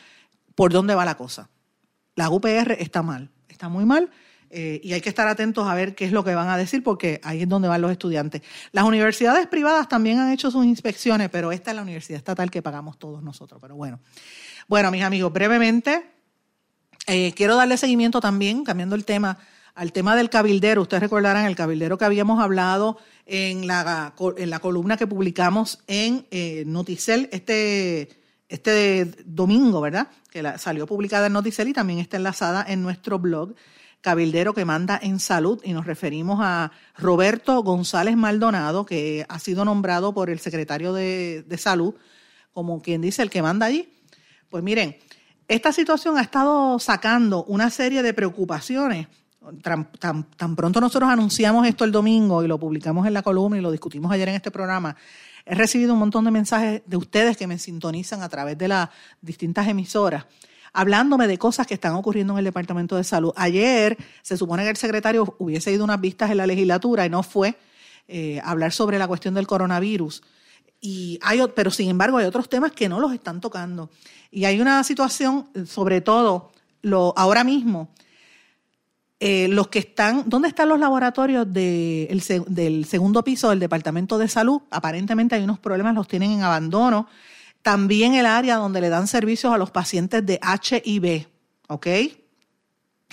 por 0.55 0.73
dónde 0.73 0.95
va 0.95 1.05
la 1.05 1.19
cosa. 1.19 1.51
La 2.15 2.31
UPR 2.31 2.77
está 2.79 3.03
mal, 3.03 3.31
está 3.47 3.69
muy 3.69 3.85
mal. 3.85 4.11
Eh, 4.49 4.81
y 4.83 4.95
hay 4.95 5.03
que 5.03 5.09
estar 5.11 5.29
atentos 5.29 5.67
a 5.67 5.75
ver 5.75 5.95
qué 5.95 6.05
es 6.07 6.13
lo 6.13 6.25
que 6.25 6.35
van 6.35 6.49
a 6.49 6.57
decir 6.57 6.83
porque 6.83 7.21
ahí 7.25 7.43
es 7.43 7.49
donde 7.49 7.69
van 7.69 7.83
los 7.83 7.91
estudiantes. 7.91 8.41
Las 8.73 8.85
universidades 8.85 9.49
privadas 9.49 9.89
también 9.89 10.19
han 10.19 10.33
hecho 10.33 10.51
sus 10.51 10.65
inspecciones, 10.65 11.29
pero 11.29 11.53
esta 11.53 11.73
es 11.73 11.77
la 11.77 11.83
universidad 11.83 12.19
estatal 12.19 12.51
que 12.51 12.63
pagamos 12.63 12.99
todos 12.99 13.23
nosotros. 13.23 13.61
Pero 13.61 13.75
bueno, 13.75 14.01
bueno, 14.69 14.91
mis 14.91 15.03
amigos, 15.03 15.33
brevemente, 15.33 16.05
eh, 17.07 17.33
quiero 17.35 17.57
darle 17.57 17.77
seguimiento 17.77 18.21
también, 18.21 18.65
cambiando 18.65 18.97
el 18.97 19.05
tema, 19.05 19.39
al 19.75 19.93
tema 19.93 20.17
del 20.17 20.31
cabildero. 20.31 20.83
Ustedes 20.83 21.03
recordarán 21.03 21.47
el 21.47 21.57
cabildero 21.57 21.99
que 21.99 22.05
habíamos 22.05 22.43
hablado 22.43 22.99
en 23.27 23.67
la, 23.67 24.15
en 24.37 24.51
la 24.51 24.59
columna 24.59 24.97
que 24.97 25.07
publicamos 25.07 25.81
en 25.87 26.27
eh, 26.31 26.65
Noticel 26.67 27.29
este, 27.33 28.09
este 28.49 29.07
domingo, 29.25 29.81
¿verdad? 29.81 30.09
Que 30.31 30.43
salió 30.59 30.87
publicada 30.87 31.27
en 31.27 31.35
Noticel 31.35 31.69
y 31.69 31.73
también 31.73 31.99
está 31.99 32.17
enlazada 32.17 32.65
en 32.67 32.83
nuestro 32.83 33.19
blog 33.19 33.55
cabildero 34.05 34.53
que 34.53 34.67
manda 34.67 35.01
en 35.03 35.19
salud 35.19 35.63
y 35.65 35.73
nos 35.73 35.87
referimos 35.87 36.39
a 36.43 36.73
Roberto 36.99 37.63
González 37.63 38.17
Maldonado, 38.17 38.85
que 38.85 39.25
ha 39.31 39.39
sido 39.39 39.65
nombrado 39.65 40.13
por 40.13 40.29
el 40.29 40.41
secretario 40.41 40.93
de, 40.93 41.43
salud 41.57 41.95
como 42.53 42.83
quien 42.83 43.01
dice 43.01 43.23
el 43.23 43.31
que 43.31 43.41
manda 43.41 43.65
allí. 43.65 43.89
Pues 44.55 44.63
miren, 44.63 44.97
esta 45.49 45.73
situación 45.73 46.17
ha 46.17 46.21
estado 46.21 46.79
sacando 46.79 47.43
una 47.43 47.71
serie 47.71 48.05
de 48.05 48.15
preocupaciones. 48.15 49.09
Tan, 49.61 50.55
pronto 50.55 50.81
nosotros 50.81 51.11
anunciamos 51.11 51.67
esto 51.67 51.85
el 51.85 51.91
domingo 51.91 52.45
y 52.45 52.47
lo 52.47 52.57
publicamos 52.57 53.05
en 53.05 53.15
la 53.15 53.23
columna 53.23 53.59
y 53.59 53.61
lo 53.61 53.73
discutimos 53.73 54.13
ayer 54.13 54.29
en 54.29 54.37
este 54.37 54.53
programa, 54.53 54.95
he 55.45 55.57
recibido 55.57 55.95
un 55.95 55.99
montón 55.99 56.25
de 56.25 56.31
mensajes 56.31 56.83
de 56.87 56.97
ustedes 56.97 57.37
que 57.37 57.49
me 57.49 57.59
sintonizan 57.59 58.23
a 58.23 58.29
través 58.29 58.57
de 58.57 58.69
las 58.69 58.91
distintas 59.21 59.67
emisoras 59.67 60.25
hablándome 60.73 61.27
de 61.27 61.37
cosas 61.37 61.67
que 61.67 61.75
están 61.75 61.95
ocurriendo 61.95 62.35
en 62.35 62.39
el 62.39 62.45
Departamento 62.45 62.95
de 62.95 63.03
Salud. 63.03 63.33
Ayer 63.35 63.99
se 64.23 64.37
supone 64.37 64.63
que 64.63 64.71
el 64.71 64.77
secretario 64.77 65.35
hubiese 65.41 65.73
ido 65.73 65.83
unas 65.83 66.01
vistas 66.01 66.31
en 66.31 66.37
la 66.37 66.47
legislatura 66.47 67.05
y 67.05 67.11
no 67.11 67.25
fue 67.25 67.57
eh, 68.07 68.39
a 68.39 68.53
hablar 68.53 68.71
sobre 68.71 69.01
la 69.01 69.09
cuestión 69.09 69.35
del 69.35 69.49
coronavirus. 69.49 70.23
Y 70.87 71.19
hay, 71.23 71.41
pero 71.55 71.71
sin 71.71 71.89
embargo 71.89 72.19
hay 72.19 72.27
otros 72.27 72.47
temas 72.47 72.73
que 72.73 72.91
no 72.91 73.01
los 73.01 73.15
están 73.15 73.41
tocando. 73.41 73.89
Y 74.31 74.45
hay 74.45 74.61
una 74.61 74.85
situación, 74.85 75.49
sobre 75.65 76.03
todo 76.03 76.53
ahora 77.17 77.43
mismo, 77.43 77.89
eh, 79.19 79.49
los 79.49 79.69
que 79.69 79.79
están, 79.79 80.25
¿dónde 80.27 80.49
están 80.49 80.69
los 80.69 80.79
laboratorios 80.79 81.51
del 81.51 82.85
segundo 82.87 83.25
piso 83.25 83.49
del 83.49 83.61
Departamento 83.61 84.19
de 84.19 84.29
Salud? 84.29 84.61
Aparentemente 84.71 85.35
hay 85.35 85.43
unos 85.43 85.59
problemas, 85.59 85.95
los 85.95 86.07
tienen 86.07 86.33
en 86.33 86.43
abandono 86.43 87.09
también 87.63 88.13
el 88.13 88.27
área 88.27 88.57
donde 88.57 88.83
le 88.83 88.91
dan 88.91 89.07
servicios 89.07 89.55
a 89.55 89.57
los 89.57 89.71
pacientes 89.71 90.27
de 90.27 90.39
HIV, 90.39 91.27
¿ok? 91.69 91.87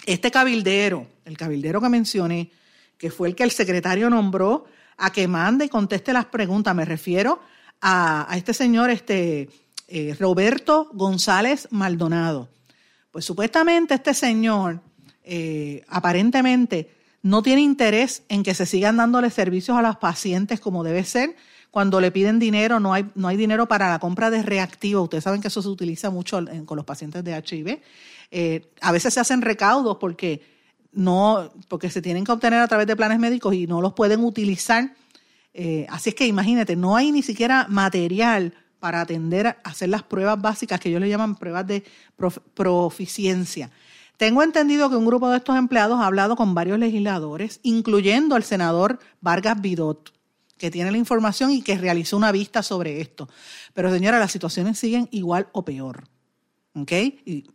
Este 0.06 0.30
cabildero, 0.30 1.08
el 1.24 1.38
cabildero 1.38 1.80
que 1.80 1.88
mencioné, 1.88 2.52
que 2.98 3.12
fue 3.12 3.30
el 3.30 3.36
que 3.36 3.44
el 3.44 3.52
secretario 3.52 4.10
nombró 4.10 4.66
a 4.98 5.10
que 5.14 5.30
mande 5.30 5.64
y 5.64 5.70
conteste 5.70 6.12
las 6.12 6.26
preguntas, 6.26 6.76
me 6.76 6.84
refiero 6.84 7.40
a, 7.82 8.28
este 8.36 8.54
señor, 8.54 8.90
este 8.90 9.50
eh, 9.88 10.16
Roberto 10.20 10.90
González 10.94 11.68
Maldonado. 11.72 12.50
Pues 13.12 13.26
supuestamente 13.26 13.96
este 13.96 14.14
señor 14.14 14.80
eh, 15.24 15.84
aparentemente 15.88 16.90
no 17.24 17.44
tiene 17.44 17.62
interés 17.62 18.24
en 18.30 18.44
que 18.44 18.54
se 18.54 18.66
sigan 18.66 18.98
dándole 18.98 19.30
servicios 19.30 19.78
a 19.78 19.82
los 19.82 19.98
pacientes 19.98 20.60
como 20.60 20.84
debe 20.84 21.04
ser, 21.04 21.36
cuando 21.72 22.02
le 22.02 22.12
piden 22.12 22.38
dinero, 22.38 22.80
no 22.80 22.94
hay, 22.94 23.06
no 23.16 23.30
hay 23.30 23.38
dinero 23.38 23.66
para 23.68 23.90
la 23.90 24.00
compra 24.00 24.30
de 24.30 24.44
reactivos. 24.44 25.04
Ustedes 25.04 25.24
saben 25.24 25.42
que 25.42 25.48
eso 25.48 25.62
se 25.62 25.70
utiliza 25.70 26.10
mucho 26.10 26.44
con 26.66 26.76
los 26.76 26.86
pacientes 26.86 27.24
de 27.24 27.32
HIV. 27.32 27.82
Eh, 28.30 28.70
a 28.82 28.92
veces 28.92 29.14
se 29.14 29.22
hacen 29.22 29.42
recaudos 29.42 29.98
porque, 29.98 30.42
no, 30.92 31.50
porque 31.70 31.90
se 31.90 32.02
tienen 32.02 32.26
que 32.26 32.32
obtener 32.34 32.60
a 32.60 32.68
través 32.68 32.88
de 32.88 32.96
planes 32.98 33.20
médicos 33.20 33.54
y 33.54 33.68
no 33.68 33.80
los 33.80 33.94
pueden 33.94 34.22
utilizar. 34.24 34.94
Eh, 35.54 35.86
así 35.90 36.10
es 36.10 36.16
que 36.16 36.28
imagínate, 36.28 36.76
no 36.76 36.96
hay 36.96 37.12
ni 37.12 37.22
siquiera 37.22 37.66
material 37.70 38.54
para 38.80 39.02
atender 39.02 39.48
a 39.48 39.58
hacer 39.64 39.90
las 39.90 40.04
pruebas 40.04 40.42
básicas 40.42 40.80
que 40.80 40.90
ellos 40.90 41.02
le 41.02 41.10
llaman 41.10 41.36
pruebas 41.36 41.68
de 41.68 41.84
proficiencia. 42.54 43.70
Tengo 44.18 44.44
entendido 44.44 44.90
que 44.90 44.96
un 44.96 45.06
grupo 45.06 45.30
de 45.30 45.38
estos 45.38 45.58
empleados 45.58 46.00
ha 46.00 46.06
hablado 46.06 46.36
con 46.36 46.54
varios 46.54 46.80
legisladores, 46.80 47.60
incluyendo 47.64 48.36
al 48.36 48.44
senador 48.44 49.00
Vargas 49.20 49.62
Vidot 49.62 50.14
que 50.58 50.70
tiene 50.70 50.92
la 50.92 50.98
información 50.98 51.50
y 51.50 51.64
que 51.64 51.76
realizó 51.76 52.18
una 52.18 52.32
vista 52.32 52.62
sobre 52.62 53.02
esto. 53.02 53.28
Pero 53.74 53.92
señora, 53.92 54.20
las 54.20 54.32
situaciones 54.32 54.78
siguen 54.78 55.10
igual 55.12 55.48
o 55.54 55.66
peor. 55.66 56.04
¿Ok? 56.74 56.92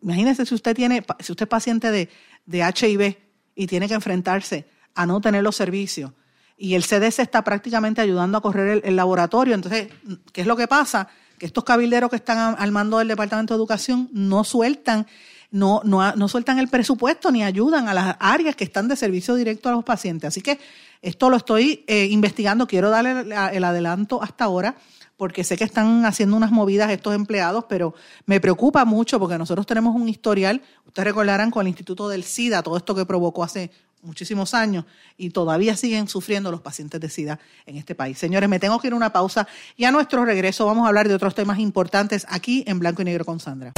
imagínese 0.02 0.44
si 0.44 0.54
usted 0.54 0.74
tiene, 0.74 1.04
si 1.20 1.32
usted 1.32 1.44
es 1.44 1.48
paciente 1.48 1.90
de, 1.90 2.10
de 2.44 2.58
HIV 2.58 3.16
y 3.54 3.66
tiene 3.66 3.88
que 3.88 3.94
enfrentarse 3.94 4.66
a 4.94 5.06
no 5.06 5.20
tener 5.20 5.42
los 5.42 5.56
servicios 5.56 6.10
y 6.56 6.74
el 6.74 6.82
CDC 6.84 7.20
está 7.20 7.42
prácticamente 7.42 8.00
ayudando 8.00 8.38
a 8.38 8.40
correr 8.40 8.82
el, 8.84 8.96
laboratorio. 8.96 9.54
Entonces, 9.54 9.88
¿qué 10.32 10.40
es 10.40 10.46
lo 10.46 10.56
que 10.56 10.66
pasa? 10.66 11.08
Que 11.38 11.46
estos 11.46 11.64
cabilderos 11.64 12.08
que 12.08 12.16
están 12.16 12.56
al 12.58 12.72
mando 12.72 12.98
del 12.98 13.08
Departamento 13.08 13.54
de 13.54 13.58
Educación 13.58 14.08
no 14.12 14.42
sueltan, 14.42 15.06
no, 15.50 15.82
sueltan 16.28 16.58
el 16.58 16.68
presupuesto 16.68 17.30
ni 17.30 17.44
ayudan 17.44 17.88
a 17.88 17.94
las 17.94 18.16
áreas 18.20 18.56
que 18.56 18.64
están 18.64 18.88
de 18.88 18.96
servicio 18.96 19.34
directo 19.34 19.68
a 19.68 19.72
los 19.72 19.84
pacientes. 19.84 20.28
Así 20.28 20.40
que 20.40 20.58
esto 21.02 21.28
lo 21.28 21.36
estoy 21.36 21.84
eh, 21.86 22.06
investigando, 22.10 22.66
quiero 22.66 22.88
darle 22.88 23.26
el 23.52 23.64
adelanto 23.64 24.22
hasta 24.22 24.44
ahora 24.44 24.76
porque 25.16 25.44
sé 25.44 25.56
que 25.56 25.64
están 25.64 26.04
haciendo 26.04 26.36
unas 26.36 26.50
movidas 26.50 26.90
estos 26.90 27.14
empleados, 27.14 27.64
pero 27.68 27.94
me 28.26 28.40
preocupa 28.40 28.84
mucho 28.84 29.18
porque 29.18 29.38
nosotros 29.38 29.66
tenemos 29.66 29.94
un 29.94 30.08
historial, 30.08 30.62
ustedes 30.86 31.06
recordarán 31.06 31.50
con 31.50 31.62
el 31.62 31.68
Instituto 31.68 32.08
del 32.08 32.22
SIDA, 32.22 32.62
todo 32.62 32.76
esto 32.76 32.94
que 32.94 33.06
provocó 33.06 33.42
hace 33.42 33.70
muchísimos 34.06 34.54
años 34.54 34.84
y 35.16 35.30
todavía 35.30 35.76
siguen 35.76 36.08
sufriendo 36.08 36.50
los 36.50 36.60
pacientes 36.60 37.00
de 37.00 37.08
SIDA 37.08 37.38
en 37.66 37.76
este 37.76 37.94
país. 37.94 38.18
Señores, 38.18 38.48
me 38.48 38.58
tengo 38.58 38.78
que 38.78 38.86
ir 38.86 38.92
a 38.92 38.96
una 38.96 39.12
pausa 39.12 39.46
y 39.76 39.84
a 39.84 39.90
nuestro 39.90 40.24
regreso 40.24 40.64
vamos 40.66 40.84
a 40.84 40.88
hablar 40.88 41.08
de 41.08 41.14
otros 41.14 41.34
temas 41.34 41.58
importantes 41.58 42.26
aquí 42.28 42.64
en 42.66 42.78
Blanco 42.78 43.02
y 43.02 43.04
Negro 43.04 43.24
con 43.24 43.40
Sandra. 43.40 43.72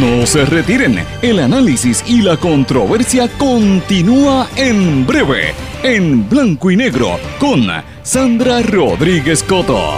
No 0.00 0.26
se 0.26 0.44
retiren, 0.44 1.04
el 1.22 1.40
análisis 1.40 2.04
y 2.06 2.22
la 2.22 2.36
controversia 2.36 3.28
continúa 3.36 4.48
en 4.56 5.04
breve, 5.04 5.54
en 5.82 6.28
blanco 6.28 6.70
y 6.70 6.76
negro, 6.76 7.18
con 7.38 7.66
Sandra 8.02 8.62
Rodríguez 8.62 9.42
Coto. 9.42 9.96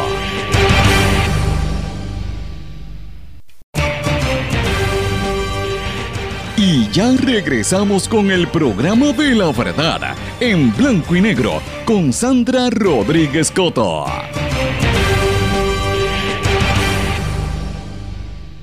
Ya 6.94 7.11
regresamos 7.16 8.09
con 8.09 8.30
el 8.30 8.46
programa 8.46 9.07
de 9.07 9.35
la 9.35 9.50
verdad, 9.50 10.14
en 10.38 10.72
blanco 10.76 11.16
y 11.16 11.20
negro, 11.20 11.61
con 11.85 12.12
Sandra 12.12 12.70
Rodríguez 12.70 13.50
Coto. 13.50 14.07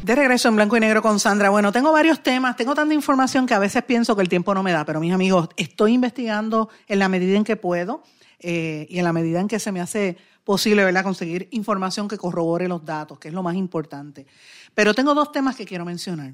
De 0.03 0.15
regreso 0.15 0.47
en 0.47 0.55
blanco 0.55 0.77
y 0.77 0.79
negro 0.79 1.01
con 1.01 1.19
Sandra. 1.19 1.49
Bueno, 1.49 1.73
tengo 1.73 1.91
varios 1.91 2.23
temas, 2.23 2.55
tengo 2.55 2.73
tanta 2.73 2.93
información 2.93 3.45
que 3.45 3.53
a 3.53 3.59
veces 3.59 3.83
pienso 3.83 4.15
que 4.15 4.21
el 4.21 4.29
tiempo 4.29 4.53
no 4.53 4.63
me 4.63 4.71
da, 4.71 4.85
pero 4.85 5.01
mis 5.01 5.11
amigos, 5.11 5.49
estoy 5.57 5.91
investigando 5.91 6.69
en 6.87 6.99
la 6.99 7.09
medida 7.09 7.35
en 7.35 7.43
que 7.43 7.57
puedo 7.57 8.01
eh, 8.39 8.87
y 8.89 8.99
en 8.99 9.03
la 9.03 9.11
medida 9.11 9.41
en 9.41 9.49
que 9.49 9.59
se 9.59 9.73
me 9.73 9.81
hace 9.81 10.15
posible, 10.45 10.85
¿verdad?, 10.85 11.03
conseguir 11.03 11.49
información 11.51 12.07
que 12.07 12.17
corrobore 12.17 12.69
los 12.69 12.85
datos, 12.85 13.19
que 13.19 13.27
es 13.27 13.33
lo 13.33 13.43
más 13.43 13.55
importante. 13.55 14.25
Pero 14.73 14.93
tengo 14.93 15.13
dos 15.13 15.33
temas 15.33 15.57
que 15.57 15.65
quiero 15.65 15.83
mencionar. 15.83 16.33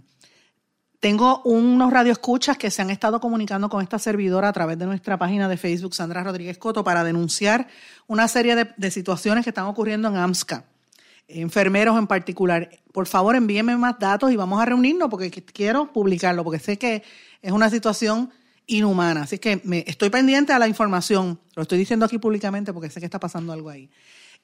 Tengo 0.99 1.41
unos 1.43 1.93
radioescuchas 1.93 2.57
que 2.57 2.71
se 2.71 2.81
han 2.81 2.89
estado 2.89 3.19
comunicando 3.19 3.69
con 3.69 3.83
esta 3.83 3.99
servidora 3.99 4.49
a 4.49 4.53
través 4.53 4.79
de 4.79 4.88
nuestra 4.88 5.17
página 5.17 5.47
de 5.47 5.55
Facebook, 5.55 5.93
Sandra 5.93 6.23
Rodríguez 6.23 6.57
Coto, 6.57 6.83
para 6.83 7.03
denunciar 7.03 7.67
una 8.07 8.27
serie 8.27 8.55
de, 8.55 8.91
situaciones 8.91 9.43
que 9.43 9.51
están 9.51 9.65
ocurriendo 9.65 10.07
en 10.07 10.17
AMSCA 10.17 10.65
enfermeros 11.27 11.97
en 11.97 12.07
particular. 12.07 12.69
Por 12.93 13.05
favor, 13.05 13.36
envíenme 13.36 13.75
más 13.75 13.99
datos 13.99 14.31
y 14.31 14.38
vamos 14.38 14.62
a 14.62 14.65
reunirnos 14.65 15.10
porque 15.10 15.29
quiero 15.29 15.91
publicarlo, 15.91 16.43
porque 16.43 16.60
sé 16.60 16.77
que 16.77 17.03
es 17.41 17.51
una 17.51 17.69
situación 17.69 18.31
inhumana. 18.65 19.23
Así 19.23 19.38
que 19.38 19.62
estoy 19.88 20.10
pendiente 20.10 20.53
a 20.53 20.60
la 20.60 20.67
información. 20.67 21.39
Lo 21.55 21.63
estoy 21.63 21.77
diciendo 21.77 22.05
aquí 22.05 22.17
públicamente 22.17 22.71
porque 22.73 22.89
sé 22.89 22.99
que 22.99 23.05
está 23.05 23.19
pasando 23.19 23.51
algo 23.51 23.69
ahí. 23.69 23.89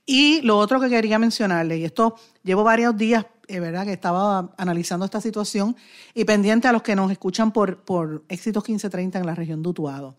Y 0.05 0.41
lo 0.41 0.57
otro 0.57 0.79
que 0.79 0.89
quería 0.89 1.17
mencionarle, 1.17 1.77
y 1.77 1.85
esto 1.85 2.15
llevo 2.43 2.63
varios 2.63 2.97
días, 2.97 3.25
eh, 3.47 3.59
¿verdad?, 3.59 3.85
que 3.85 3.93
estaba 3.93 4.53
analizando 4.57 5.05
esta 5.05 5.21
situación 5.21 5.75
y 6.13 6.25
pendiente 6.25 6.67
a 6.67 6.73
los 6.73 6.81
que 6.81 6.95
nos 6.95 7.11
escuchan 7.11 7.51
por, 7.51 7.83
por 7.83 8.23
Éxitos 8.27 8.63
1530 8.63 9.19
en 9.19 9.25
la 9.25 9.35
región 9.35 9.63
de 9.63 9.69
Utuado. 9.69 10.17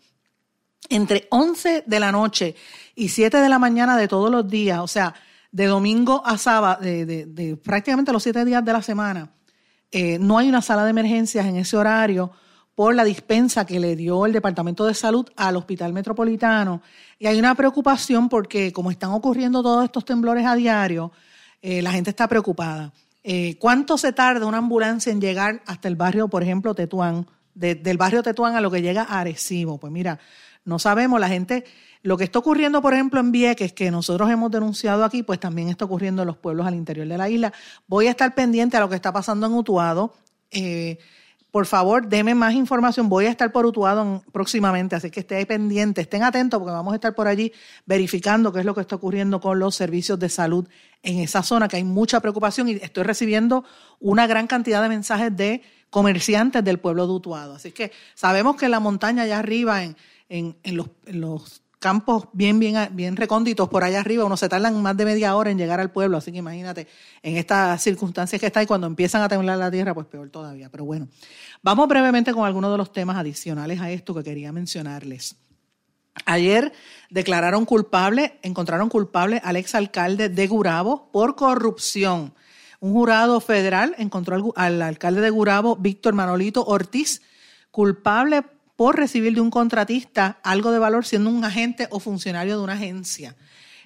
Entre 0.89 1.27
11 1.31 1.83
de 1.85 1.99
la 1.99 2.11
noche 2.11 2.55
y 2.95 3.09
7 3.09 3.37
de 3.37 3.49
la 3.49 3.59
mañana 3.59 3.97
de 3.97 4.07
todos 4.07 4.31
los 4.31 4.47
días, 4.47 4.79
o 4.79 4.87
sea, 4.87 5.13
de 5.55 5.67
domingo 5.67 6.21
a 6.25 6.37
sábado, 6.37 6.81
de, 6.81 7.57
prácticamente 7.63 8.11
los 8.11 8.21
siete 8.21 8.43
días 8.43 8.65
de 8.65 8.73
la 8.73 8.81
semana, 8.81 9.31
eh, 9.89 10.19
no 10.19 10.37
hay 10.37 10.49
una 10.49 10.61
sala 10.61 10.83
de 10.83 10.89
emergencias 10.89 11.45
en 11.45 11.55
ese 11.55 11.77
horario 11.77 12.33
por 12.75 12.93
la 12.93 13.03
dispensa 13.03 13.65
que 13.65 13.79
le 13.79 13.95
dio 13.95 14.25
el 14.25 14.33
Departamento 14.33 14.85
de 14.85 14.93
Salud 14.93 15.27
al 15.37 15.55
Hospital 15.55 15.93
Metropolitano. 15.93 16.81
Y 17.17 17.27
hay 17.27 17.39
una 17.39 17.55
preocupación 17.55 18.29
porque 18.29 18.73
como 18.73 18.91
están 18.91 19.11
ocurriendo 19.11 19.63
todos 19.63 19.85
estos 19.85 20.03
temblores 20.03 20.45
a 20.45 20.55
diario, 20.55 21.11
eh, 21.61 21.81
la 21.81 21.91
gente 21.91 22.09
está 22.09 22.27
preocupada. 22.27 22.91
Eh, 23.23 23.57
¿Cuánto 23.57 23.97
se 23.97 24.11
tarda 24.11 24.45
una 24.45 24.57
ambulancia 24.57 25.11
en 25.11 25.21
llegar 25.21 25.63
hasta 25.65 25.87
el 25.87 25.95
barrio, 25.95 26.27
por 26.27 26.43
ejemplo, 26.43 26.75
Tetuán? 26.75 27.25
del 27.55 27.97
barrio 27.97 28.21
Tetuán 28.21 28.55
a 28.55 28.61
lo 28.61 28.69
que 28.69 28.81
llega 28.81 29.03
a 29.03 29.21
Arecibo. 29.21 29.77
Pues 29.77 29.91
mira, 29.91 30.19
no 30.65 30.77
sabemos, 30.77 31.19
la 31.19 31.29
gente, 31.29 31.63
lo 32.01 32.17
que 32.17 32.25
está 32.25 32.39
ocurriendo, 32.39 32.81
por 32.81 32.93
ejemplo, 32.93 33.19
en 33.19 33.31
Vieques, 33.31 33.71
que 33.71 33.89
nosotros 33.91 34.29
hemos 34.29 34.51
denunciado 34.51 35.05
aquí, 35.05 35.23
pues 35.23 35.39
también 35.39 35.69
está 35.69 35.85
ocurriendo 35.85 36.23
en 36.23 36.27
los 36.27 36.37
pueblos 36.37 36.67
al 36.67 36.75
interior 36.75 37.07
de 37.07 37.17
la 37.17 37.29
isla. 37.29 37.53
Voy 37.87 38.07
a 38.07 38.11
estar 38.11 38.35
pendiente 38.35 38.75
a 38.77 38.81
lo 38.81 38.89
que 38.89 38.95
está 38.95 39.13
pasando 39.13 39.47
en 39.47 39.53
Utuado. 39.53 40.13
Eh, 40.51 40.99
por 41.55 41.67
favor, 41.67 42.09
deme 42.09 42.35
más 42.35 42.53
información. 42.53 43.07
Voy 43.07 43.27
a 43.27 43.29
estar 43.29 43.49
por 43.53 43.65
Utuado 43.65 44.21
próximamente, 44.33 44.93
así 44.97 45.09
que 45.09 45.21
estén 45.21 45.45
pendientes, 45.45 46.01
estén 46.01 46.21
atentos 46.21 46.59
porque 46.59 46.73
vamos 46.73 46.91
a 46.91 46.95
estar 46.95 47.15
por 47.15 47.29
allí 47.29 47.53
verificando 47.85 48.51
qué 48.51 48.59
es 48.59 48.65
lo 48.65 48.75
que 48.75 48.81
está 48.81 48.97
ocurriendo 48.97 49.39
con 49.39 49.57
los 49.57 49.73
servicios 49.73 50.19
de 50.19 50.27
salud 50.27 50.67
en 51.01 51.19
esa 51.19 51.43
zona, 51.43 51.69
que 51.69 51.77
hay 51.77 51.85
mucha 51.85 52.19
preocupación 52.19 52.67
y 52.67 52.73
estoy 52.73 53.05
recibiendo 53.05 53.63
una 54.01 54.27
gran 54.27 54.47
cantidad 54.47 54.81
de 54.81 54.89
mensajes 54.89 55.33
de 55.33 55.61
comerciantes 55.89 56.61
del 56.61 56.77
pueblo 56.77 57.07
de 57.07 57.13
Utuado. 57.13 57.55
Así 57.55 57.71
que 57.71 57.93
sabemos 58.15 58.57
que 58.57 58.65
en 58.65 58.71
la 58.71 58.81
montaña 58.81 59.23
allá 59.23 59.39
arriba, 59.39 59.81
en, 59.81 59.95
en, 60.27 60.57
los, 60.75 60.87
en 61.05 61.21
los 61.21 61.61
campos 61.85 62.29
bien, 62.33 62.57
bien, 62.57 62.89
bien 62.93 63.15
recónditos 63.15 63.69
por 63.69 63.83
allá 63.83 63.99
arriba, 63.99 64.25
uno 64.25 64.37
se 64.37 64.49
tardan 64.49 64.81
más 64.81 64.97
de 64.97 65.05
media 65.05 65.35
hora 65.35 65.51
en 65.51 65.57
llegar 65.59 65.79
al 65.79 65.91
pueblo, 65.91 66.17
así 66.17 66.31
que 66.31 66.39
imagínate 66.39 66.87
en 67.21 67.37
estas 67.37 67.79
circunstancias 67.79 68.41
que 68.41 68.47
está 68.47 68.63
y 68.63 68.65
cuando 68.65 68.87
empiezan 68.87 69.21
a 69.21 69.27
temblar 69.27 69.59
la 69.59 69.69
tierra, 69.69 69.93
pues 69.93 70.07
peor 70.07 70.31
todavía. 70.31 70.67
Pero 70.71 70.83
bueno, 70.83 71.07
vamos 71.61 71.87
brevemente 71.87 72.33
con 72.33 72.43
algunos 72.43 72.71
de 72.71 72.79
los 72.79 72.91
temas 72.91 73.17
adicionales 73.17 73.79
a 73.81 73.91
esto 73.91 74.15
que 74.15 74.23
quería 74.23 74.51
mencionarles. 74.51 75.35
Ayer 76.25 76.73
declararon 77.11 77.65
culpable, 77.65 78.39
encontraron 78.41 78.89
culpable 78.89 79.39
al 79.43 79.55
exalcalde 79.55 80.29
de 80.29 80.47
Gurabo 80.47 81.11
por 81.11 81.35
corrupción. 81.35 82.33
Un 82.79 82.93
jurado 82.93 83.39
federal 83.41 83.93
encontró 83.99 84.53
al, 84.55 84.81
alcalde 84.81 85.21
de 85.21 85.29
Gurabo, 85.29 85.75
Víctor 85.75 86.15
Manolito 86.15 86.65
Ortiz, 86.65 87.21
culpable 87.69 88.41
por 88.75 88.97
recibir 88.97 89.33
de 89.35 89.41
un 89.41 89.49
contratista 89.49 90.39
algo 90.43 90.71
de 90.71 90.79
valor 90.79 91.05
siendo 91.05 91.29
un 91.29 91.43
agente 91.43 91.87
o 91.91 91.99
funcionario 91.99 92.57
de 92.57 92.63
una 92.63 92.73
agencia. 92.73 93.35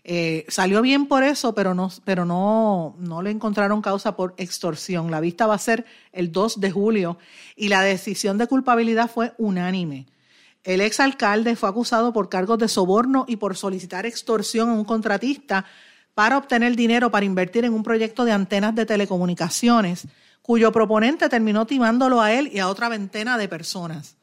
Eh, 0.04 0.45
salió 0.47 0.82
bien 0.82 1.08
por 1.08 1.23
eso, 1.23 1.54
pero, 1.54 1.73
no, 1.73 1.91
pero 2.06 2.25
no, 2.25 2.95
no 2.99 3.21
le 3.21 3.32
encontraron 3.32 3.82
causa 3.82 4.15
por 4.15 4.34
extorsión. 4.38 5.12
La 5.12 5.19
vista 5.19 5.45
va 5.45 5.56
a 5.56 5.60
ser 5.60 5.86
el 6.12 6.32
2 6.32 6.60
de 6.60 6.71
julio 6.71 7.17
y 7.56 7.67
la 7.67 7.82
decisión 7.82 8.38
de 8.38 8.47
culpabilidad 8.47 9.10
fue 9.10 9.34
unánime. 9.38 10.08
El 10.63 10.82
exalcalde 10.82 11.56
fue 11.56 11.69
acusado 11.69 12.12
por 12.12 12.30
cargos 12.30 12.58
de 12.60 12.67
soborno 12.67 13.25
y 13.28 13.38
por 13.38 13.56
solicitar 13.56 14.06
extorsión 14.06 14.69
a 14.69 14.73
un 14.73 14.84
contratista 14.84 15.65
para 16.13 16.38
obtener 16.38 16.75
dinero 16.75 17.12
para 17.12 17.25
invertir 17.25 17.63
en 17.63 17.73
un 17.73 17.84
proyecto 17.84 18.25
de 18.25 18.34
antenas 18.34 18.75
de 18.75 18.86
telecomunicaciones, 18.86 20.08
cuyo 20.41 20.71
proponente 20.71 21.30
terminó 21.30 21.65
timándolo 21.65 22.19
a 22.19 22.34
él 22.34 22.49
y 22.52 22.60
a 22.60 22.67
otra 22.67 22.89
veintena 22.89 23.38
de 23.38 23.47
personas. 23.47 24.17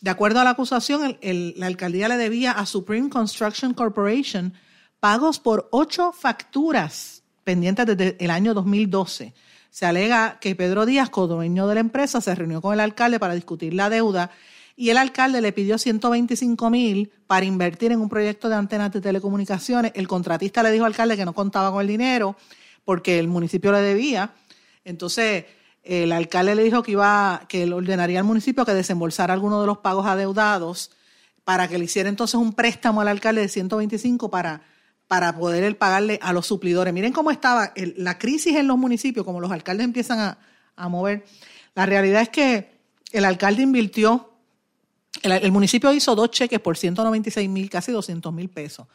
De 0.00 0.10
acuerdo 0.10 0.40
a 0.40 0.44
la 0.44 0.50
acusación, 0.50 1.18
la 1.22 1.66
alcaldía 1.66 2.08
le 2.08 2.16
debía 2.16 2.52
a 2.52 2.66
Supreme 2.66 3.10
Construction 3.10 3.74
Corporation 3.74 4.54
pagos 5.00 5.38
por 5.38 5.68
ocho 5.70 6.12
facturas 6.12 7.22
pendientes 7.44 7.86
desde 7.86 8.16
el 8.18 8.30
año 8.30 8.54
2012. 8.54 9.34
Se 9.70 9.86
alega 9.86 10.38
que 10.40 10.56
Pedro 10.56 10.86
Díaz, 10.86 11.10
co-dueño 11.10 11.68
de 11.68 11.74
la 11.74 11.80
empresa, 11.80 12.20
se 12.20 12.34
reunió 12.34 12.60
con 12.60 12.74
el 12.74 12.80
alcalde 12.80 13.20
para 13.20 13.34
discutir 13.34 13.74
la 13.74 13.90
deuda 13.90 14.30
y 14.74 14.90
el 14.90 14.96
alcalde 14.96 15.40
le 15.40 15.52
pidió 15.52 15.76
125 15.76 16.70
mil 16.70 17.10
para 17.26 17.44
invertir 17.44 17.92
en 17.92 18.00
un 18.00 18.08
proyecto 18.08 18.48
de 18.48 18.54
antenas 18.54 18.92
de 18.92 19.00
telecomunicaciones. 19.00 19.92
El 19.94 20.08
contratista 20.08 20.62
le 20.62 20.70
dijo 20.70 20.84
al 20.84 20.92
alcalde 20.92 21.16
que 21.16 21.24
no 21.24 21.34
contaba 21.34 21.70
con 21.70 21.80
el 21.80 21.88
dinero 21.88 22.36
porque 22.84 23.18
el 23.18 23.28
municipio 23.28 23.72
le 23.72 23.80
debía. 23.82 24.32
Entonces, 24.84 25.44
el 25.88 26.12
alcalde 26.12 26.54
le 26.54 26.62
dijo 26.62 26.82
que 26.82 26.92
iba, 26.92 27.46
que 27.48 27.66
le 27.66 27.72
ordenaría 27.72 28.18
al 28.18 28.24
municipio 28.26 28.66
que 28.66 28.74
desembolsara 28.74 29.32
algunos 29.32 29.62
de 29.62 29.66
los 29.66 29.78
pagos 29.78 30.04
adeudados 30.04 30.90
para 31.44 31.66
que 31.66 31.78
le 31.78 31.86
hiciera 31.86 32.10
entonces 32.10 32.34
un 32.34 32.52
préstamo 32.52 33.00
al 33.00 33.08
alcalde 33.08 33.40
de 33.40 33.48
125 33.48 34.30
para, 34.30 34.60
para 35.06 35.34
poder 35.34 35.78
pagarle 35.78 36.18
a 36.20 36.34
los 36.34 36.46
suplidores. 36.46 36.92
Miren 36.92 37.14
cómo 37.14 37.30
estaba 37.30 37.72
la 37.96 38.18
crisis 38.18 38.54
en 38.56 38.66
los 38.66 38.76
municipios, 38.76 39.24
como 39.24 39.40
los 39.40 39.50
alcaldes 39.50 39.84
empiezan 39.84 40.18
a, 40.18 40.38
a 40.76 40.90
mover. 40.90 41.24
La 41.74 41.86
realidad 41.86 42.20
es 42.20 42.28
que 42.28 42.70
el 43.12 43.24
alcalde 43.24 43.62
invirtió, 43.62 44.30
el, 45.22 45.32
el 45.32 45.52
municipio 45.52 45.90
hizo 45.94 46.14
dos 46.14 46.30
cheques 46.32 46.60
por 46.60 46.76
196 46.76 47.48
mil, 47.48 47.70
casi 47.70 47.92
200 47.92 48.30
mil 48.30 48.50
pesos, 48.50 48.86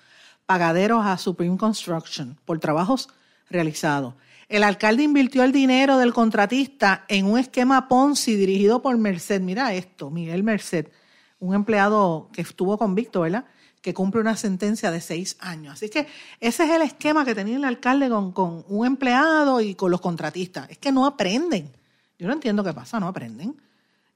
pagaderos 0.46 1.04
a 1.04 1.18
Supreme 1.18 1.58
Construction 1.58 2.38
por 2.46 2.60
trabajos 2.60 3.10
realizados. 3.50 4.14
El 4.48 4.64
alcalde 4.64 5.04
invirtió 5.04 5.44
el 5.44 5.52
dinero 5.52 5.98
del 5.98 6.14
contratista 6.14 7.06
en 7.08 7.26
un 7.26 7.40
esquema 7.40 7.88
Ponzi 7.88 8.36
dirigido 8.36 8.82
por 8.82 8.98
Merced. 8.98 9.42
Mira 9.42 9.74
esto, 9.74 10.10
Miguel 10.10 10.44
Merced, 10.44 10.88
un 11.40 11.56
empleado 11.56 12.30
que 12.34 12.42
estuvo 12.42 12.78
convicto, 12.78 13.22
¿verdad? 13.22 13.46
Que 13.82 13.94
cumple 13.94 14.22
una 14.22 14.36
sentencia 14.36 14.92
de 14.92 15.02
seis 15.02 15.38
años. 15.40 15.74
Así 15.74 15.90
que 15.90 16.08
ese 16.40 16.64
es 16.64 16.70
el 16.70 16.82
esquema 16.82 17.26
que 17.26 17.36
tenía 17.36 17.58
el 17.58 17.66
alcalde 17.66 18.10
con, 18.10 18.32
con 18.32 18.66
un 18.68 18.86
empleado 18.86 19.62
y 19.62 19.76
con 19.76 19.92
los 19.92 20.02
contratistas. 20.02 20.70
Es 20.70 20.78
que 20.78 20.92
no 20.92 21.06
aprenden. 21.06 21.72
Yo 22.20 22.28
no 22.28 22.34
entiendo 22.34 22.64
qué 22.64 22.74
pasa, 22.74 23.00
no 23.00 23.08
aprenden. 23.08 23.56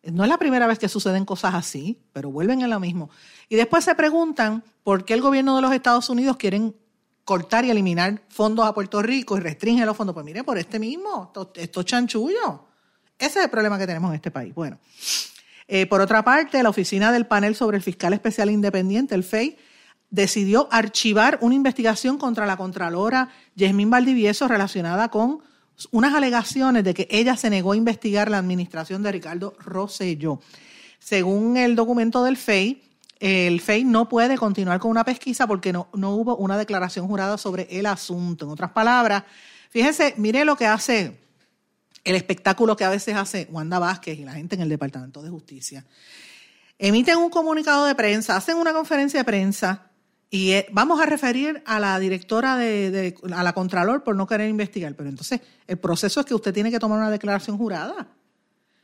No 0.03 0.23
es 0.23 0.29
la 0.29 0.37
primera 0.37 0.67
vez 0.67 0.79
que 0.79 0.87
suceden 0.87 1.25
cosas 1.25 1.53
así, 1.53 1.99
pero 2.13 2.31
vuelven 2.31 2.63
a 2.63 2.67
lo 2.67 2.79
mismo. 2.79 3.09
Y 3.49 3.55
después 3.55 3.83
se 3.83 3.95
preguntan 3.95 4.63
por 4.83 5.03
qué 5.03 5.13
el 5.13 5.21
gobierno 5.21 5.55
de 5.55 5.61
los 5.61 5.73
Estados 5.73 6.09
Unidos 6.09 6.37
quieren 6.37 6.75
cortar 7.27 7.65
y 7.65 7.69
eliminar 7.69 8.21
fondos 8.29 8.65
a 8.65 8.73
Puerto 8.73 9.01
Rico 9.01 9.35
y 9.35 9.41
restringe 9.41 9.85
los 9.85 9.97
fondos. 9.97 10.13
Pues 10.13 10.25
mire, 10.25 10.45
por 10.45 10.57
este 10.57 10.79
mismo, 10.79 11.33
esto, 11.55 11.81
es 11.81 11.85
chanchullo. 11.85 12.67
Ese 13.19 13.39
es 13.39 13.45
el 13.45 13.51
problema 13.51 13.77
que 13.77 13.85
tenemos 13.85 14.11
en 14.11 14.15
este 14.15 14.31
país. 14.31 14.55
Bueno, 14.55 14.79
eh, 15.67 15.87
por 15.87 15.99
otra 15.99 16.23
parte, 16.23 16.63
la 16.63 16.69
oficina 16.69 17.11
del 17.11 17.27
panel 17.27 17.53
sobre 17.53 17.75
el 17.75 17.83
fiscal 17.83 18.13
especial 18.13 18.49
independiente, 18.49 19.13
el 19.13 19.25
FEI, 19.25 19.57
decidió 20.09 20.69
archivar 20.71 21.37
una 21.41 21.53
investigación 21.53 22.17
contra 22.17 22.45
la 22.45 22.55
contralora 22.55 23.27
Yasmín 23.55 23.89
Valdivieso 23.89 24.47
relacionada 24.47 25.09
con 25.09 25.41
unas 25.91 26.13
alegaciones 26.13 26.85
de 26.85 26.93
que 26.93 27.09
ella 27.11 27.35
se 27.35 27.49
negó 27.49 27.73
a 27.73 27.75
investigar 27.75 28.31
la 28.31 28.37
administración 28.37 29.03
de 29.03 29.11
Ricardo 29.11 29.53
Rosselló. 29.59 30.39
Según 30.99 31.57
el 31.57 31.75
documento 31.75 32.23
del 32.23 32.37
FEI, 32.37 32.86
el 33.19 33.61
FEI 33.61 33.83
no 33.83 34.07
puede 34.07 34.37
continuar 34.37 34.79
con 34.79 34.91
una 34.91 35.03
pesquisa 35.03 35.47
porque 35.47 35.73
no, 35.73 35.89
no 35.93 36.11
hubo 36.11 36.35
una 36.37 36.57
declaración 36.57 37.07
jurada 37.07 37.37
sobre 37.37 37.67
el 37.71 37.85
asunto. 37.85 38.45
En 38.45 38.51
otras 38.51 38.71
palabras, 38.71 39.23
fíjense, 39.69 40.13
mire 40.17 40.45
lo 40.45 40.55
que 40.55 40.67
hace 40.67 41.17
el 42.03 42.15
espectáculo 42.15 42.75
que 42.77 42.85
a 42.85 42.89
veces 42.89 43.15
hace 43.15 43.47
Wanda 43.51 43.79
Vázquez 43.79 44.17
y 44.17 44.23
la 44.23 44.31
gente 44.31 44.55
en 44.55 44.61
el 44.61 44.69
Departamento 44.69 45.21
de 45.21 45.29
Justicia. 45.29 45.85
Emiten 46.79 47.17
un 47.17 47.29
comunicado 47.29 47.85
de 47.85 47.95
prensa, 47.95 48.37
hacen 48.37 48.57
una 48.57 48.71
conferencia 48.71 49.19
de 49.19 49.25
prensa 49.25 49.87
y 50.29 50.51
eh, 50.51 50.67
vamos 50.71 51.01
a 51.01 51.05
referir 51.05 51.61
a 51.65 51.79
la 51.79 51.99
directora 51.99 52.55
de, 52.55 53.15
a 53.33 53.43
la 53.43 53.53
Contralor 53.53 54.03
por 54.03 54.15
no 54.15 54.27
querer 54.27 54.49
investigar. 54.49 54.93
Pero 54.95 55.09
entonces, 55.09 55.41
el 55.65 55.77
proceso 55.79 56.19
es 56.19 56.25
que 56.25 56.33
usted 56.33 56.53
tiene 56.53 56.71
que 56.71 56.79
tomar 56.79 56.99
una 56.99 57.09
declaración 57.09 57.57
jurada. 57.57 58.07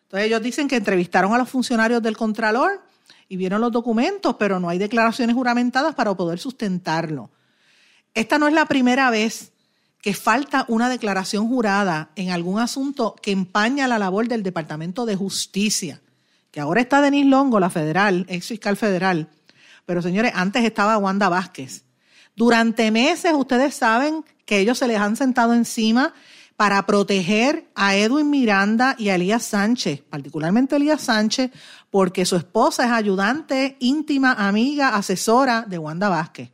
Entonces, 0.04 0.28
ellos 0.28 0.42
dicen 0.42 0.68
que 0.68 0.76
entrevistaron 0.76 1.34
a 1.34 1.38
los 1.38 1.50
funcionarios 1.50 2.02
del 2.02 2.18
Contralor 2.18 2.82
y 3.30 3.38
vieron 3.38 3.62
los 3.62 3.72
documentos, 3.72 4.36
pero 4.38 4.60
no 4.60 4.70
hay 4.70 4.78
declaraciones 4.78 5.36
juramentadas 5.36 5.96
para 5.96 6.14
poder 6.14 6.40
sustentarlo. 6.40 7.30
Esta 8.14 8.38
no 8.38 8.48
es 8.48 8.54
la 8.54 8.66
primera 8.66 9.10
vez 9.10 9.52
que 10.02 10.14
falta 10.14 10.66
una 10.68 10.90
declaración 10.90 11.48
jurada 11.48 12.10
en 12.16 12.30
algún 12.30 12.60
asunto 12.60 13.16
que 13.22 13.32
empaña 13.32 13.88
la 13.88 13.98
labor 13.98 14.28
del 14.28 14.44
Departamento 14.44 15.06
de 15.06 15.16
Justicia, 15.16 16.02
que 16.52 16.60
ahora 16.60 16.82
está 16.82 17.02
Denis 17.02 17.26
Longo, 17.26 17.60
la 17.60 17.70
federal, 17.70 18.26
ex 18.28 18.48
fiscal 18.48 18.76
federal, 18.76 19.30
pero 19.86 20.02
señores, 20.02 20.32
antes 20.36 20.64
estaba 20.64 20.98
Wanda 20.98 21.30
Vázquez. 21.30 21.86
Durante 22.36 22.92
meses 22.92 23.34
ustedes 23.34 23.76
saben 23.76 24.26
que 24.46 24.60
ellos 24.60 24.78
se 24.78 24.88
les 24.88 25.00
han 25.00 25.16
sentado 25.16 25.54
encima 25.54 26.14
para 26.56 26.86
proteger 26.86 27.66
a 27.76 27.96
Edwin 27.96 28.30
Miranda 28.30 28.96
y 28.98 29.10
a 29.10 29.16
Elías 29.16 29.44
Sánchez, 29.44 30.02
particularmente 30.10 30.76
Elías 30.76 31.02
Sánchez, 31.02 31.52
porque 31.94 32.26
su 32.26 32.36
esposa 32.36 32.86
es 32.88 32.92
ayudante, 32.92 33.78
íntima, 33.80 34.34
amiga, 34.34 34.96
asesora 34.96 35.62
de 35.68 35.78
Wanda 35.78 36.10
Vázquez. 36.10 36.50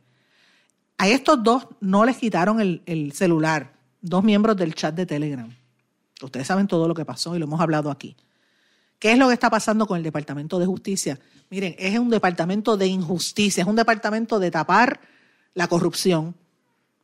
A 0.98 1.08
estos 1.08 1.42
dos 1.42 1.66
no 1.80 2.04
les 2.04 2.18
quitaron 2.18 2.60
el, 2.60 3.12
celular, 3.14 3.72
dos 4.02 4.22
miembros 4.22 4.54
del 4.58 4.74
chat 4.74 4.94
de 4.94 5.06
Telegram. 5.06 5.50
Ustedes 6.20 6.46
saben 6.46 6.66
todo 6.66 6.86
lo 6.86 6.92
que 6.92 7.06
pasó 7.06 7.34
y 7.34 7.38
lo 7.38 7.46
hemos 7.46 7.58
hablado 7.58 7.90
aquí. 7.90 8.14
¿Qué 8.98 9.12
es 9.12 9.18
lo 9.18 9.28
que 9.28 9.32
está 9.32 9.48
pasando 9.48 9.86
con 9.86 9.96
el 9.96 10.02
Departamento 10.02 10.58
de 10.58 10.66
Justicia? 10.66 11.18
Miren, 11.48 11.74
es 11.78 11.98
un 11.98 12.10
departamento 12.10 12.76
de 12.76 12.88
injusticia, 12.88 13.62
es 13.62 13.66
un 13.66 13.76
departamento 13.76 14.38
de 14.40 14.50
tapar 14.50 15.00
la 15.54 15.68
corrupción, 15.68 16.34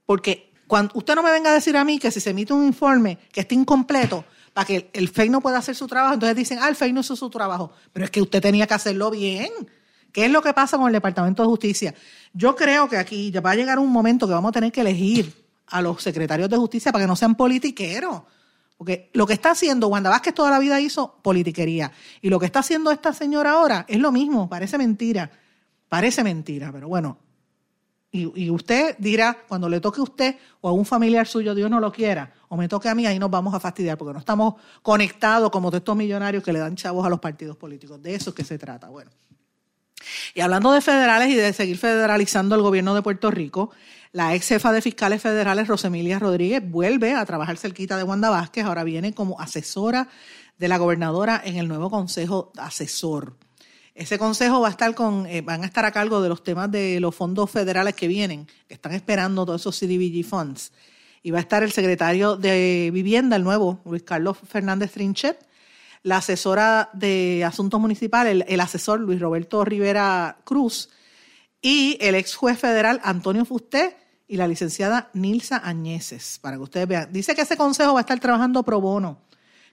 porque 0.05 0.53
cuando 0.67 0.93
usted 0.95 1.15
no 1.15 1.23
me 1.23 1.31
venga 1.31 1.53
a 1.53 1.55
decir 1.55 1.75
a 1.75 1.87
mí 1.87 1.99
que 1.99 2.11
si 2.11 2.21
se 2.21 2.29
emite 2.29 2.53
un 2.53 2.67
informe 2.67 3.17
que 3.33 3.41
esté 3.41 3.55
incompleto 3.55 4.27
para 4.57 4.65
que 4.65 4.89
el 4.95 5.11
FEI 5.11 5.29
no 5.29 5.43
pueda 5.43 5.59
hacer 5.59 5.77
su 5.77 5.87
trabajo, 5.87 6.15
entonces 6.15 6.35
dicen, 6.35 6.59
ah, 6.63 6.71
el 6.71 6.77
FEI 6.77 6.91
no 6.91 7.01
hizo 7.01 7.15
su 7.15 7.29
trabajo. 7.29 7.73
Pero 7.93 8.07
es 8.07 8.11
que 8.11 8.23
usted 8.23 8.41
tenía 8.41 8.67
que 8.67 8.73
hacerlo 8.73 9.11
bien. 9.11 9.51
¿Qué 10.11 10.25
es 10.25 10.31
lo 10.31 10.41
que 10.41 10.55
pasa 10.55 10.79
con 10.79 10.87
el 10.87 10.95
Departamento 10.95 11.43
de 11.43 11.49
Justicia? 11.49 11.95
Yo 12.33 12.57
creo 12.57 12.89
que 12.89 12.97
aquí 12.97 13.31
ya 13.31 13.43
va 13.43 13.51
a 13.51 13.55
llegar 13.55 13.79
un 13.79 13.93
momento 13.93 14.27
que 14.27 14.33
vamos 14.33 14.49
a 14.49 14.53
tener 14.53 14.73
que 14.73 14.81
elegir 14.81 15.31
a 15.67 15.83
los 15.83 16.03
secretarios 16.03 16.49
de 16.49 16.57
justicia 16.57 16.91
para 16.91 17.05
que 17.05 17.07
no 17.07 17.17
sean 17.17 17.35
politiqueros. 17.35 18.23
Porque 18.79 19.11
lo 19.13 19.27
que 19.27 19.35
está 19.35 19.51
haciendo 19.51 19.89
Wanda 19.89 20.09
Vázquez 20.09 20.33
toda 20.33 20.51
la 20.51 20.59
vida 20.59 20.81
hizo 20.81 21.19
politiquería. 21.21 21.93
Y 22.23 22.31
lo 22.31 22.41
que 22.41 22.47
está 22.47 22.61
haciendo 22.61 22.91
esta 22.91 23.13
señora 23.13 23.51
ahora 23.51 23.85
es 23.87 23.99
lo 23.99 24.11
mismo, 24.11 24.49
parece 24.49 24.79
mentira. 24.79 25.31
Parece 25.91 26.25
mentira, 26.25 26.73
pero 26.73 26.89
bueno. 26.89 27.19
Y, 28.35 28.51
usted 28.51 28.97
dirá, 28.99 29.37
cuando 29.47 29.69
le 29.69 29.81
toque 29.81 30.01
a 30.01 30.05
usted 30.05 30.37
o 30.61 30.69
a 30.69 30.73
un 30.73 30.87
familiar 30.87 31.27
suyo, 31.27 31.55
Dios 31.55 31.71
no 31.71 31.81
lo 31.81 31.93
quiera, 31.93 32.33
o 32.49 32.57
me 32.57 32.69
toque 32.69 32.89
a 32.89 32.95
mí, 32.95 33.07
ahí 33.07 33.19
nos 33.19 33.31
vamos 33.31 33.55
a 33.55 33.61
fastidiar, 33.61 33.99
porque 33.99 34.15
no 34.15 34.19
estamos 34.19 34.55
conectados 34.83 35.51
como 35.51 35.71
de 35.71 35.79
estos 35.79 35.97
millonarios 35.97 36.43
que 36.43 36.53
le 36.53 36.59
dan 36.59 36.77
chavos 36.77 37.05
a 37.05 37.09
los 37.09 37.21
partidos 37.21 37.57
políticos. 37.57 38.01
De 38.03 38.15
eso 38.15 38.31
es 38.31 38.37
que 38.37 38.45
se 38.45 38.59
trata. 38.59 38.89
Bueno. 38.89 39.11
Y 40.35 40.41
hablando 40.41 40.73
de 40.73 40.81
federales 40.81 41.29
y 41.29 41.35
de 41.35 41.53
seguir 41.53 41.79
federalizando 41.79 42.55
el 42.55 42.63
gobierno 42.63 42.95
de 42.95 43.03
Puerto 43.03 43.31
Rico, 43.31 43.71
la 44.13 44.35
ex 44.35 44.49
jefa 44.49 44.73
de 44.73 44.81
fiscales 44.81 45.21
federales, 45.21 45.69
Rosemilia 45.69 46.19
Rodríguez, 46.19 46.63
vuelve 46.69 47.15
a 47.15 47.25
trabajar 47.27 47.57
cerquita 47.57 47.97
de 47.97 48.03
Wanda 48.03 48.31
Vázquez, 48.31 48.65
ahora 48.65 48.85
viene 48.85 49.15
como 49.15 49.41
asesora 49.41 50.09
de 50.59 50.69
la 50.69 50.79
gobernadora 50.79 51.41
en 51.45 51.57
el 51.57 51.69
nuevo 51.69 51.91
consejo 51.91 52.53
asesor. 52.57 53.37
Ese 53.97 54.19
consejo 54.19 54.61
va 54.61 54.69
a 54.69 54.73
estar 54.73 54.95
con, 54.95 55.25
eh, 55.25 55.41
van 55.41 55.63
a 55.63 55.67
estar 55.67 55.87
a 55.87 55.91
cargo 55.91 56.21
de 56.21 56.29
los 56.29 56.45
temas 56.45 56.71
de 56.71 57.01
los 57.01 57.15
fondos 57.15 57.51
federales 57.51 57.95
que 57.95 58.07
vienen, 58.07 58.47
que 58.69 58.75
están 58.75 58.93
esperando 58.93 59.47
todos 59.47 59.63
esos 59.63 59.79
CDBG 59.79 60.23
funds. 60.23 60.71
Y 61.23 61.31
va 61.31 61.39
a 61.39 61.41
estar 61.41 61.63
el 61.63 61.73
secretario 61.73 62.37
de 62.37 62.91
Vivienda, 62.93 63.37
el 63.37 63.43
nuevo, 63.43 63.81
Luis 63.87 64.03
Carlos 64.03 64.37
Fernández 64.47 64.93
Trinchet, 64.93 65.39
la 66.03 66.19
asesora 66.19 66.91
de 66.93 67.43
Asuntos 67.47 67.81
Municipales, 67.81 68.45
el, 68.47 68.61
asesor 68.61 69.01
Luis 69.01 69.19
Roberto 69.19 69.65
Rivera 69.65 70.41
Cruz, 70.45 70.91
y 71.63 71.97
el 72.03 72.17
ex 72.17 72.35
juez 72.35 72.59
federal 72.59 73.01
Antonio 73.03 73.47
Fusté 73.47 73.97
y 74.29 74.37
la 74.37 74.47
licenciada 74.47 75.09
Nilsa 75.15 75.63
Añeses, 75.65 76.39
para 76.43 76.59
que 76.59 76.63
ustedes 76.65 76.87
vean. 76.87 77.13
Dice 77.15 77.35
que 77.35 77.41
ese 77.41 77.57
consejo 77.57 77.95
va 77.95 78.01
a 78.01 78.03
estar 78.03 78.21
trabajando 78.21 78.63
pro 78.63 78.79
bono, 78.79 79.23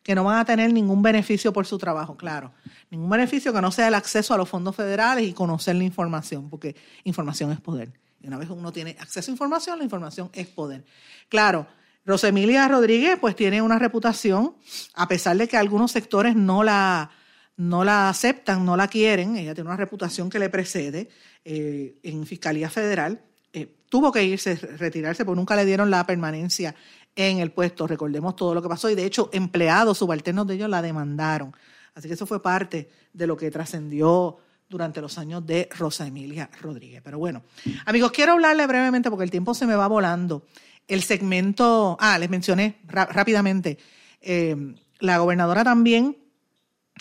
que 0.04 0.14
no 0.14 0.26
van 0.26 0.38
a 0.38 0.46
tener 0.46 0.72
ningún 0.74 1.02
beneficio 1.02 1.54
por 1.54 1.66
su 1.66 1.78
trabajo, 1.78 2.18
claro. 2.18 2.54
Ningún 2.92 3.10
beneficio 3.10 3.54
que 3.54 3.62
no 3.62 3.72
sea 3.72 3.88
el 3.88 3.96
acceso 3.96 4.34
a 4.34 4.38
los 4.38 4.50
fondos 4.50 4.76
federales 4.76 5.26
y 5.26 5.34
conocer 5.34 5.76
la 5.78 5.86
información, 5.86 6.50
porque 6.50 6.76
información 7.06 7.52
es 7.52 7.62
poder. 7.62 7.94
Y 8.22 8.28
una 8.28 8.38
vez 8.38 8.50
uno 8.50 8.72
tiene 8.72 8.98
acceso 9.00 9.32
a 9.32 9.34
información, 9.34 9.78
la 9.78 9.86
información 9.86 10.30
es 10.34 10.48
poder. 10.48 10.84
Claro, 11.30 11.68
Rosemilia 12.06 12.68
Rodríguez 12.68 13.18
pues 13.20 13.36
tiene 13.36 13.62
una 13.62 13.80
reputación, 13.80 14.56
a 14.94 15.08
pesar 15.08 15.38
de 15.38 15.48
que 15.48 15.56
algunos 15.56 15.92
sectores 15.92 16.36
no 16.36 16.64
la, 16.64 17.10
no 17.56 17.84
la 17.84 18.10
aceptan, 18.10 18.66
no 18.66 18.76
la 18.76 18.90
quieren, 18.90 19.38
ella 19.38 19.56
tiene 19.56 19.70
una 19.70 19.78
reputación 19.78 20.30
que 20.30 20.40
le 20.40 20.50
precede 20.50 21.10
eh, 21.46 21.98
en 22.04 22.26
Fiscalía 22.26 22.70
Federal, 22.70 23.22
eh, 23.54 23.74
tuvo 23.88 24.12
que 24.12 24.24
irse, 24.24 24.56
retirarse, 24.56 25.24
porque 25.24 25.38
nunca 25.38 25.56
le 25.56 25.66
dieron 25.66 25.90
la 25.90 26.06
permanencia 26.06 26.76
en 27.16 27.40
el 27.40 27.52
puesto. 27.52 27.88
Recordemos 27.88 28.36
todo 28.36 28.54
lo 28.54 28.62
que 28.62 28.70
pasó 28.70 28.90
y 28.90 28.96
de 28.96 29.06
hecho 29.06 29.30
empleados 29.34 29.98
subalternos 29.98 30.48
de 30.48 30.56
ellos 30.56 30.70
la 30.70 30.82
demandaron. 30.82 31.56
Así 31.96 32.08
que 32.08 32.16
eso 32.16 32.26
fue 32.26 32.42
parte 32.42 32.90
de 33.14 33.28
lo 33.28 33.38
que 33.38 33.52
trascendió 33.52 34.38
durante 34.68 35.02
los 35.02 35.18
años 35.18 35.46
de 35.46 35.70
Rosa 35.78 36.08
Emilia 36.08 36.50
Rodríguez. 36.62 37.02
Pero 37.04 37.20
bueno, 37.20 37.44
amigos, 37.86 38.12
quiero 38.12 38.34
hablarle 38.34 38.66
brevemente 38.66 39.10
porque 39.10 39.24
el 39.24 39.32
tiempo 39.32 39.54
se 39.54 39.68
me 39.68 39.76
va 39.76 39.88
volando 39.88 40.44
el 40.88 41.04
segmento, 41.04 41.98
ah, 42.00 42.18
les 42.18 42.30
mencioné 42.30 42.80
rápidamente, 42.88 43.78
eh, 44.22 44.76
la 45.00 45.18
gobernadora 45.18 45.64
también 45.64 46.18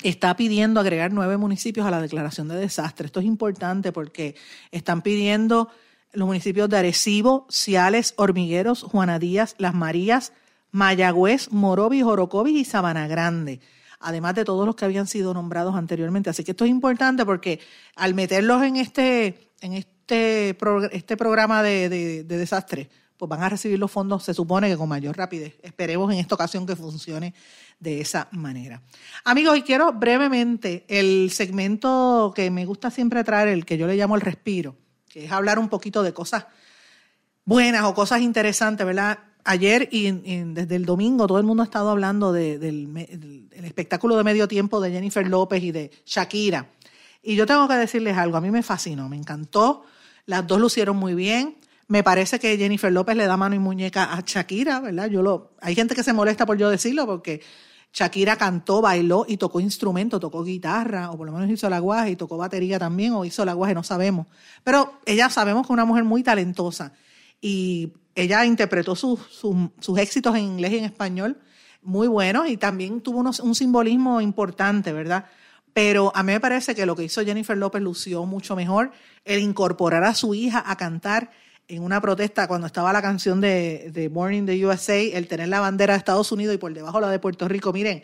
está 0.03 0.37
pidiendo 0.37 0.81
agregar 0.81 1.13
nueve 1.13 1.37
municipios 1.37 1.87
a 1.87 1.91
la 1.91 2.01
declaración 2.01 2.49
de 2.49 2.57
desastre. 2.57 3.07
Esto 3.07 3.21
es 3.21 3.27
importante 3.27 3.93
porque 3.93 4.35
están 4.71 5.03
pidiendo 5.03 5.69
los 6.13 6.27
municipios 6.27 6.69
de 6.69 6.79
Arecibo, 6.79 7.47
Ciales, 7.51 8.15
Hormigueros, 8.17 8.83
Juana 8.83 9.19
Díaz, 9.19 9.55
Las 9.59 9.75
Marías, 9.75 10.33
Mayagüez, 10.71 11.51
Morovis, 11.51 12.05
Orocovis 12.05 12.57
y 12.57 12.65
Sabana 12.65 13.07
Grande, 13.07 13.61
además 14.01 14.35
de 14.35 14.45
todos 14.45 14.67
los 14.67 14.75
que 14.77 14.85
habían 14.85 15.07
sido 15.07 15.35
nombrados 15.35 15.75
anteriormente. 15.75 16.31
Así 16.31 16.45
que 16.45 16.53
esto 16.53 16.65
es 16.65 16.71
importante 16.71 17.25
porque 17.25 17.61
al 17.97 18.15
meterlos 18.15 18.63
en 18.63 18.77
este, 18.77 19.51
en 19.61 19.75
este, 19.75 20.57
este 20.93 21.17
programa 21.17 21.63
de, 21.63 21.89
de 21.89 22.39
desastre, 22.39 22.89
pues 23.23 23.29
van 23.29 23.43
a 23.45 23.49
recibir 23.49 23.79
los 23.79 23.91
fondos, 23.91 24.25
se 24.25 24.35
supone 24.35 24.69
que 24.69 24.77
con 24.77 24.89
mayor 24.89 25.17
rapidez. 25.17 25.55
Esperemos 25.63 26.13
en 26.13 26.19
esta 26.19 26.35
ocasión 26.35 26.67
que 26.67 26.75
funcione 26.75 27.35
de 27.79 28.01
esa 28.01 28.27
manera. 28.33 28.83
Amigos, 29.25 29.57
y 29.59 29.63
quiero 29.63 29.93
brevemente 29.93 30.85
el 30.89 31.31
segmento 31.31 32.33
que 32.35 32.51
me 32.51 32.65
gusta 32.65 32.91
siempre 32.91 33.23
traer, 33.23 33.47
el 33.47 33.65
que 33.65 33.79
yo 33.79 33.87
le 33.87 33.95
llamo 33.95 34.17
el 34.17 34.23
respiro, 34.23 34.77
que 35.13 35.27
es 35.27 35.33
hablar 35.33 35.59
un 35.59 35.69
poquito 35.69 36.03
de 36.03 36.15
cosas 36.15 36.47
buenas 37.45 37.85
o 37.85 37.93
cosas 37.93 38.23
interesantes, 38.23 38.87
¿verdad? 38.87 39.19
Ayer 39.45 39.89
y, 39.93 40.11
desde 40.11 40.77
el 40.77 40.87
domingo 40.87 41.27
todo 41.27 41.39
el 41.39 41.45
mundo 41.45 41.63
ha 41.63 41.67
estado 41.67 41.91
hablando 41.91 42.33
del, 42.33 43.49
espectáculo 43.53 44.17
de 44.17 44.25
medio 44.25 44.49
tiempo 44.49 44.81
de 44.81 44.91
Jennifer 44.91 45.27
López 45.27 45.63
y 45.63 45.71
de 45.71 45.91
Shakira. 46.07 46.71
Y 47.23 47.37
yo 47.37 47.45
tengo 47.45 47.69
que 47.69 47.75
decirles 47.75 48.17
algo, 48.17 48.39
a 48.39 48.41
mí 48.41 48.51
me 48.51 48.63
fascinó, 48.63 49.09
me 49.09 49.17
encantó, 49.17 49.85
las 50.25 50.47
dos 50.47 50.59
lucieron 50.59 50.97
muy 50.97 51.15
bien. 51.15 51.59
Me 51.89 52.03
parece 52.03 52.39
que 52.39 52.57
Jennifer 52.57 52.91
López 52.91 53.15
le 53.17 53.27
da 53.27 53.37
mano 53.37 53.55
y 53.55 53.59
muñeca 53.59 54.15
a 54.15 54.23
Shakira, 54.25 54.81
¿verdad? 54.81 55.11
Yo 55.11 55.21
lo, 55.21 55.53
hay 55.61 55.75
gente 55.75 55.95
que 55.95 56.03
se 56.03 56.15
molesta 56.15 56.47
por 56.47 56.57
yo 56.57 56.71
decirlo 56.71 57.07
porque 57.07 57.43
Shakira 57.93 58.37
cantó, 58.37 58.81
bailó 58.81 59.27
y 59.29 59.37
tocó 59.37 59.61
instrumento, 59.61 60.19
tocó 60.19 60.43
guitarra, 60.43 61.11
o 61.11 61.17
por 61.17 61.27
lo 61.27 61.33
menos 61.33 61.51
hizo 61.51 61.67
el 61.67 61.75
aguaje 61.75 62.13
y 62.13 62.17
tocó 62.17 62.39
batería 62.39 62.79
también, 62.79 63.13
o 63.13 63.25
hizo 63.25 63.43
el 63.43 63.51
aguaje, 63.51 63.75
no 63.75 63.83
sabemos. 63.83 64.27
Pero 64.65 65.01
ella 65.05 65.29
sabemos 65.29 65.63
que 65.63 65.73
es 65.73 65.75
una 65.75 65.85
mujer 65.85 66.05
muy 66.05 66.23
talentosa 66.23 66.93
y 67.41 67.93
ella 68.15 68.45
interpretó 68.47 68.97
sus, 68.97 69.21
sus, 69.31 69.99
éxitos 69.99 70.35
en 70.37 70.45
inglés 70.45 70.73
y 70.73 70.79
en 70.79 70.85
español 70.85 71.39
muy 71.83 72.07
buenos 72.09 72.49
y 72.49 72.57
también 72.57 73.01
tuvo 73.01 73.21
un 73.21 73.55
simbolismo 73.55 74.21
importante, 74.21 74.93
¿verdad? 74.93 75.27
Pero 75.75 76.13
a 76.15 76.23
mí 76.23 76.33
me 76.33 76.41
parece 76.41 76.75
que 76.75 76.87
lo 76.87 76.95
que 76.95 77.05
hizo 77.05 77.25
Jennifer 77.25 77.57
López 77.57 77.83
lució 77.83 78.25
mucho 78.25 78.55
mejor, 78.55 78.93
el 79.25 79.41
incorporar 79.41 80.05
a 80.05 80.15
su 80.15 80.35
hija 80.35 80.63
a 80.65 80.77
cantar 80.77 81.31
en 81.77 81.83
una 81.83 82.01
protesta 82.01 82.47
cuando 82.47 82.67
estaba 82.67 82.93
la 82.93 83.01
canción 83.01 83.41
de, 83.41 83.91
de 83.93 84.09
Born 84.09 84.35
in 84.35 84.47
the 84.47 84.67
USA, 84.67 85.01
el 85.01 85.27
tener 85.27 85.49
la 85.49 85.61
bandera 85.61 85.95
de 85.95 85.99
Estados 85.99 86.31
Unidos 86.31 86.55
y 86.55 86.59
por 86.59 86.73
debajo 86.75 87.01
la 87.01 87.09
de 87.09 87.19
Puerto 87.19 87.49
Rico. 87.49 87.73
Miren, 87.73 88.03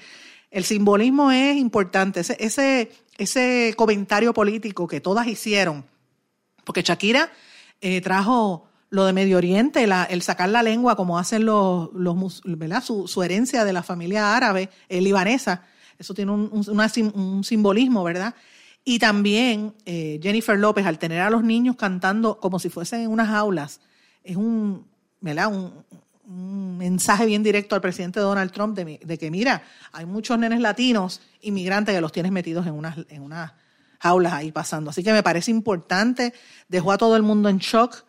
el 0.50 0.64
simbolismo 0.64 1.30
es 1.30 1.56
importante, 1.56 2.20
ese, 2.20 2.36
ese, 2.40 2.90
ese 3.18 3.74
comentario 3.76 4.32
político 4.32 4.86
que 4.86 5.00
todas 5.02 5.26
hicieron, 5.26 5.84
porque 6.64 6.82
Shakira 6.82 7.30
eh, 7.82 8.00
trajo 8.00 8.66
lo 8.88 9.04
de 9.04 9.12
Medio 9.12 9.36
Oriente, 9.36 9.84
el 9.84 10.22
sacar 10.22 10.48
la 10.48 10.62
lengua 10.62 10.96
como 10.96 11.18
hacen 11.18 11.44
los, 11.44 11.90
los 11.92 12.40
¿verdad? 12.44 12.82
Su, 12.82 13.22
herencia 13.22 13.66
de 13.66 13.74
la 13.74 13.82
familia 13.82 14.34
árabe, 14.34 14.70
eh, 14.88 15.02
libanesa, 15.02 15.64
eso 15.98 16.14
tiene 16.14 16.32
un, 16.32 16.50
un 16.50 17.44
simbolismo, 17.44 18.02
¿verdad? 18.02 18.34
Y 18.88 18.98
también 18.98 19.74
eh, 19.84 20.18
Jennifer 20.22 20.58
López, 20.58 20.86
al 20.86 20.98
tener 20.98 21.20
a 21.20 21.28
los 21.28 21.44
niños 21.44 21.76
cantando 21.76 22.40
como 22.40 22.58
si 22.58 22.70
fuesen 22.70 23.00
en 23.00 23.10
unas 23.10 23.28
aulas, 23.28 23.82
es 24.24 24.34
un, 24.34 24.86
¿verdad? 25.20 25.48
un, 25.52 26.78
mensaje 26.78 27.26
bien 27.26 27.42
directo 27.42 27.74
al 27.74 27.82
presidente 27.82 28.18
Donald 28.18 28.50
Trump 28.50 28.74
de, 28.74 29.18
que, 29.18 29.30
mira, 29.30 29.62
hay 29.92 30.06
muchos 30.06 30.38
nenes 30.38 30.60
latinos, 30.60 31.20
inmigrantes, 31.42 31.94
que 31.94 32.00
los 32.00 32.12
tienes 32.12 32.32
metidos 32.32 32.66
en 32.66 32.72
unas, 32.72 32.96
en 33.10 33.20
unas 33.20 33.52
aulas 34.00 34.32
ahí 34.32 34.52
pasando. 34.52 34.88
Así 34.88 35.04
que 35.04 35.12
me 35.12 35.22
parece 35.22 35.50
importante, 35.50 36.32
dejó 36.68 36.92
a 36.92 36.96
todo 36.96 37.14
el 37.14 37.22
mundo 37.22 37.50
en 37.50 37.58
shock 37.58 38.06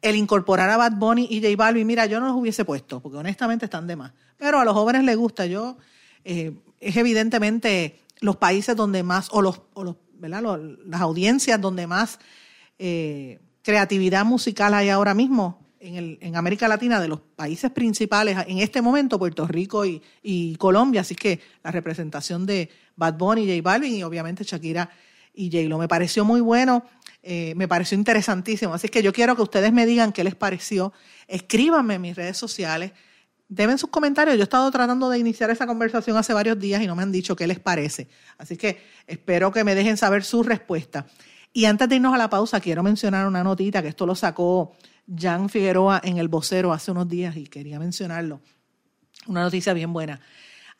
el 0.00 0.16
incorporar 0.16 0.70
a 0.70 0.78
Bad 0.78 0.92
Bunny 0.92 1.26
y 1.28 1.42
J 1.42 1.54
Balvin. 1.58 1.86
Mira, 1.86 2.06
yo 2.06 2.20
no 2.20 2.28
los 2.28 2.36
hubiese 2.36 2.64
puesto, 2.64 3.00
porque 3.00 3.18
honestamente 3.18 3.66
están 3.66 3.86
de 3.86 3.96
más. 3.96 4.12
Pero 4.38 4.60
a 4.60 4.64
los 4.64 4.72
jóvenes 4.72 5.04
les 5.04 5.16
gusta. 5.18 5.44
Yo, 5.44 5.76
eh, 6.24 6.56
es 6.80 6.96
evidentemente 6.96 8.00
los 8.20 8.36
países 8.36 8.74
donde 8.74 9.02
más, 9.02 9.28
o 9.30 9.42
los, 9.42 9.60
o 9.74 9.84
los 9.84 9.96
las 10.28 11.00
audiencias 11.00 11.60
donde 11.60 11.86
más 11.86 12.18
eh, 12.78 13.40
creatividad 13.62 14.24
musical 14.24 14.74
hay 14.74 14.88
ahora 14.88 15.14
mismo 15.14 15.62
en, 15.80 15.96
el, 15.96 16.18
en, 16.20 16.36
América 16.36 16.68
Latina, 16.68 17.00
de 17.00 17.08
los 17.08 17.20
países 17.20 17.70
principales 17.70 18.36
en 18.46 18.58
este 18.58 18.80
momento, 18.80 19.18
Puerto 19.18 19.46
Rico 19.46 19.84
y, 19.84 20.56
Colombia. 20.56 21.00
Así 21.00 21.14
que 21.14 21.40
la 21.62 21.70
representación 21.70 22.46
de 22.46 22.70
Bad 22.96 23.14
Bunny, 23.18 23.46
J 23.46 23.62
Balvin 23.62 23.94
y 23.94 24.02
obviamente 24.02 24.44
Shakira 24.44 24.88
y 25.34 25.50
J-Lo. 25.50 25.78
Me 25.78 25.88
pareció 25.88 26.24
muy 26.24 26.40
bueno, 26.40 26.84
eh, 27.22 27.54
me 27.56 27.66
pareció 27.66 27.96
interesantísimo. 27.96 28.74
Así 28.74 28.88
que 28.88 29.02
yo 29.02 29.12
quiero 29.12 29.34
que 29.34 29.42
ustedes 29.42 29.72
me 29.72 29.86
digan 29.86 30.12
qué 30.12 30.22
les 30.24 30.34
pareció. 30.34 30.92
Escríbanme 31.26 31.94
en 31.94 32.00
mis 32.00 32.16
redes 32.16 32.36
sociales 32.36 32.92
deben 33.54 33.76
sus 33.76 33.90
comentarios. 33.90 34.36
Yo 34.36 34.42
he 34.42 34.44
estado 34.44 34.70
tratando 34.70 35.10
de 35.10 35.18
iniciar 35.18 35.50
esa 35.50 35.66
conversación 35.66 36.16
hace 36.16 36.32
varios 36.32 36.58
días 36.58 36.82
y 36.82 36.86
no 36.86 36.96
me 36.96 37.02
han 37.02 37.12
dicho 37.12 37.36
qué 37.36 37.46
les 37.46 37.60
parece. 37.60 38.08
Así 38.38 38.56
que 38.56 38.82
espero 39.06 39.52
que 39.52 39.62
me 39.62 39.74
dejen 39.74 39.98
saber 39.98 40.24
su 40.24 40.42
respuesta. 40.42 41.06
Y 41.52 41.66
antes 41.66 41.86
de 41.88 41.96
irnos 41.96 42.14
a 42.14 42.18
la 42.18 42.30
pausa, 42.30 42.60
quiero 42.60 42.82
mencionar 42.82 43.26
una 43.26 43.44
notita 43.44 43.82
que 43.82 43.88
esto 43.88 44.06
lo 44.06 44.14
sacó 44.14 44.72
Jan 45.06 45.50
Figueroa 45.50 46.00
en 46.02 46.16
el 46.16 46.28
vocero 46.28 46.72
hace 46.72 46.92
unos 46.92 47.08
días 47.08 47.36
y 47.36 47.46
quería 47.46 47.78
mencionarlo. 47.78 48.40
Una 49.26 49.42
noticia 49.42 49.74
bien 49.74 49.92
buena. 49.92 50.20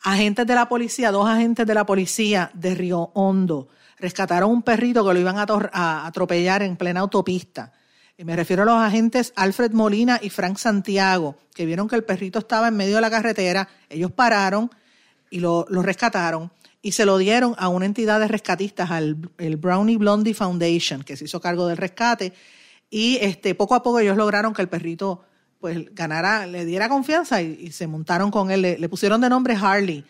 Agentes 0.01 0.47
de 0.47 0.55
la 0.55 0.67
policía, 0.67 1.11
dos 1.11 1.29
agentes 1.29 1.67
de 1.67 1.73
la 1.75 1.85
policía 1.85 2.49
de 2.55 2.73
Río 2.73 3.11
Hondo, 3.13 3.69
rescataron 3.99 4.49
un 4.49 4.63
perrito 4.63 5.05
que 5.05 5.13
lo 5.13 5.19
iban 5.19 5.37
a 5.37 6.05
atropellar 6.07 6.63
en 6.63 6.75
plena 6.75 7.01
autopista. 7.01 7.71
Me 8.17 8.35
refiero 8.35 8.63
a 8.63 8.65
los 8.65 8.75
agentes 8.75 9.33
Alfred 9.35 9.71
Molina 9.71 10.19
y 10.21 10.29
Frank 10.29 10.57
Santiago, 10.57 11.35
que 11.53 11.65
vieron 11.65 11.87
que 11.87 11.95
el 11.95 12.03
perrito 12.03 12.39
estaba 12.39 12.67
en 12.67 12.77
medio 12.77 12.95
de 12.95 13.01
la 13.01 13.09
carretera. 13.09 13.67
Ellos 13.89 14.11
pararon 14.11 14.69
y 15.29 15.39
lo, 15.39 15.65
rescataron 15.65 16.51
y 16.81 16.91
se 16.91 17.05
lo 17.05 17.17
dieron 17.17 17.55
a 17.57 17.69
una 17.69 17.85
entidad 17.85 18.19
de 18.19 18.27
rescatistas, 18.27 18.91
al 18.91 19.17
el 19.39 19.57
Brownie 19.57 19.97
Blondie 19.97 20.33
Foundation, 20.33 21.03
que 21.03 21.17
se 21.17 21.25
hizo 21.25 21.41
cargo 21.41 21.67
del 21.67 21.77
rescate. 21.77 22.33
Y 22.89 23.17
este, 23.21 23.55
poco 23.55 23.73
a 23.73 23.81
poco 23.81 23.99
ellos 23.99 24.15
lograron 24.15 24.53
que 24.53 24.61
el 24.61 24.69
perrito 24.69 25.23
pues 25.59 25.95
ganara, 25.95 26.45
le 26.45 26.65
diera 26.65 26.89
confianza 26.89 27.41
y, 27.41 27.71
se 27.71 27.87
montaron 27.87 28.29
con 28.29 28.51
él. 28.51 28.61
Le, 28.61 28.89
pusieron 28.89 29.21
de 29.21 29.29
nombre 29.29 29.55
Harley. 29.55 30.03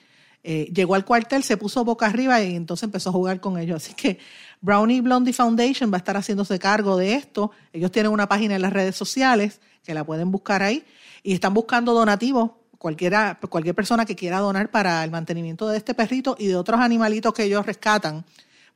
Eh, 0.45 0.69
llegó 0.73 0.95
al 0.95 1.05
cuartel, 1.05 1.41
se 1.43 1.55
puso 1.55 1.85
boca 1.85 2.05
arriba 2.05 2.41
y 2.41 2.55
entonces 2.55 2.83
empezó 2.83 3.09
a 3.09 3.13
jugar 3.13 3.39
con 3.39 3.57
ellos. 3.57 3.83
Así 3.83 3.93
que 3.93 4.19
Brownie 4.59 4.99
Blondie 5.01 5.33
Foundation 5.33 5.91
va 5.91 5.95
a 5.95 5.99
estar 5.99 6.17
haciéndose 6.17 6.59
cargo 6.59 6.97
de 6.97 7.15
esto. 7.15 7.51
Ellos 7.71 7.91
tienen 7.91 8.11
una 8.11 8.27
página 8.27 8.55
en 8.55 8.61
las 8.61 8.73
redes 8.73 8.95
sociales 8.95 9.61
que 9.83 9.93
la 9.93 10.03
pueden 10.03 10.31
buscar 10.31 10.61
ahí 10.61 10.83
y 11.23 11.33
están 11.33 11.53
buscando 11.53 11.93
donativos 11.93 12.51
cualquiera, 12.77 13.39
cualquier 13.49 13.75
persona 13.75 14.05
que 14.05 14.15
quiera 14.15 14.39
donar 14.39 14.69
para 14.69 15.01
el 15.05 15.11
mantenimiento 15.11 15.69
de 15.69 15.77
este 15.77 15.93
perrito 15.93 16.35
y 16.37 16.47
de 16.47 16.57
otros 16.57 16.81
animalitos 16.81 17.33
que 17.33 17.43
ellos 17.43 17.65
rescatan, 17.65 18.25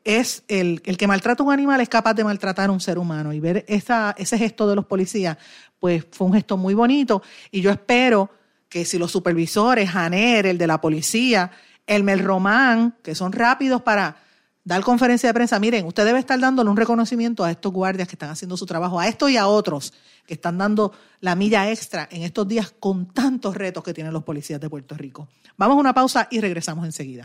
es 0.05 0.45
el, 0.49 0.83
el, 0.85 0.97
que 0.97 1.07
maltrata 1.07 1.43
a 1.43 1.47
un 1.47 1.53
animal 1.53 1.81
es 1.81 1.89
capaz 1.89 2.15
de 2.15 2.25
maltratar 2.25 2.69
a 2.69 2.73
un 2.73 2.81
ser 2.81 2.99
humano. 2.99 3.33
Y 3.33 3.41
ver 3.41 3.65
ese 3.69 4.39
gesto 4.39 4.69
de 4.69 4.77
los 4.77 4.87
policías, 4.87 5.37
pues 5.81 6.07
fue 6.11 6.27
un 6.27 6.35
gesto 6.35 6.57
muy 6.57 6.75
bonito. 6.75 7.23
Y 7.51 7.61
yo 7.61 7.71
espero 7.71 8.31
que 8.69 8.85
si 8.85 8.99
los 8.99 9.11
supervisores, 9.11 9.91
Janer, 9.91 10.47
el 10.47 10.59
de 10.59 10.67
la 10.67 10.81
policía, 10.81 11.51
el 11.87 12.19
Román, 12.19 12.97
que 13.03 13.15
son 13.15 13.33
rápidos 13.33 13.83
para 13.83 14.17
dar 14.65 14.83
conferencia 14.83 15.29
de 15.29 15.35
prensa. 15.35 15.61
Miren, 15.61 15.87
usted 15.87 16.05
debe 16.05 16.19
estar 16.19 16.41
dándole 16.41 16.71
un 16.71 16.77
reconocimiento 16.77 17.45
a 17.45 17.51
estos 17.51 17.73
guardias 17.73 18.09
que 18.09 18.15
están 18.15 18.31
haciendo 18.31 18.57
su 18.57 18.67
trabajo, 18.67 18.99
a 18.99 19.07
estos 19.07 19.31
y 19.31 19.37
a 19.37 19.47
otros 19.47 19.93
que 20.27 20.35
están 20.35 20.57
dando 20.57 20.93
la 21.21 21.35
milla 21.35 21.71
extra 21.71 22.09
en 22.11 22.23
estos 22.23 22.49
días 22.49 22.73
con 22.81 23.07
tantos 23.07 23.55
retos 23.55 23.85
que 23.85 23.93
tienen 23.93 24.13
los 24.13 24.25
policías 24.25 24.61
de 24.61 24.71
Puerto 24.71 24.97
Rico. 24.97 25.29
Vamos 25.57 25.77
a 25.77 25.81
una 25.81 25.95
pausa 25.95 26.27
y 26.31 26.41
regresamos 26.41 26.87
enseguida. 26.87 27.25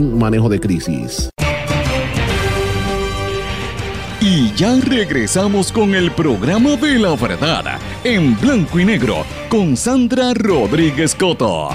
manejo 0.01 0.49
de 0.49 0.59
crisis. 0.59 1.29
Y 4.23 4.53
ya 4.53 4.75
regresamos 4.79 5.71
con 5.71 5.95
el 5.95 6.11
programa 6.11 6.75
de 6.75 6.99
la 6.99 7.15
verdad 7.15 7.79
en 8.03 8.39
blanco 8.39 8.79
y 8.79 8.85
negro 8.85 9.25
con 9.49 9.75
Sandra 9.75 10.33
Rodríguez 10.35 11.15
Coto. 11.15 11.69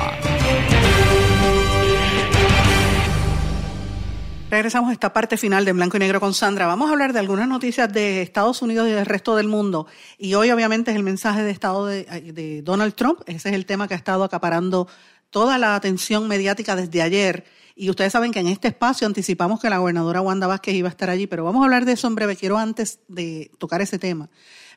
Regresamos 4.49 4.91
a 4.91 4.93
esta 4.93 5.13
parte 5.13 5.37
final 5.37 5.65
de 5.65 5.73
Blanco 5.73 5.97
y 5.97 6.01
Negro 6.01 6.21
con 6.21 6.33
Sandra. 6.33 6.67
Vamos 6.67 6.89
a 6.89 6.93
hablar 6.93 7.13
de 7.13 7.19
algunas 7.19 7.49
noticias 7.49 7.93
de 7.93 8.23
Estados 8.23 8.63
Unidos 8.63 8.89
y 8.89 8.93
del 8.93 9.05
resto 9.05 9.35
del 9.35 9.49
mundo. 9.49 9.89
Y 10.17 10.35
hoy 10.35 10.53
obviamente 10.53 10.93
es 10.93 10.97
el 10.97 11.03
mensaje 11.03 11.43
de 11.43 11.51
Estado 11.51 11.87
de, 11.87 12.05
de 12.05 12.63
Donald 12.63 12.95
Trump. 12.95 13.23
Ese 13.27 13.49
es 13.49 13.55
el 13.57 13.67
tema 13.67 13.89
que 13.89 13.95
ha 13.95 13.97
estado 13.97 14.23
acaparando 14.23 14.87
toda 15.31 15.59
la 15.59 15.75
atención 15.75 16.29
mediática 16.29 16.77
desde 16.77 17.03
ayer. 17.03 17.45
Y 17.79 17.91
ustedes 17.91 18.13
saben 18.13 18.33
que 18.33 18.41
en 18.41 18.49
este 18.49 18.69
espacio 18.69 19.07
anticipamos 19.07 19.61
que 19.61 19.69
la 19.69 19.79
gobernadora 19.79 20.23
Wanda 20.23 20.47
Vázquez 20.47 20.75
iba 20.75 20.89
a 20.89 20.91
estar 20.91 21.11
allí, 21.11 21.27
pero 21.27 21.45
vamos 21.45 21.61
a 21.61 21.65
hablar 21.67 21.85
de 21.85 21.93
eso 21.93 22.09
en 22.09 22.15
breve. 22.15 22.35
Quiero 22.35 22.57
antes 22.57 23.01
de 23.07 23.51
tocar 23.59 23.83
ese 23.83 23.99
tema 23.99 24.31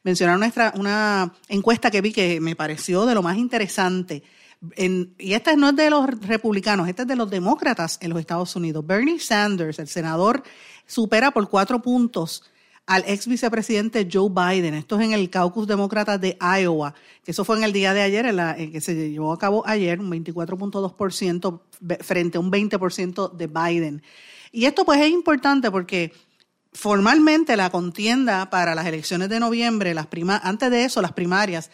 mencionar 0.04 0.39
nuestra, 0.39 0.74
una 0.76 1.34
encuesta 1.47 1.91
que 1.91 2.02
vi 2.02 2.12
que 2.12 2.39
me 2.39 2.56
pareció 2.56 3.06
de 3.06 3.16
lo 3.16 3.24
más 3.24 3.38
interesante. 3.38 4.24
y 4.78 5.34
esta 5.34 5.56
no 5.56 5.70
es 5.70 5.76
de 5.76 5.89
los 5.89 6.06
republicanos, 6.28 6.88
esta 6.89 7.04
es 7.04 7.08
de 7.08 7.16
los 7.16 7.30
demócratas 7.30 7.97
en 8.02 8.10
los 8.10 8.20
Estados 8.20 8.56
Unidos. 8.56 8.86
Bernie 8.86 9.20
Sanders, 9.20 9.80
el 9.80 9.88
senador, 9.88 10.43
supera 10.86 11.32
por 11.32 11.50
cuatro 11.50 11.82
puntos 11.82 12.43
al 12.90 13.04
ex 13.06 13.28
vicepresidente 13.28 14.10
Joe 14.12 14.30
Biden. 14.32 14.74
Esto 14.74 15.00
es 15.00 15.06
en 15.06 15.14
el 15.14 15.30
caucus 15.30 15.68
demócrata 15.68 16.18
de 16.18 16.36
Iowa, 16.42 16.96
eso 17.24 17.46
fue 17.46 17.58
en 17.58 17.64
el 17.64 17.72
día 17.72 17.94
de 17.94 18.02
ayer, 18.02 18.26
en, 18.26 18.36
la, 18.36 18.56
que 18.56 18.82
se 18.82 19.12
llevó 19.12 19.32
a 19.32 19.38
cabo 19.38 19.64
ayer, 19.68 20.00
un 20.00 20.10
24.2% 20.10 21.62
frente 22.02 22.38
a 22.40 22.42
un 22.42 22.52
20% 22.52 23.32
de 23.32 23.46
Biden. 23.46 24.02
Y 24.52 24.66
esto 24.66 24.86
pues 24.86 25.00
es 25.02 25.10
importante 25.10 25.70
porque 25.70 26.14
formalmente 26.74 27.56
la 27.56 27.70
contienda 27.70 28.50
para 28.50 28.74
las 28.74 28.88
elecciones 28.88 29.30
de 29.30 29.40
noviembre, 29.40 29.94
las 29.94 30.08
prima, 30.08 30.42
antes 30.44 30.72
de 30.72 30.84
eso 30.84 31.00
las 31.00 31.14
primarias, 31.14 31.70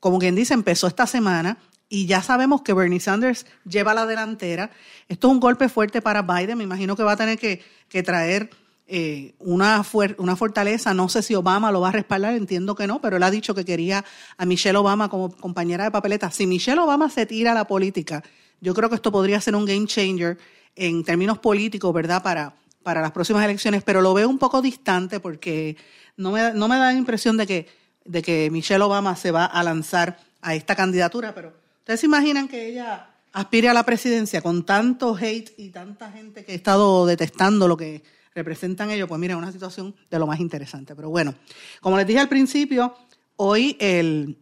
como 0.00 0.18
quien 0.18 0.34
dice, 0.34 0.54
empezó 0.54 0.88
esta 0.88 1.06
semana 1.06 1.58
y 1.88 2.06
ya 2.06 2.20
sabemos 2.20 2.62
que 2.62 2.72
Bernie 2.72 2.98
Sanders 2.98 3.46
lleva 3.64 3.94
la 3.94 4.06
delantera. 4.06 4.72
Esto 5.06 5.28
es 5.28 5.34
un 5.34 5.38
golpe 5.38 5.68
fuerte 5.68 6.02
para 6.02 6.22
Biden, 6.22 6.58
me 6.58 6.64
imagino 6.64 6.96
que 6.96 7.04
va 7.04 7.12
a 7.12 7.16
tener 7.16 7.38
que, 7.38 7.62
que 7.88 8.02
traer 8.02 8.50
eh, 8.90 9.34
una, 9.38 9.84
una 10.16 10.34
fortaleza. 10.34 10.94
No 10.94 11.10
sé 11.10 11.22
si 11.22 11.34
Obama 11.34 11.70
lo 11.70 11.82
va 11.82 11.90
a 11.90 11.92
respaldar, 11.92 12.34
entiendo 12.34 12.74
que 12.74 12.86
no, 12.86 13.00
pero 13.00 13.18
él 13.18 13.22
ha 13.22 13.30
dicho 13.30 13.54
que 13.54 13.64
quería 13.64 14.02
a 14.38 14.46
Michelle 14.46 14.78
Obama 14.78 15.10
como 15.10 15.30
compañera 15.36 15.84
de 15.84 15.90
papeleta. 15.90 16.30
Si 16.30 16.46
Michelle 16.46 16.80
Obama 16.80 17.10
se 17.10 17.26
tira 17.26 17.52
a 17.52 17.54
la 17.54 17.66
política, 17.66 18.24
yo 18.60 18.72
creo 18.72 18.88
que 18.88 18.94
esto 18.94 19.12
podría 19.12 19.40
ser 19.42 19.54
un 19.54 19.66
game 19.66 19.86
changer 19.86 20.38
en 20.74 21.04
términos 21.04 21.38
políticos, 21.38 21.92
¿verdad? 21.92 22.22
Para, 22.22 22.54
para 22.82 23.02
las 23.02 23.12
próximas 23.12 23.44
elecciones, 23.44 23.82
pero 23.82 24.00
lo 24.00 24.14
veo 24.14 24.28
un 24.28 24.38
poco 24.38 24.62
distante 24.62 25.20
porque 25.20 25.76
no 26.16 26.32
me, 26.32 26.54
no 26.54 26.66
me 26.66 26.76
da 26.76 26.92
la 26.92 26.94
impresión 26.94 27.36
de 27.36 27.46
que, 27.46 27.68
de 28.06 28.22
que 28.22 28.50
Michelle 28.50 28.82
Obama 28.82 29.16
se 29.16 29.30
va 29.30 29.44
a 29.44 29.62
lanzar 29.62 30.18
a 30.40 30.54
esta 30.54 30.74
candidatura, 30.74 31.34
pero 31.34 31.52
ustedes 31.80 32.00
se 32.00 32.06
imaginan 32.06 32.48
que 32.48 32.68
ella 32.68 33.10
aspire 33.32 33.68
a 33.68 33.74
la 33.74 33.84
presidencia 33.84 34.40
con 34.40 34.64
tanto 34.64 35.14
hate 35.14 35.52
y 35.58 35.68
tanta 35.68 36.10
gente 36.10 36.44
que 36.44 36.52
ha 36.52 36.54
estado 36.54 37.04
detestando 37.04 37.68
lo 37.68 37.76
que 37.76 38.02
representan 38.38 38.90
ellos, 38.90 39.08
pues 39.08 39.20
mira, 39.20 39.36
una 39.36 39.50
situación 39.50 39.94
de 40.10 40.18
lo 40.18 40.26
más 40.26 40.38
interesante. 40.38 40.94
Pero 40.94 41.10
bueno, 41.10 41.34
como 41.80 41.96
les 41.96 42.06
dije 42.06 42.20
al 42.20 42.28
principio, 42.28 42.94
hoy 43.36 43.76
el, 43.80 44.38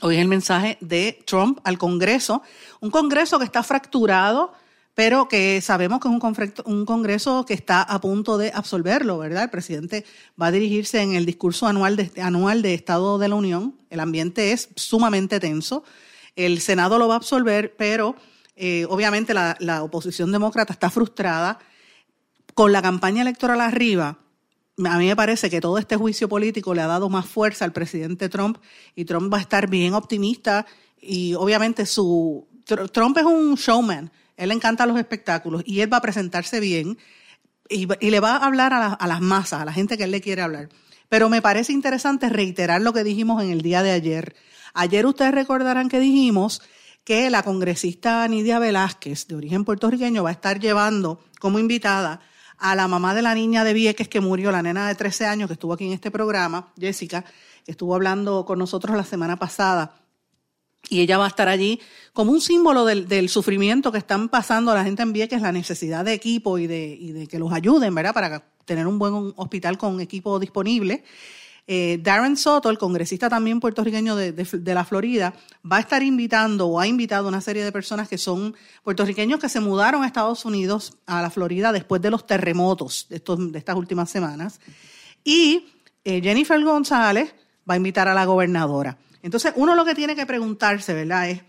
hoy 0.00 0.16
es 0.16 0.22
el 0.22 0.28
mensaje 0.28 0.78
de 0.80 1.22
Trump 1.26 1.60
al 1.64 1.76
Congreso, 1.76 2.42
un 2.80 2.90
Congreso 2.90 3.38
que 3.38 3.44
está 3.44 3.62
fracturado, 3.62 4.52
pero 4.94 5.28
que 5.28 5.60
sabemos 5.60 6.00
que 6.00 6.08
es 6.08 6.14
un, 6.14 6.74
un 6.74 6.86
Congreso 6.86 7.44
que 7.44 7.54
está 7.54 7.82
a 7.82 8.00
punto 8.00 8.38
de 8.38 8.50
absolverlo, 8.54 9.18
¿verdad? 9.18 9.44
El 9.44 9.50
presidente 9.50 10.04
va 10.40 10.46
a 10.46 10.50
dirigirse 10.50 11.02
en 11.02 11.14
el 11.14 11.26
discurso 11.26 11.66
anual 11.66 11.96
de, 11.96 12.10
anual 12.20 12.62
de 12.62 12.74
Estado 12.74 13.18
de 13.18 13.28
la 13.28 13.34
Unión, 13.34 13.76
el 13.90 14.00
ambiente 14.00 14.52
es 14.52 14.70
sumamente 14.74 15.38
tenso, 15.38 15.84
el 16.34 16.60
Senado 16.60 16.98
lo 16.98 17.08
va 17.08 17.14
a 17.14 17.18
absolver, 17.18 17.76
pero 17.76 18.16
eh, 18.56 18.86
obviamente 18.88 19.34
la, 19.34 19.56
la 19.60 19.84
oposición 19.84 20.32
demócrata 20.32 20.72
está 20.72 20.90
frustrada 20.90 21.60
con 22.58 22.72
la 22.72 22.82
campaña 22.82 23.22
electoral 23.22 23.60
arriba, 23.60 24.18
a 24.84 24.98
mí 24.98 25.06
me 25.06 25.14
parece 25.14 25.48
que 25.48 25.60
todo 25.60 25.78
este 25.78 25.94
juicio 25.94 26.28
político 26.28 26.74
le 26.74 26.80
ha 26.80 26.88
dado 26.88 27.08
más 27.08 27.24
fuerza 27.24 27.64
al 27.64 27.72
presidente 27.72 28.28
Trump 28.28 28.58
y 28.96 29.04
Trump 29.04 29.32
va 29.32 29.38
a 29.38 29.40
estar 29.40 29.70
bien 29.70 29.94
optimista 29.94 30.66
y 31.00 31.34
obviamente 31.34 31.86
su 31.86 32.48
Trump 32.64 33.16
es 33.16 33.24
un 33.24 33.54
showman, 33.54 34.10
él 34.36 34.48
le 34.48 34.56
encanta 34.56 34.86
los 34.86 34.98
espectáculos 34.98 35.62
y 35.66 35.82
él 35.82 35.92
va 35.92 35.98
a 35.98 36.00
presentarse 36.00 36.58
bien 36.58 36.98
y, 37.68 37.86
le 37.86 38.18
va 38.18 38.32
a 38.32 38.46
hablar 38.46 38.72
a, 38.72 38.92
a, 38.92 39.06
las 39.06 39.20
masas, 39.20 39.62
a 39.62 39.64
la 39.64 39.72
gente 39.72 39.96
que 39.96 40.02
él 40.02 40.10
le 40.10 40.20
quiere 40.20 40.42
hablar. 40.42 40.68
Pero 41.08 41.28
me 41.28 41.40
parece 41.40 41.72
interesante 41.72 42.28
reiterar 42.28 42.80
lo 42.80 42.92
que 42.92 43.04
dijimos 43.04 43.40
en 43.40 43.50
el 43.50 43.62
día 43.62 43.84
de 43.84 43.92
ayer. 43.92 44.34
Ayer 44.74 45.06
ustedes 45.06 45.30
recordarán 45.30 45.88
que 45.88 46.00
dijimos 46.00 46.60
que 47.04 47.30
la 47.30 47.44
congresista 47.44 48.26
Nidia 48.26 48.58
Velázquez, 48.58 49.28
de 49.28 49.36
origen 49.36 49.64
puertorriqueño, 49.64 50.24
va 50.24 50.30
a 50.30 50.32
estar 50.32 50.58
llevando 50.58 51.20
como 51.38 51.60
invitada 51.60 52.20
a 52.58 52.74
la 52.74 52.88
mamá 52.88 53.14
de 53.14 53.22
la 53.22 53.34
niña 53.34 53.64
de 53.64 53.72
Vieques 53.72 54.08
que 54.08 54.20
murió, 54.20 54.50
la 54.50 54.62
nena 54.62 54.88
de 54.88 54.94
13 54.94 55.26
años 55.26 55.48
que 55.48 55.54
estuvo 55.54 55.72
aquí 55.72 55.86
en 55.86 55.92
este 55.92 56.10
programa, 56.10 56.72
Jessica, 56.78 57.24
que 57.64 57.72
estuvo 57.72 57.94
hablando 57.94 58.44
con 58.44 58.58
nosotros 58.58 58.96
la 58.96 59.04
semana 59.04 59.36
pasada. 59.36 59.94
Y 60.88 61.00
ella 61.00 61.18
va 61.18 61.26
a 61.26 61.28
estar 61.28 61.48
allí 61.48 61.80
como 62.12 62.32
un 62.32 62.40
símbolo 62.40 62.84
del, 62.84 63.28
sufrimiento 63.28 63.92
que 63.92 63.98
están 63.98 64.28
pasando 64.28 64.74
la 64.74 64.84
gente 64.84 65.02
en 65.02 65.12
Vieques, 65.12 65.42
la 65.42 65.52
necesidad 65.52 66.04
de 66.04 66.14
equipo 66.14 66.58
y 66.58 66.66
de, 66.66 66.96
y 66.98 67.12
de 67.12 67.26
que 67.26 67.38
los 67.38 67.52
ayuden, 67.52 67.94
¿verdad? 67.94 68.14
Para 68.14 68.42
tener 68.64 68.86
un 68.86 68.98
buen 68.98 69.32
hospital 69.36 69.76
con 69.76 70.00
equipo 70.00 70.38
disponible. 70.38 71.04
Eh, 71.70 72.00
Darren 72.02 72.38
Soto, 72.38 72.70
el 72.70 72.78
congresista 72.78 73.28
también 73.28 73.60
puertorriqueño 73.60 74.16
de, 74.16 74.74
la 74.74 74.86
Florida, 74.86 75.34
va 75.70 75.76
a 75.76 75.80
estar 75.80 76.02
invitando 76.02 76.66
o 76.66 76.80
ha 76.80 76.86
invitado 76.86 77.28
una 77.28 77.42
serie 77.42 77.62
de 77.62 77.70
personas 77.70 78.08
que 78.08 78.16
son 78.16 78.56
puertorriqueños 78.82 79.38
que 79.38 79.50
se 79.50 79.60
mudaron 79.60 80.02
a 80.02 80.06
Estados 80.06 80.46
Unidos, 80.46 80.94
a 81.04 81.20
la 81.20 81.28
Florida, 81.28 81.70
después 81.70 82.00
de 82.00 82.10
los 82.10 82.26
terremotos 82.26 83.04
de, 83.10 83.16
estos, 83.16 83.52
de 83.52 83.58
estas 83.58 83.76
últimas 83.76 84.08
semanas. 84.08 84.60
Y 85.22 85.66
eh, 86.06 86.22
Jennifer 86.22 86.58
González 86.64 87.34
va 87.68 87.74
a 87.74 87.76
invitar 87.76 88.08
a 88.08 88.14
la 88.14 88.24
gobernadora. 88.24 88.96
Entonces, 89.22 89.52
uno 89.54 89.74
lo 89.74 89.84
que 89.84 89.94
tiene 89.94 90.16
que 90.16 90.24
preguntarse, 90.24 90.94
¿verdad? 90.94 91.28
Es, 91.28 91.42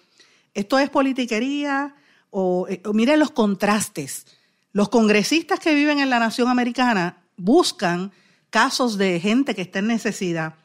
¿esto 0.53 0.79
es 0.79 0.89
politiquería? 0.89 1.95
O, 2.29 2.67
eh, 2.67 2.81
o 2.83 2.91
miren 2.91 3.19
los 3.19 3.31
contrastes. 3.31 4.25
Los 4.73 4.89
congresistas 4.89 5.61
que 5.61 5.73
viven 5.73 5.99
en 5.99 6.09
la 6.09 6.19
nación 6.19 6.49
americana 6.49 7.23
buscan 7.37 8.11
casos 8.49 8.97
de 8.97 9.19
gente 9.19 9.55
que 9.55 9.61
está 9.61 9.79
en 9.79 9.87
necesidad, 9.87 10.55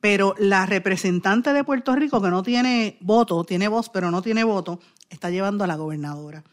pero 0.00 0.34
la 0.38 0.66
representante 0.66 1.52
de 1.52 1.64
Puerto 1.64 1.94
Rico 1.94 2.20
que 2.20 2.28
no 2.28 2.42
tiene 2.42 2.98
voto, 3.00 3.44
tiene 3.44 3.68
voz, 3.68 3.88
pero 3.88 4.10
no 4.10 4.22
tiene 4.22 4.44
voto, 4.44 4.80
está 5.08 5.30
llevando 5.30 5.64
a 5.64 5.66
la 5.66 5.76
gobernadora. 5.76 6.44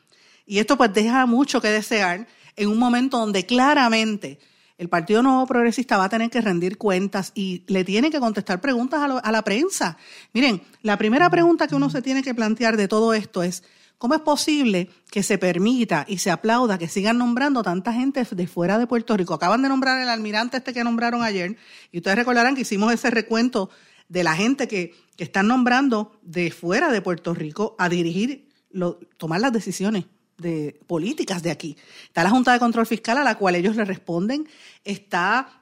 Y 0.46 0.60
esto 0.60 0.78
pues 0.78 0.94
deja 0.94 1.26
mucho 1.26 1.62
que 1.62 1.70
desear 1.70 2.28
en 2.56 2.70
un 2.70 2.78
momento 2.78 3.18
donde 3.18 3.46
claramente 3.46 4.40
el 4.82 4.90
Partido 4.90 5.22
Nuevo 5.22 5.46
Progresista 5.46 5.96
va 5.96 6.06
a 6.06 6.10
tener 6.10 6.32
que 6.32 6.42
rendir 6.42 6.80
cuentas 6.80 7.34
y 7.36 7.64
le 7.68 7.84
tiene 7.84 8.10
que 8.10 8.20
contestar 8.20 8.60
preguntas 8.60 9.00
a, 9.24 9.32
la 9.32 9.42
prensa. 9.44 9.96
Miren, 10.34 10.64
la 10.82 10.98
primera 10.98 11.30
pregunta 11.30 11.68
que 11.68 11.76
uno 11.76 11.92
se 11.92 12.02
tiene 12.02 12.24
que 12.24 12.34
plantear 12.34 12.78
de 12.78 12.88
todo 12.88 13.14
esto 13.14 13.44
es, 13.44 13.64
¿Cómo 14.00 14.16
es 14.16 14.22
posible 14.22 14.90
que 15.12 15.22
se 15.22 15.38
permita 15.38 16.06
y 16.10 16.18
se 16.18 16.32
aplauda 16.32 16.80
que 16.80 16.88
sigan 16.88 17.20
nombrando 17.20 17.62
tanta 17.62 17.94
gente 17.94 18.26
de 18.32 18.48
fuera 18.48 18.80
de 18.80 18.88
Puerto 18.88 19.16
Rico? 19.16 19.36
Acaban 19.36 19.62
de 19.62 19.70
nombrar 19.70 20.02
el 20.02 20.10
almirante 20.10 20.58
este 20.58 20.74
que 20.74 20.84
nombraron 20.84 21.22
ayer 21.22 21.56
y 21.92 21.98
ustedes 21.98 22.18
recordarán 22.18 22.56
que 22.56 22.62
hicimos 22.62 22.92
ese 22.92 23.12
recuento 23.12 23.70
de 24.10 24.24
la 24.24 24.34
gente 24.36 24.68
que, 24.68 24.96
están 25.20 25.46
nombrando 25.46 26.20
de 26.24 26.50
fuera 26.50 26.92
de 26.92 27.04
Puerto 27.04 27.36
Rico 27.36 27.76
a 27.78 27.88
dirigir, 27.90 28.50
tomar 29.18 29.40
las 29.40 29.54
decisiones 29.54 30.06
de 30.42 30.80
políticas 30.88 31.44
de 31.44 31.52
aquí. 31.52 31.78
Está 32.04 32.24
la 32.24 32.30
Junta 32.30 32.54
de 32.54 32.60
Control 32.60 32.86
Fiscal 32.86 33.18
a 33.18 33.24
la 33.24 33.36
cual 33.36 33.56
ellos 33.56 33.76
le 33.76 33.86
responden, 33.86 34.48
está 34.84 35.62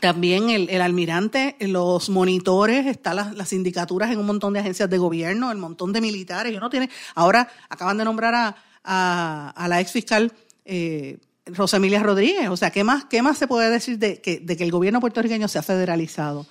también 0.00 0.50
el, 0.50 0.80
almirante, 0.80 1.56
los 1.60 2.08
monitores, 2.08 2.86
están 2.86 3.16
las, 3.16 3.48
sindicaturas 3.48 4.10
en 4.10 4.18
un 4.18 4.26
montón 4.26 4.52
de 4.54 4.60
agencias 4.60 4.88
de 4.88 4.98
gobierno, 4.98 5.52
el 5.52 5.58
montón 5.58 5.92
de 5.92 6.00
militares. 6.00 6.58
Ahora 7.14 7.48
acaban 7.68 7.98
de 7.98 8.04
nombrar 8.04 8.56
a, 8.84 9.66
la 9.68 9.80
ex 9.80 9.92
fiscal 9.92 10.32
eh, 10.64 11.18
Rosemilia 11.46 12.02
Rodríguez. 12.02 12.48
O 12.48 12.56
sea, 12.56 12.70
¿qué 12.70 12.84
más, 12.84 13.04
¿qué 13.04 13.20
más 13.20 13.36
se 13.36 13.46
puede 13.46 13.70
decir 13.70 13.98
de 13.98 14.20
que, 14.20 14.40
de 14.40 14.56
que 14.56 14.64
el 14.64 14.70
gobierno 14.70 15.00
puertorriqueño 15.00 15.46
se 15.48 15.58
ha 15.58 15.62
federalizado? 15.62 16.46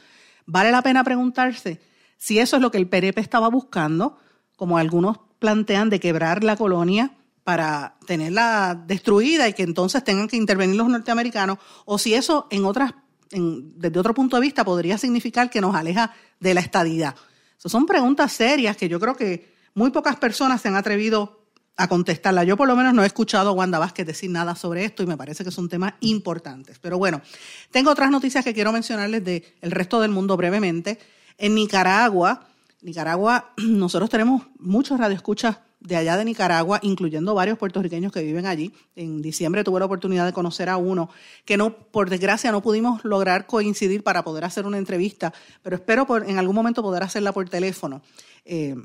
Vale 0.45 0.71
la 0.71 0.83
pena 0.83 1.03
preguntarse 1.03 1.79
si 2.17 2.37
eso 2.37 2.57
es 2.57 2.61
lo 2.61 2.69
que 2.69 2.77
el 2.77 2.87
PRP 2.87 3.17
estaba 3.17 3.49
buscando, 3.49 4.19
como 4.55 4.77
algunos 4.77 5.17
plantean, 5.39 5.89
de 5.89 5.99
quebrar 5.99 6.43
la 6.43 6.55
colonia 6.55 7.11
para 7.51 7.95
tenerla 8.07 8.81
destruida 8.87 9.45
y 9.45 9.51
que 9.51 9.63
entonces 9.63 10.01
tengan 10.05 10.29
que 10.29 10.37
intervenir 10.37 10.77
los 10.77 10.87
norteamericanos, 10.87 11.57
o 11.83 11.97
si 11.97 12.13
eso 12.13 12.47
en 12.49 12.63
otras 12.63 12.93
desde 13.29 13.99
otro 13.99 14.13
punto 14.13 14.37
de 14.37 14.41
vista 14.41 14.63
podría 14.63 14.97
significar 14.97 15.49
que 15.49 15.59
nos 15.59 15.75
aleja 15.75 16.13
de 16.39 16.53
la 16.53 16.61
estadidad. 16.61 17.13
son 17.57 17.85
preguntas 17.85 18.31
serias 18.31 18.77
que 18.77 18.87
yo 18.87 19.01
creo 19.01 19.17
que 19.17 19.53
muy 19.73 19.89
pocas 19.89 20.15
personas 20.15 20.61
se 20.61 20.69
han 20.69 20.77
atrevido 20.77 21.41
a 21.75 21.89
contestarla. 21.89 22.45
Yo 22.45 22.55
por 22.55 22.69
lo 22.69 22.77
menos 22.77 22.93
no 22.93 23.03
he 23.03 23.05
escuchado 23.05 23.49
a 23.49 23.51
Wanda 23.51 23.79
Vázquez 23.79 24.07
decir 24.07 24.29
nada 24.29 24.55
sobre 24.55 24.85
esto 24.85 25.03
y 25.03 25.07
me 25.07 25.17
parece 25.17 25.43
que 25.43 25.51
son 25.51 25.67
temas 25.67 25.95
importantes. 25.99 26.79
Pero 26.79 26.97
bueno, 26.97 27.21
tengo 27.69 27.91
otras 27.91 28.11
noticias 28.11 28.45
que 28.45 28.53
quiero 28.53 28.71
mencionarles 28.71 29.25
del 29.25 29.43
el 29.59 29.71
resto 29.71 29.99
del 29.99 30.11
mundo 30.11 30.37
brevemente. 30.37 30.99
En 31.37 31.55
Nicaragua, 31.55 32.47
Nicaragua, 32.81 33.51
nosotros 33.57 34.09
tenemos 34.09 34.43
muchos 34.57 34.97
radioescuchas 34.97 35.57
de 35.81 35.95
allá 35.95 36.15
de 36.15 36.25
Nicaragua, 36.25 36.79
incluyendo 36.83 37.33
varios 37.33 37.57
puertorriqueños 37.57 38.11
que 38.11 38.21
viven 38.21 38.45
allí. 38.45 38.71
En 38.95 39.21
diciembre 39.21 39.63
tuve 39.63 39.79
la 39.79 39.87
oportunidad 39.87 40.25
de 40.25 40.33
conocer 40.33 40.69
a 40.69 40.77
uno 40.77 41.09
que 41.43 41.57
no, 41.57 41.75
por 41.75 42.09
desgracia, 42.09 42.51
no 42.51 42.61
pudimos 42.61 43.03
lograr 43.03 43.47
coincidir 43.47 44.03
para 44.03 44.23
poder 44.23 44.45
hacer 44.45 44.65
una 44.65 44.77
entrevista, 44.77 45.33
pero 45.63 45.75
espero 45.75 46.07
en 46.23 46.37
algún 46.37 46.55
momento 46.55 46.81
poder 46.81 47.03
hacerla 47.03 47.33
por 47.33 47.49
teléfono. 47.49 48.01
Eh, 48.45 48.75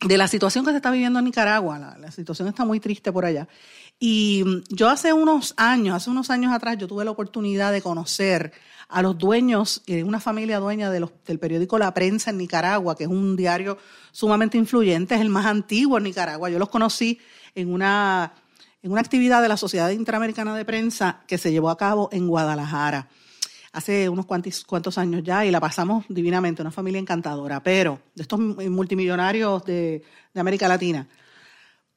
de 0.00 0.16
la 0.16 0.28
situación 0.28 0.64
que 0.64 0.70
se 0.70 0.76
está 0.76 0.90
viviendo 0.90 1.18
en 1.18 1.24
Nicaragua, 1.24 1.96
la, 1.98 2.10
situación 2.12 2.48
está 2.48 2.64
muy 2.64 2.78
triste 2.78 3.12
por 3.12 3.24
allá. 3.24 3.48
Y 4.00 4.44
yo 4.68 4.88
hace 4.88 5.12
unos 5.12 5.54
años, 5.56 5.96
hace 5.96 6.10
unos 6.10 6.30
años 6.30 6.52
atrás, 6.52 6.78
yo 6.78 6.86
tuve 6.86 7.04
la 7.04 7.10
oportunidad 7.10 7.72
de 7.72 7.82
conocer 7.82 8.52
a 8.88 9.02
los 9.02 9.18
dueños, 9.18 9.82
eh, 9.86 10.02
una 10.02 10.20
familia 10.20 10.60
dueña 10.60 10.90
de 10.90 11.06
del 11.26 11.38
periódico 11.38 11.78
La 11.78 11.92
Prensa 11.92 12.30
en 12.30 12.38
Nicaragua, 12.38 12.96
que 12.96 13.04
es 13.04 13.10
un 13.10 13.36
diario 13.36 13.76
sumamente 14.12 14.56
influyente, 14.56 15.14
es 15.14 15.20
el 15.20 15.28
más 15.28 15.46
antiguo 15.46 15.98
en 15.98 16.04
Nicaragua. 16.04 16.48
Yo 16.48 16.58
los 16.58 16.68
conocí 16.68 17.18
en 17.54 17.72
una, 17.72 18.32
en 18.82 18.92
una 18.92 19.00
actividad 19.00 19.42
de 19.42 19.48
la 19.48 19.56
Sociedad 19.56 19.90
Interamericana 19.90 20.56
de 20.56 20.64
Prensa 20.64 21.22
que 21.26 21.36
se 21.36 21.50
llevó 21.50 21.68
a 21.68 21.76
cabo 21.76 22.08
en 22.12 22.28
Guadalajara 22.28 23.08
hace 23.72 24.08
unos 24.08 24.26
cuantos, 24.26 24.64
cuantos 24.64 24.96
años 24.96 25.22
ya 25.22 25.44
y 25.44 25.50
la 25.50 25.60
pasamos 25.60 26.04
divinamente, 26.08 26.62
una 26.62 26.70
familia 26.70 26.98
encantadora, 26.98 27.62
pero 27.62 28.00
de 28.14 28.22
estos 28.22 28.40
multimillonarios 28.40 29.64
de, 29.64 30.02
de 30.32 30.40
América 30.40 30.66
Latina. 30.66 31.06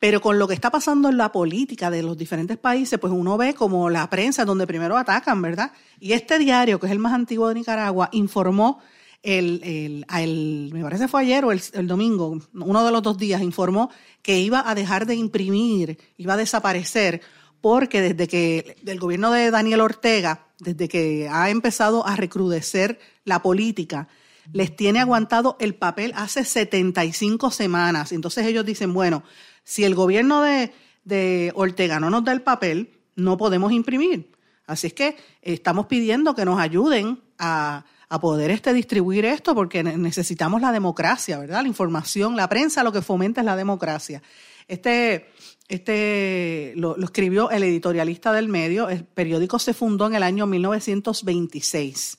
Pero 0.01 0.19
con 0.19 0.39
lo 0.39 0.47
que 0.47 0.55
está 0.55 0.71
pasando 0.71 1.09
en 1.09 1.17
la 1.17 1.31
política 1.31 1.91
de 1.91 2.01
los 2.01 2.17
diferentes 2.17 2.57
países, 2.57 2.97
pues 2.97 3.13
uno 3.13 3.37
ve 3.37 3.53
como 3.53 3.87
la 3.91 4.09
prensa 4.09 4.45
donde 4.45 4.65
primero 4.65 4.97
atacan, 4.97 5.39
¿verdad? 5.43 5.73
Y 5.99 6.13
este 6.13 6.39
diario, 6.39 6.79
que 6.79 6.87
es 6.87 6.91
el 6.91 6.97
más 6.97 7.13
antiguo 7.13 7.47
de 7.47 7.53
Nicaragua, 7.53 8.09
informó 8.11 8.79
el, 9.21 10.03
el, 10.09 10.71
me 10.73 10.81
parece 10.81 11.07
fue 11.07 11.21
ayer 11.21 11.45
o 11.45 11.51
el, 11.51 11.61
el, 11.73 11.85
domingo, 11.85 12.39
uno 12.51 12.83
de 12.83 12.91
los 12.91 13.03
dos 13.03 13.19
días, 13.19 13.43
informó 13.43 13.91
que 14.23 14.39
iba 14.39 14.67
a 14.67 14.73
dejar 14.73 15.05
de 15.05 15.13
imprimir, 15.13 15.99
iba 16.17 16.33
a 16.33 16.37
desaparecer, 16.37 17.21
porque 17.61 18.01
desde 18.01 18.27
que 18.27 18.77
el 18.83 18.99
gobierno 18.99 19.29
de 19.29 19.51
Daniel 19.51 19.81
Ortega, 19.81 20.47
desde 20.57 20.89
que 20.89 21.29
ha 21.31 21.51
empezado 21.51 22.07
a 22.07 22.15
recrudecer 22.15 22.97
la 23.23 23.43
política, 23.43 24.07
les 24.51 24.75
tiene 24.75 24.99
aguantado 24.99 25.57
el 25.59 25.75
papel 25.75 26.11
hace 26.15 26.43
75 26.43 27.51
semanas. 27.51 28.11
Entonces 28.11 28.47
ellos 28.47 28.65
dicen, 28.65 28.95
bueno, 28.95 29.23
si 29.63 29.83
el 29.83 29.95
gobierno 29.95 30.41
de, 30.41 31.51
Ortega 31.55 31.99
no 31.99 32.09
nos 32.09 32.23
da 32.23 32.31
el 32.31 32.41
papel, 32.41 32.99
no 33.15 33.37
podemos 33.37 33.71
imprimir. 33.71 34.31
Así 34.65 34.87
es 34.87 34.93
que 34.93 35.17
estamos 35.41 35.87
pidiendo 35.87 36.35
que 36.35 36.45
nos 36.45 36.59
ayuden 36.59 37.21
a, 37.37 37.85
poder 38.19 38.51
este, 38.51 38.73
distribuir 38.73 39.23
esto 39.23 39.55
porque 39.55 39.83
necesitamos 39.83 40.61
la 40.61 40.73
democracia, 40.73 41.39
¿verdad? 41.39 41.61
La 41.61 41.67
información, 41.69 42.35
la 42.35 42.49
prensa 42.49 42.83
lo 42.83 42.91
que 42.91 43.01
fomenta 43.01 43.39
es 43.39 43.45
la 43.45 43.55
democracia. 43.55 44.21
Este, 44.67 45.29
este 45.69 46.73
lo, 46.75 46.97
lo, 46.97 47.05
escribió 47.05 47.49
el 47.51 47.63
editorialista 47.63 48.33
del 48.33 48.49
medio. 48.49 48.89
El 48.89 49.05
periódico 49.05 49.59
se 49.59 49.73
fundó 49.73 50.07
en 50.07 50.15
el 50.15 50.23
año 50.23 50.45
1926. 50.45 52.17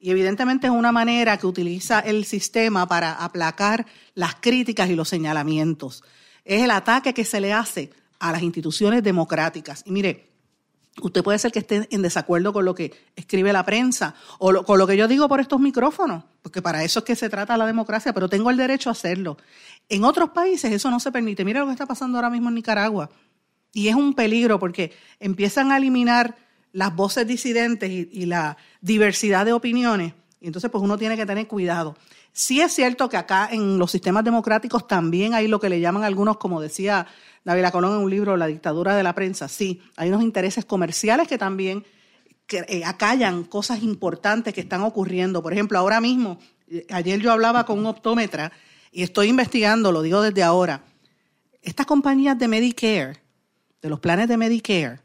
Y 0.00 0.10
evidentemente 0.10 0.66
es 0.66 0.72
una 0.72 0.90
manera 0.90 1.36
que 1.36 1.46
utiliza 1.46 2.00
el 2.00 2.24
sistema 2.24 2.88
para 2.88 3.12
aplacar 3.12 3.86
las 4.14 4.34
críticas 4.36 4.90
y 4.90 4.96
los 4.96 5.08
señalamientos 5.08 6.02
es 6.48 6.62
el 6.62 6.70
ataque 6.70 7.12
que 7.12 7.26
se 7.26 7.40
le 7.40 7.52
hace 7.52 7.90
a 8.18 8.32
las 8.32 8.42
instituciones 8.42 9.02
democráticas. 9.02 9.82
Y 9.84 9.92
mire, 9.92 10.30
usted 11.02 11.22
puede 11.22 11.38
ser 11.38 11.52
que 11.52 11.58
esté 11.58 11.86
en 11.90 12.00
desacuerdo 12.00 12.54
con 12.54 12.64
lo 12.64 12.74
que 12.74 12.92
escribe 13.14 13.52
la 13.52 13.66
prensa 13.66 14.14
o 14.38 14.64
con 14.64 14.78
lo 14.78 14.86
que 14.86 14.96
yo 14.96 15.06
digo 15.06 15.28
por 15.28 15.40
estos 15.40 15.60
micrófonos, 15.60 16.24
porque 16.40 16.62
para 16.62 16.82
eso 16.82 17.00
es 17.00 17.04
que 17.04 17.16
se 17.16 17.28
trata 17.28 17.58
la 17.58 17.66
democracia, 17.66 18.14
pero 18.14 18.30
tengo 18.30 18.50
el 18.50 18.56
derecho 18.56 18.88
a 18.88 18.92
hacerlo. 18.92 19.36
En 19.90 20.04
otros 20.04 20.30
países 20.30 20.72
eso 20.72 20.90
no 20.90 20.98
se 21.00 21.12
permite. 21.12 21.44
Mire 21.44 21.60
lo 21.60 21.66
que 21.66 21.72
está 21.72 21.86
pasando 21.86 22.16
ahora 22.16 22.30
mismo 22.30 22.48
en 22.48 22.54
Nicaragua. 22.54 23.10
Y 23.74 23.88
es 23.88 23.94
un 23.94 24.14
peligro 24.14 24.58
porque 24.58 24.92
empiezan 25.20 25.70
a 25.70 25.76
eliminar 25.76 26.34
las 26.72 26.96
voces 26.96 27.26
disidentes 27.26 27.90
y, 27.90 28.08
y 28.10 28.24
la 28.24 28.56
diversidad 28.80 29.44
de 29.44 29.52
opiniones. 29.52 30.14
Y 30.40 30.46
entonces 30.46 30.70
pues 30.70 30.82
uno 30.82 30.96
tiene 30.96 31.16
que 31.16 31.26
tener 31.26 31.46
cuidado. 31.48 31.96
Sí 32.32 32.60
es 32.60 32.72
cierto 32.72 33.08
que 33.08 33.16
acá 33.16 33.48
en 33.50 33.78
los 33.78 33.90
sistemas 33.90 34.24
democráticos 34.24 34.86
también 34.86 35.34
hay 35.34 35.48
lo 35.48 35.58
que 35.58 35.68
le 35.68 35.80
llaman 35.80 36.04
algunos, 36.04 36.36
como 36.36 36.60
decía 36.60 37.06
David 37.44 37.70
Colón 37.72 37.94
en 37.94 38.04
un 38.04 38.10
libro, 38.10 38.36
La 38.36 38.46
dictadura 38.46 38.96
de 38.96 39.02
la 39.02 39.14
prensa. 39.14 39.48
Sí, 39.48 39.82
hay 39.96 40.10
unos 40.10 40.22
intereses 40.22 40.64
comerciales 40.64 41.26
que 41.26 41.38
también 41.38 41.84
eh, 42.50 42.84
acallan 42.84 43.44
cosas 43.44 43.82
importantes 43.82 44.54
que 44.54 44.60
están 44.60 44.82
ocurriendo. 44.82 45.42
Por 45.42 45.52
ejemplo, 45.52 45.78
ahora 45.78 46.00
mismo, 46.00 46.38
eh, 46.68 46.86
ayer 46.90 47.20
yo 47.20 47.32
hablaba 47.32 47.66
con 47.66 47.78
un 47.78 47.86
optómetra 47.86 48.52
y 48.92 49.02
estoy 49.02 49.28
investigando, 49.28 49.92
lo 49.92 50.02
digo 50.02 50.22
desde 50.22 50.42
ahora, 50.42 50.84
estas 51.62 51.84
compañías 51.84 52.38
de 52.38 52.48
Medicare, 52.48 53.20
de 53.82 53.88
los 53.90 54.00
planes 54.00 54.28
de 54.28 54.36
Medicare, 54.36 55.00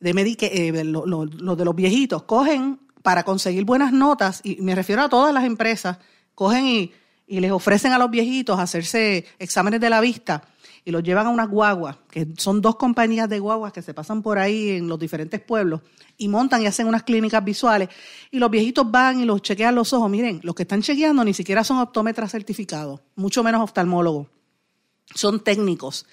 de 0.00 0.14
Medicare, 0.14 0.68
eh, 0.68 0.84
los 0.84 1.58
de 1.58 1.64
los 1.64 1.76
viejitos, 1.76 2.24
cogen 2.24 2.80
para 3.04 3.22
conseguir 3.22 3.66
buenas 3.66 3.92
notas, 3.92 4.40
y 4.44 4.62
me 4.62 4.74
refiero 4.74 5.02
a 5.02 5.10
todas 5.10 5.34
las 5.34 5.44
empresas, 5.44 5.98
cogen 6.34 6.66
y, 6.66 6.92
les 7.26 7.50
ofrecen 7.50 7.92
a 7.92 7.98
los 7.98 8.10
viejitos 8.10 8.58
hacerse 8.58 9.26
exámenes 9.38 9.78
de 9.80 9.90
la 9.90 10.00
vista 10.00 10.42
y 10.86 10.90
los 10.90 11.02
llevan 11.02 11.26
a 11.26 11.30
unas 11.30 11.50
guaguas, 11.50 11.98
que 12.10 12.26
son 12.38 12.62
dos 12.62 12.76
compañías 12.76 13.28
de 13.28 13.40
guaguas 13.40 13.74
que 13.74 13.82
se 13.82 13.92
pasan 13.92 14.22
por 14.22 14.38
ahí 14.38 14.70
en 14.70 14.88
los 14.88 14.98
diferentes 14.98 15.38
pueblos 15.42 15.82
y 16.16 16.28
montan 16.28 16.62
y 16.62 16.66
hacen 16.66 16.86
unas 16.86 17.02
clínicas 17.02 17.44
visuales 17.44 17.90
y 18.30 18.38
los 18.38 18.50
viejitos 18.50 18.90
van 18.90 19.20
y 19.20 19.26
los 19.26 19.42
chequean 19.42 19.74
los 19.74 19.92
ojos. 19.92 20.10
Miren, 20.10 20.40
los 20.42 20.54
que 20.54 20.62
están 20.62 20.80
chequeando 20.80 21.24
ni 21.24 21.34
siquiera 21.34 21.62
son 21.62 21.80
optómetras 21.80 22.32
certificados, 22.32 23.02
mucho 23.16 23.42
menos 23.42 23.60
oftalmólogos. 23.60 24.28
Son 25.14 25.44
técnicos. 25.44 26.06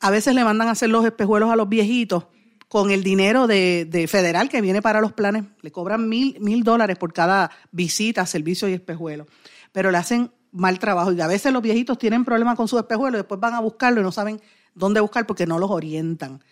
A 0.00 0.10
veces 0.10 0.34
le 0.34 0.44
mandan 0.44 0.68
a 0.68 0.70
hacer 0.70 0.88
los 0.88 1.04
espejuelos 1.04 1.50
a 1.50 1.56
los 1.56 1.68
viejitos 1.68 2.24
con 2.72 2.90
el 2.90 3.04
dinero 3.04 3.46
de, 3.46 3.84
de, 3.84 4.08
federal 4.08 4.48
que 4.48 4.62
viene 4.62 4.80
para 4.80 5.02
los 5.02 5.12
planes. 5.12 5.44
Le 5.60 5.70
cobran 5.70 6.08
mil, 6.08 6.38
mil 6.40 6.64
dólares 6.64 6.96
por 6.96 7.12
cada 7.12 7.50
visita, 7.70 8.24
servicio 8.24 8.66
y 8.66 8.72
espejuelo 8.72 9.26
pero 9.72 9.90
le 9.90 9.98
hacen 9.98 10.30
mal 10.52 10.78
trabajo. 10.78 11.12
Y 11.12 11.20
a 11.20 11.26
veces 11.26 11.52
los 11.52 11.62
viejitos 11.62 11.98
tienen 11.98 12.24
problemas 12.24 12.56
con 12.56 12.68
su 12.68 12.78
espejuelo 12.78 13.16
y 13.16 13.20
después 13.20 13.40
van 13.40 13.54
a 13.54 13.60
buscarlo 13.60 14.00
y 14.00 14.04
no 14.04 14.12
saben 14.12 14.40
dónde 14.74 15.00
buscar 15.00 15.26
porque 15.26 15.46
no 15.46 15.58
los 15.58 15.70
orientan. 15.70 16.42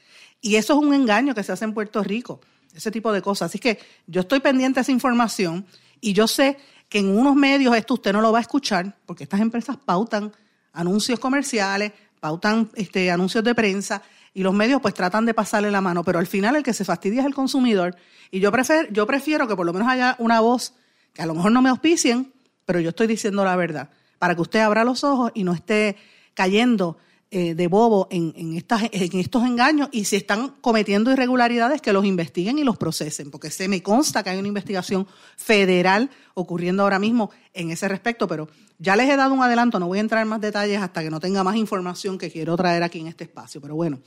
Y 0.41 0.57
eso 0.57 0.73
es 0.73 0.79
un 0.79 0.95
engaño 0.95 1.35
que 1.35 1.43
se 1.43 1.53
hace 1.53 1.67
en 1.67 1.75
Puerto 1.75 2.03
Rico, 2.03 2.41
ese 2.75 2.91
tipo 2.91 3.13
de 3.13 3.21
cosas. 3.21 3.51
Así 3.51 3.59
que 3.59 3.79
yo 4.07 4.23
estoy 4.23 4.41
pendiente 4.41 4.81
de 4.81 4.83
esa 4.83 4.93
información 4.93 5.67
y 6.01 6.15
yo 6.15 6.27
sé 6.27 6.57
que 6.89 6.99
en 6.99 7.17
unos 7.17 7.37
medios 7.37 7.77
esto 7.77 7.95
usted 7.95 8.13
no 8.13 8.23
lo 8.23 8.33
va 8.33 8.39
a 8.39 8.43
escuchar 8.43 8.97
porque 9.07 9.25
estas 9.25 9.41
empresas 9.41 9.77
pautan 9.77 10.33
anuncios 10.73 11.21
comerciales, 11.21 11.93
pautan 12.21 12.71
este, 12.75 13.11
anuncios 13.11 13.45
de 13.45 13.55
prensa 13.55 14.03
y 14.33 14.43
los 14.43 14.55
medios 14.55 14.81
pues 14.81 14.95
tratan 14.95 15.27
de 15.27 15.35
pasarle 15.35 15.71
la 15.71 15.81
mano, 15.81 16.05
pero 16.05 16.19
al 16.19 16.27
final 16.27 16.57
el 16.57 16.63
que 16.63 16.73
se 16.73 16.85
fastidia 16.85 17.21
es 17.21 17.27
el 17.27 17.35
consumidor. 17.35 17.97
Y 18.31 18.41
yo 18.41 18.53
prefiero, 18.53 18.89
yo 18.91 19.07
prefiero 19.07 19.49
que 19.49 19.57
por 19.57 19.67
lo 19.67 19.73
menos 19.73 19.89
haya 19.89 20.17
una 20.19 20.41
voz 20.41 20.75
que 21.13 21.23
a 21.23 21.27
lo 21.27 21.35
mejor 21.35 21.53
no 21.53 21.63
me 21.63 21.71
auspicien, 21.71 22.33
pero 22.65 22.81
yo 22.81 22.91
estoy 22.91 23.07
diciendo 23.07 23.45
la 23.45 23.57
verdad, 23.57 23.91
para 24.19 24.35
que 24.35 24.43
usted 24.43 24.61
abra 24.61 24.85
los 24.85 25.03
ojos 25.03 25.33
y 25.35 25.45
no 25.45 25.53
esté 25.53 25.97
cayendo 26.35 26.99
eh, 27.33 27.55
de 27.55 27.69
bobo 27.69 28.09
en, 28.11 28.57
estas, 28.57 28.83
en 28.91 29.19
estos 29.21 29.45
engaños 29.45 29.89
y 29.93 30.05
si 30.05 30.17
están 30.17 30.57
cometiendo 30.61 31.13
irregularidades, 31.13 31.81
que 31.81 31.93
los 31.93 32.05
investiguen 32.05 32.59
y 32.59 32.65
los 32.65 32.77
procesen, 32.77 33.31
porque 33.31 33.51
se 33.51 33.69
me 33.69 33.83
consta 33.83 34.25
que 34.25 34.31
hay 34.31 34.39
una 34.39 34.49
investigación 34.49 35.07
federal 35.37 36.11
ocurriendo 36.35 36.83
ahora 36.83 36.99
mismo 36.99 37.31
en 37.55 37.71
ese 37.71 37.87
respecto, 37.87 38.27
pero 38.27 38.49
ya 38.79 38.97
les 38.97 39.09
he 39.09 39.17
dado 39.17 39.35
un 39.35 39.43
adelanto, 39.43 39.79
no 39.79 39.87
voy 39.87 39.99
a 39.99 40.01
entrar 40.01 40.23
en 40.23 40.29
más 40.29 40.41
detalles 40.41 40.83
hasta 40.83 41.03
que 41.03 41.11
no 41.11 41.21
tenga 41.21 41.45
más 41.45 41.55
información 41.55 42.19
que 42.19 42.31
quiero 42.31 42.57
traer 42.57 42.83
aquí 42.83 42.99
en 42.99 43.07
este 43.07 43.25
espacio, 43.25 43.61
pero 43.61 43.77
bueno. 43.77 44.01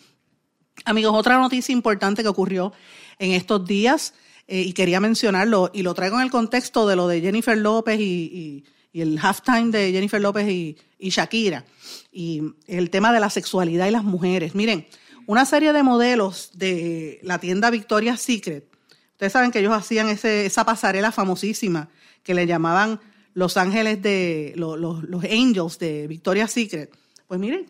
Amigos, 0.85 1.13
otra 1.15 1.37
noticia 1.37 1.71
importante 1.71 2.23
que 2.23 2.27
ocurrió 2.27 2.73
en 3.19 3.31
estos 3.31 3.65
días 3.65 4.15
eh, 4.47 4.61
y 4.61 4.73
quería 4.73 4.99
mencionarlo 4.99 5.71
y 5.73 5.83
lo 5.83 5.93
traigo 5.93 6.17
en 6.17 6.23
el 6.23 6.31
contexto 6.31 6.87
de 6.87 6.95
lo 6.97 7.07
de 7.07 7.21
Jennifer 7.21 7.57
López 7.57 7.99
y, 7.99 8.65
el 9.01 9.19
halftime 9.19 9.71
de 9.71 9.91
Jennifer 9.91 10.21
López 10.21 10.47
y, 10.49 10.77
Shakira 10.99 11.65
y 12.11 12.41
el 12.67 12.89
tema 12.89 13.11
de 13.11 13.19
la 13.19 13.29
sexualidad 13.29 13.87
y 13.87 13.91
las 13.91 14.03
mujeres. 14.03 14.55
Miren, 14.55 14.87
una 15.25 15.45
serie 15.45 15.73
de 15.73 15.83
modelos 15.83 16.51
de 16.53 17.19
la 17.23 17.39
tienda 17.39 17.69
Victoria's 17.69 18.21
Secret. 18.21 18.65
Ustedes 19.11 19.33
saben 19.33 19.51
que 19.51 19.59
ellos 19.59 19.73
hacían 19.73 20.09
ese, 20.09 20.45
esa 20.45 20.65
pasarela 20.65 21.11
famosísima 21.11 21.89
que 22.23 22.33
le 22.33 22.47
llamaban 22.47 22.99
Los 23.33 23.57
Ángeles 23.57 24.01
de 24.01 24.53
los, 24.55 24.77
los 24.77 25.23
Angels 25.23 25.79
de 25.79 26.07
Victoria's 26.07 26.51
Secret. 26.51 26.95
Pues 27.27 27.39
miren, 27.39 27.69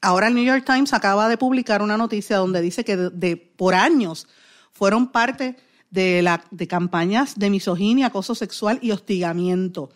ahora 0.00 0.28
el 0.28 0.34
New 0.34 0.44
York 0.44 0.64
Times 0.64 0.92
acaba 0.92 1.28
de 1.28 1.36
publicar 1.38 1.82
una 1.82 1.96
noticia 1.96 2.38
donde 2.38 2.60
dice 2.60 2.84
que 2.84 2.96
de 2.96 3.36
por 3.36 3.74
años 3.74 4.26
fueron 4.72 5.12
parte 5.12 5.56
de, 5.90 6.22
la, 6.22 6.44
de 6.50 6.66
campañas 6.66 7.38
de 7.38 7.50
misoginia, 7.50 8.06
acoso 8.06 8.34
sexual 8.34 8.78
y 8.82 8.90
hostigamiento. 8.90 9.90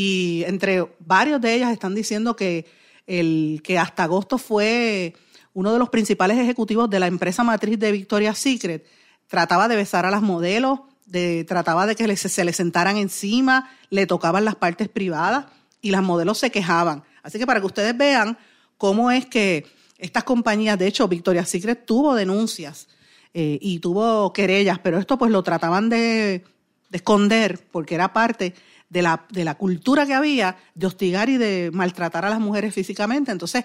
Y 0.00 0.44
entre 0.46 0.86
varios 1.00 1.40
de 1.40 1.54
ellas 1.54 1.72
están 1.72 1.92
diciendo 1.92 2.36
que, 2.36 2.66
el, 3.08 3.60
que 3.64 3.80
hasta 3.80 4.04
agosto 4.04 4.38
fue 4.38 5.12
uno 5.54 5.72
de 5.72 5.80
los 5.80 5.88
principales 5.88 6.38
ejecutivos 6.38 6.88
de 6.88 7.00
la 7.00 7.08
empresa 7.08 7.42
matriz 7.42 7.80
de 7.80 7.90
Victoria's 7.90 8.38
Secret 8.38 8.86
trataba 9.26 9.66
de 9.66 9.74
besar 9.74 10.06
a 10.06 10.12
las 10.12 10.22
modelos, 10.22 10.82
de, 11.06 11.42
trataba 11.42 11.84
de 11.84 11.96
que 11.96 12.16
se, 12.16 12.44
le 12.44 12.52
sentaran 12.52 12.96
encima, 12.96 13.70
le 13.90 14.06
tocaban 14.06 14.44
las 14.44 14.54
partes 14.54 14.88
privadas 14.88 15.46
y 15.82 15.90
las 15.90 16.04
modelos 16.04 16.38
se 16.38 16.52
quejaban. 16.52 17.02
Así 17.24 17.40
que 17.40 17.46
para 17.46 17.58
que 17.58 17.66
ustedes 17.66 17.98
vean 17.98 18.38
cómo 18.76 19.10
es 19.10 19.26
que 19.26 19.66
estas 19.98 20.22
compañías, 20.22 20.78
de 20.78 20.86
hecho, 20.86 21.08
Victoria's 21.08 21.48
Secret 21.48 21.84
tuvo 21.84 22.14
denuncias 22.14 22.86
eh, 23.34 23.58
y 23.60 23.80
tuvo 23.80 24.32
querellas, 24.32 24.78
pero 24.78 24.96
esto 24.96 25.18
pues 25.18 25.32
lo 25.32 25.42
trataban 25.42 25.88
de, 25.88 26.44
esconder 26.92 27.66
porque 27.70 27.94
era 27.96 28.12
parte 28.12 28.54
de 28.88 29.02
la, 29.02 29.24
de 29.30 29.44
la 29.44 29.54
cultura 29.56 30.06
que 30.06 30.14
había 30.14 30.56
de 30.74 30.86
hostigar 30.86 31.28
y 31.28 31.36
de 31.36 31.70
maltratar 31.72 32.24
a 32.24 32.30
las 32.30 32.40
mujeres 32.40 32.74
físicamente. 32.74 33.32
Entonces, 33.32 33.64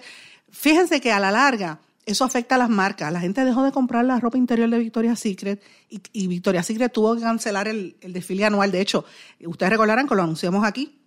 fíjense 0.50 1.00
que 1.00 1.12
a 1.12 1.20
la 1.20 1.30
larga 1.30 1.80
eso 2.06 2.24
afecta 2.24 2.56
a 2.56 2.58
las 2.58 2.68
marcas. 2.68 3.12
La 3.12 3.20
gente 3.20 3.44
dejó 3.44 3.62
de 3.62 3.72
comprar 3.72 4.04
la 4.04 4.20
ropa 4.20 4.36
interior 4.36 4.68
de 4.68 4.78
Victoria's 4.78 5.20
Secret 5.20 5.62
y, 5.88 6.02
y 6.12 6.26
Victoria's 6.26 6.66
Secret 6.66 6.92
tuvo 6.92 7.14
que 7.14 7.22
cancelar 7.22 7.68
el, 7.68 7.96
el, 8.00 8.12
desfile 8.12 8.44
anual. 8.44 8.70
De 8.70 8.80
hecho, 8.80 9.04
ustedes 9.44 9.70
recordarán 9.70 10.06
que 10.06 10.14
lo 10.14 10.22
anunciamos 10.22 10.64
aquí. 10.64 10.98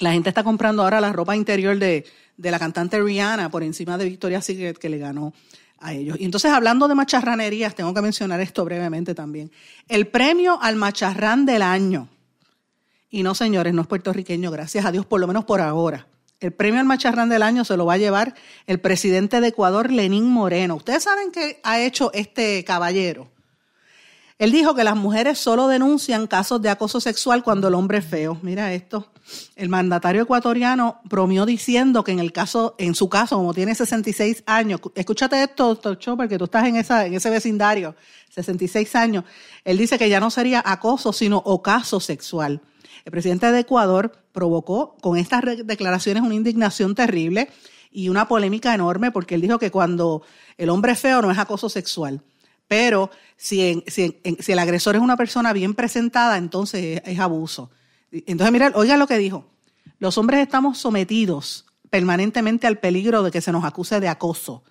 La 0.00 0.12
gente 0.12 0.28
está 0.28 0.44
comprando 0.44 0.82
ahora 0.82 1.00
la 1.00 1.12
ropa 1.12 1.36
interior 1.36 1.78
de, 1.78 2.04
de 2.36 2.50
la 2.50 2.58
cantante 2.58 3.00
Rihanna 3.00 3.50
por 3.50 3.62
encima 3.62 3.96
de 3.96 4.06
Victoria's 4.06 4.44
Secret 4.44 4.78
que 4.78 4.88
le 4.88 4.98
ganó 4.98 5.32
a 5.78 5.92
ellos. 5.92 6.16
Y 6.18 6.24
entonces, 6.24 6.50
hablando 6.50 6.88
de 6.88 6.94
macharranerías, 6.94 7.74
tengo 7.74 7.94
que 7.94 8.02
mencionar 8.02 8.40
esto 8.40 8.64
brevemente 8.64 9.14
también. 9.14 9.50
El 9.88 10.08
premio 10.08 10.58
al 10.60 10.76
macharrán 10.76 11.46
del 11.46 11.62
año. 11.62 12.08
Y 13.10 13.22
no, 13.22 13.34
señores, 13.34 13.72
no 13.72 13.82
es 13.82 13.88
puertorriqueño, 13.88 14.50
gracias 14.50 14.84
a 14.84 14.92
Dios, 14.92 15.06
por 15.06 15.20
lo 15.20 15.26
menos 15.26 15.44
por 15.44 15.60
ahora. 15.60 16.06
El 16.40 16.52
premio 16.52 16.78
al 16.78 16.86
macharrán 16.86 17.28
del 17.28 17.42
año 17.42 17.64
se 17.64 17.76
lo 17.76 17.86
va 17.86 17.94
a 17.94 17.98
llevar 17.98 18.34
el 18.66 18.78
presidente 18.80 19.40
de 19.40 19.48
Ecuador, 19.48 19.90
Lenín 19.90 20.24
Moreno. 20.30 20.76
Ustedes 20.76 21.02
saben 21.02 21.32
qué 21.32 21.60
ha 21.64 21.80
hecho 21.80 22.12
este 22.12 22.62
caballero. 22.64 23.28
Él 24.38 24.52
dijo 24.52 24.72
que 24.76 24.84
las 24.84 24.94
mujeres 24.94 25.36
solo 25.36 25.66
denuncian 25.66 26.28
casos 26.28 26.62
de 26.62 26.68
acoso 26.68 27.00
sexual 27.00 27.42
cuando 27.42 27.66
el 27.66 27.74
hombre 27.74 27.98
es 27.98 28.04
feo. 28.04 28.38
Mira 28.42 28.72
esto. 28.72 29.10
El 29.56 29.68
mandatario 29.68 30.22
ecuatoriano 30.22 31.00
bromeó 31.02 31.44
diciendo 31.44 32.04
que 32.04 32.12
en 32.12 32.20
el 32.20 32.32
caso, 32.32 32.76
en 32.78 32.94
su 32.94 33.08
caso, 33.08 33.36
como 33.36 33.52
tiene 33.52 33.74
66 33.74 34.44
años, 34.46 34.80
escúchate 34.94 35.42
esto, 35.42 35.66
doctor 35.66 35.98
Chopper, 35.98 36.28
que 36.28 36.38
tú 36.38 36.44
estás 36.44 36.68
en, 36.68 36.76
esa, 36.76 37.04
en 37.04 37.14
ese 37.14 37.30
vecindario, 37.30 37.96
66 38.30 38.94
años, 38.94 39.24
él 39.64 39.76
dice 39.76 39.98
que 39.98 40.08
ya 40.08 40.20
no 40.20 40.30
sería 40.30 40.62
acoso, 40.64 41.12
sino 41.12 41.38
ocaso 41.38 41.98
sexual. 41.98 42.60
El 43.08 43.12
presidente 43.12 43.50
de 43.50 43.60
Ecuador 43.60 44.12
provocó 44.32 44.94
con 45.00 45.16
estas 45.16 45.42
declaraciones 45.64 46.22
una 46.22 46.34
indignación 46.34 46.94
terrible 46.94 47.48
y 47.90 48.10
una 48.10 48.28
polémica 48.28 48.74
enorme 48.74 49.10
porque 49.10 49.34
él 49.34 49.40
dijo 49.40 49.58
que 49.58 49.70
cuando 49.70 50.20
el 50.58 50.68
hombre 50.68 50.92
es 50.92 51.00
feo 51.00 51.22
no 51.22 51.30
es 51.30 51.38
acoso 51.38 51.70
sexual. 51.70 52.20
Pero 52.66 53.10
si, 53.38 53.82
si, 53.86 54.20
si 54.40 54.52
el 54.52 54.58
agresor 54.58 54.94
es 54.94 55.00
una 55.00 55.16
persona 55.16 55.54
bien 55.54 55.72
presentada, 55.72 56.36
entonces 56.36 57.00
es, 57.02 57.14
es 57.14 57.18
abuso. 57.18 57.70
Entonces, 58.12 58.52
mira, 58.52 58.72
oiga 58.74 58.98
lo 58.98 59.06
que 59.06 59.16
dijo. 59.16 59.46
Los 60.00 60.18
hombres 60.18 60.40
estamos 60.40 60.76
sometidos 60.76 61.64
permanentemente 61.88 62.66
al 62.66 62.76
peligro 62.76 63.22
de 63.22 63.30
que 63.30 63.40
se 63.40 63.52
nos 63.52 63.64
acuse 63.64 64.00
de 64.00 64.08
acoso. 64.08 64.64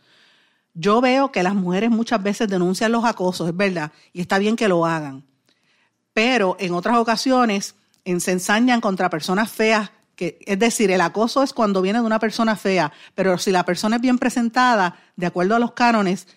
Yo 0.75 1.01
veo 1.01 1.31
que 1.31 1.41
las 1.41 1.55
mujeres 1.55 1.89
muchas 1.89 2.21
veces 2.21 2.47
denuncian 2.47 2.91
los 2.91 3.03
acosos, 3.03 3.49
es 3.49 3.57
verdad, 3.57 3.91
y 4.13 4.21
está 4.21 4.37
bien 4.37 4.55
que 4.55 4.67
lo 4.67 4.85
hagan. 4.85 5.25
Pero 6.13 6.55
en 6.59 6.75
otras 6.75 6.97
ocasiones 6.97 7.73
se 8.19 8.31
ensañan 8.31 8.81
contra 8.81 9.09
personas 9.09 9.51
feas, 9.51 9.91
que, 10.15 10.39
es 10.45 10.57
decir, 10.57 10.89
el 10.91 11.01
acoso 11.01 11.43
es 11.43 11.53
cuando 11.53 11.81
viene 11.81 11.99
de 11.99 12.05
una 12.05 12.19
persona 12.19 12.55
fea, 12.55 12.91
pero 13.13 13.37
si 13.37 13.51
la 13.51 13.63
persona 13.63 13.97
es 13.97 14.01
bien 14.01 14.17
presentada, 14.17 14.99
de 15.15 15.27
acuerdo 15.27 15.55
a 15.55 15.59
los 15.59 15.73
cánones, 15.73 16.27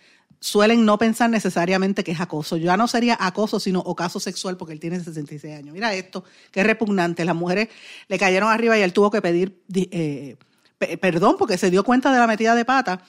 suelen 0.41 0.85
no 0.85 0.99
pensar 0.99 1.31
necesariamente 1.31 2.03
que 2.03 2.13
es 2.13 2.21
acoso. 2.21 2.57
Ya 2.57 2.77
no 2.77 2.89
sería 2.89 3.17
acoso, 3.19 3.61
sino 3.61 3.81
ocaso 3.81 4.21
sexual, 4.21 4.57
porque 4.57 4.75
él 4.75 4.81
tiene 4.81 4.99
66 4.99 5.55
años. 5.57 5.75
Mira 5.75 5.95
esto, 5.95 6.25
qué 6.51 6.63
repugnante. 6.63 7.25
Las 7.25 7.37
mujeres 7.37 7.69
le 8.09 8.19
cayeron 8.19 8.51
arriba 8.51 8.77
y 8.79 8.83
él 8.83 8.93
tuvo 8.93 9.11
que 9.11 9.23
pedir 9.23 9.63
eh, 9.73 10.37
perdón 10.79 11.37
porque 11.39 11.59
se 11.59 11.71
dio 11.71 11.85
cuenta 11.85 12.13
de 12.13 12.19
la 12.19 12.27
metida 12.27 12.55
de 12.55 12.65
pata 12.65 13.03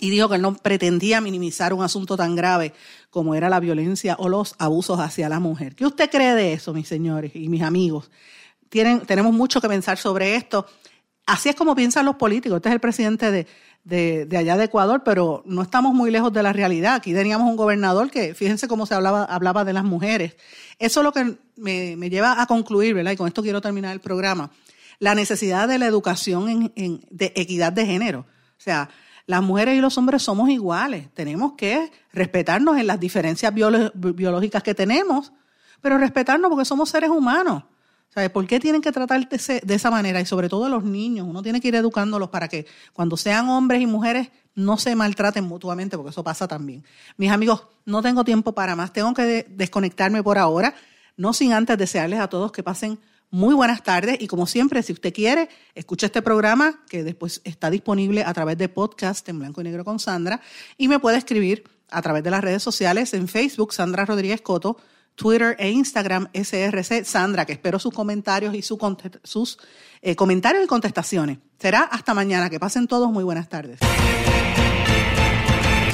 y 0.00 0.10
dijo 0.10 0.28
que 0.28 0.36
él 0.36 0.42
no 0.42 0.54
pretendía 0.54 1.20
minimizar 1.20 1.74
un 1.74 1.82
asunto 1.82 2.16
tan 2.16 2.34
grave 2.34 2.72
como 3.10 3.34
era 3.34 3.50
la 3.50 3.60
violencia 3.60 4.16
o 4.18 4.28
los 4.28 4.54
abusos 4.58 4.98
hacia 4.98 5.28
la 5.28 5.38
mujer. 5.38 5.74
¿Qué 5.74 5.84
usted 5.84 6.10
cree 6.10 6.34
de 6.34 6.54
eso, 6.54 6.72
mis 6.72 6.88
señores 6.88 7.32
y 7.34 7.48
mis 7.48 7.62
amigos? 7.62 8.10
Tienen, 8.68 9.00
tenemos 9.00 9.34
mucho 9.34 9.60
que 9.60 9.68
pensar 9.68 9.98
sobre 9.98 10.34
esto. 10.34 10.66
Así 11.26 11.50
es 11.50 11.54
como 11.54 11.74
piensan 11.74 12.06
los 12.06 12.16
políticos. 12.16 12.56
Este 12.56 12.70
es 12.70 12.74
el 12.74 12.80
presidente 12.80 13.30
de, 13.30 13.46
de, 13.84 14.24
de, 14.24 14.36
allá 14.38 14.56
de 14.56 14.64
Ecuador, 14.64 15.02
pero 15.04 15.42
no 15.44 15.60
estamos 15.60 15.92
muy 15.92 16.10
lejos 16.10 16.32
de 16.32 16.42
la 16.42 16.54
realidad. 16.54 16.94
Aquí 16.94 17.12
teníamos 17.12 17.48
un 17.48 17.56
gobernador 17.56 18.10
que, 18.10 18.34
fíjense 18.34 18.68
cómo 18.68 18.86
se 18.86 18.94
hablaba, 18.94 19.24
hablaba 19.24 19.64
de 19.64 19.74
las 19.74 19.84
mujeres. 19.84 20.36
Eso 20.78 21.00
es 21.00 21.04
lo 21.04 21.12
que 21.12 21.36
me, 21.56 21.96
me 21.96 22.08
lleva 22.08 22.40
a 22.40 22.46
concluir, 22.46 22.94
¿verdad? 22.94 23.12
Y 23.12 23.16
con 23.16 23.28
esto 23.28 23.42
quiero 23.42 23.60
terminar 23.60 23.92
el 23.92 24.00
programa. 24.00 24.50
La 24.98 25.14
necesidad 25.14 25.68
de 25.68 25.78
la 25.78 25.86
educación 25.86 26.48
en, 26.48 26.72
en, 26.76 27.04
de 27.10 27.32
equidad 27.36 27.72
de 27.72 27.84
género. 27.84 28.20
O 28.20 28.60
sea, 28.64 28.88
las 29.26 29.42
mujeres 29.42 29.76
y 29.76 29.80
los 29.80 29.96
hombres 29.98 30.22
somos 30.22 30.50
iguales. 30.50 31.08
Tenemos 31.14 31.52
que 31.52 31.90
respetarnos 32.12 32.78
en 32.78 32.86
las 32.86 32.98
diferencias 33.00 33.52
biológicas 33.54 34.62
que 34.62 34.74
tenemos, 34.74 35.32
pero 35.80 35.98
respetarnos 35.98 36.48
porque 36.48 36.64
somos 36.64 36.90
seres 36.90 37.10
humanos. 37.10 37.64
¿Sabes? 38.14 38.28
¿Por 38.28 38.46
qué 38.46 38.60
tienen 38.60 38.82
que 38.82 38.92
tratar 38.92 39.26
de 39.26 39.74
esa 39.74 39.90
manera? 39.90 40.20
Y 40.20 40.26
sobre 40.26 40.50
todo 40.50 40.68
los 40.68 40.84
niños, 40.84 41.26
uno 41.26 41.42
tiene 41.42 41.62
que 41.62 41.68
ir 41.68 41.74
educándolos 41.76 42.28
para 42.28 42.46
que 42.46 42.66
cuando 42.92 43.16
sean 43.16 43.48
hombres 43.48 43.80
y 43.80 43.86
mujeres 43.86 44.28
no 44.54 44.76
se 44.76 44.94
maltraten 44.94 45.44
mutuamente, 45.44 45.96
porque 45.96 46.10
eso 46.10 46.22
pasa 46.22 46.46
también. 46.46 46.84
Mis 47.16 47.30
amigos, 47.30 47.68
no 47.86 48.02
tengo 48.02 48.22
tiempo 48.22 48.52
para 48.52 48.76
más, 48.76 48.92
tengo 48.92 49.14
que 49.14 49.46
desconectarme 49.48 50.22
por 50.22 50.36
ahora, 50.36 50.74
no 51.16 51.32
sin 51.32 51.54
antes 51.54 51.78
desearles 51.78 52.20
a 52.20 52.28
todos 52.28 52.52
que 52.52 52.62
pasen 52.62 52.98
muy 53.32 53.54
buenas 53.54 53.82
tardes 53.82 54.18
y 54.20 54.28
como 54.28 54.46
siempre, 54.46 54.82
si 54.82 54.92
usted 54.92 55.12
quiere, 55.12 55.48
escucha 55.74 56.06
este 56.06 56.20
programa 56.20 56.84
que 56.88 57.02
después 57.02 57.40
está 57.44 57.70
disponible 57.70 58.22
a 58.24 58.32
través 58.34 58.58
de 58.58 58.68
podcast 58.68 59.26
en 59.30 59.38
blanco 59.38 59.62
y 59.62 59.64
negro 59.64 59.86
con 59.86 59.98
Sandra 59.98 60.42
y 60.76 60.86
me 60.86 61.00
puede 61.00 61.16
escribir 61.16 61.64
a 61.90 62.02
través 62.02 62.22
de 62.22 62.30
las 62.30 62.42
redes 62.42 62.62
sociales 62.62 63.14
en 63.14 63.28
Facebook, 63.28 63.72
Sandra 63.72 64.04
Rodríguez 64.04 64.42
Coto, 64.42 64.76
Twitter 65.14 65.56
e 65.58 65.70
Instagram 65.70 66.28
SRC 66.34 67.04
Sandra, 67.04 67.46
que 67.46 67.54
espero 67.54 67.78
sus 67.78 67.94
comentarios 67.94 68.54
y 68.54 68.60
su, 68.60 68.78
sus 69.24 69.58
eh, 70.02 70.14
comentarios 70.14 70.64
y 70.64 70.66
contestaciones. 70.66 71.38
Será 71.58 71.82
hasta 71.82 72.12
mañana. 72.12 72.50
Que 72.50 72.60
pasen 72.60 72.86
todos 72.86 73.10
muy 73.10 73.24
buenas 73.24 73.48
tardes. 73.48 73.78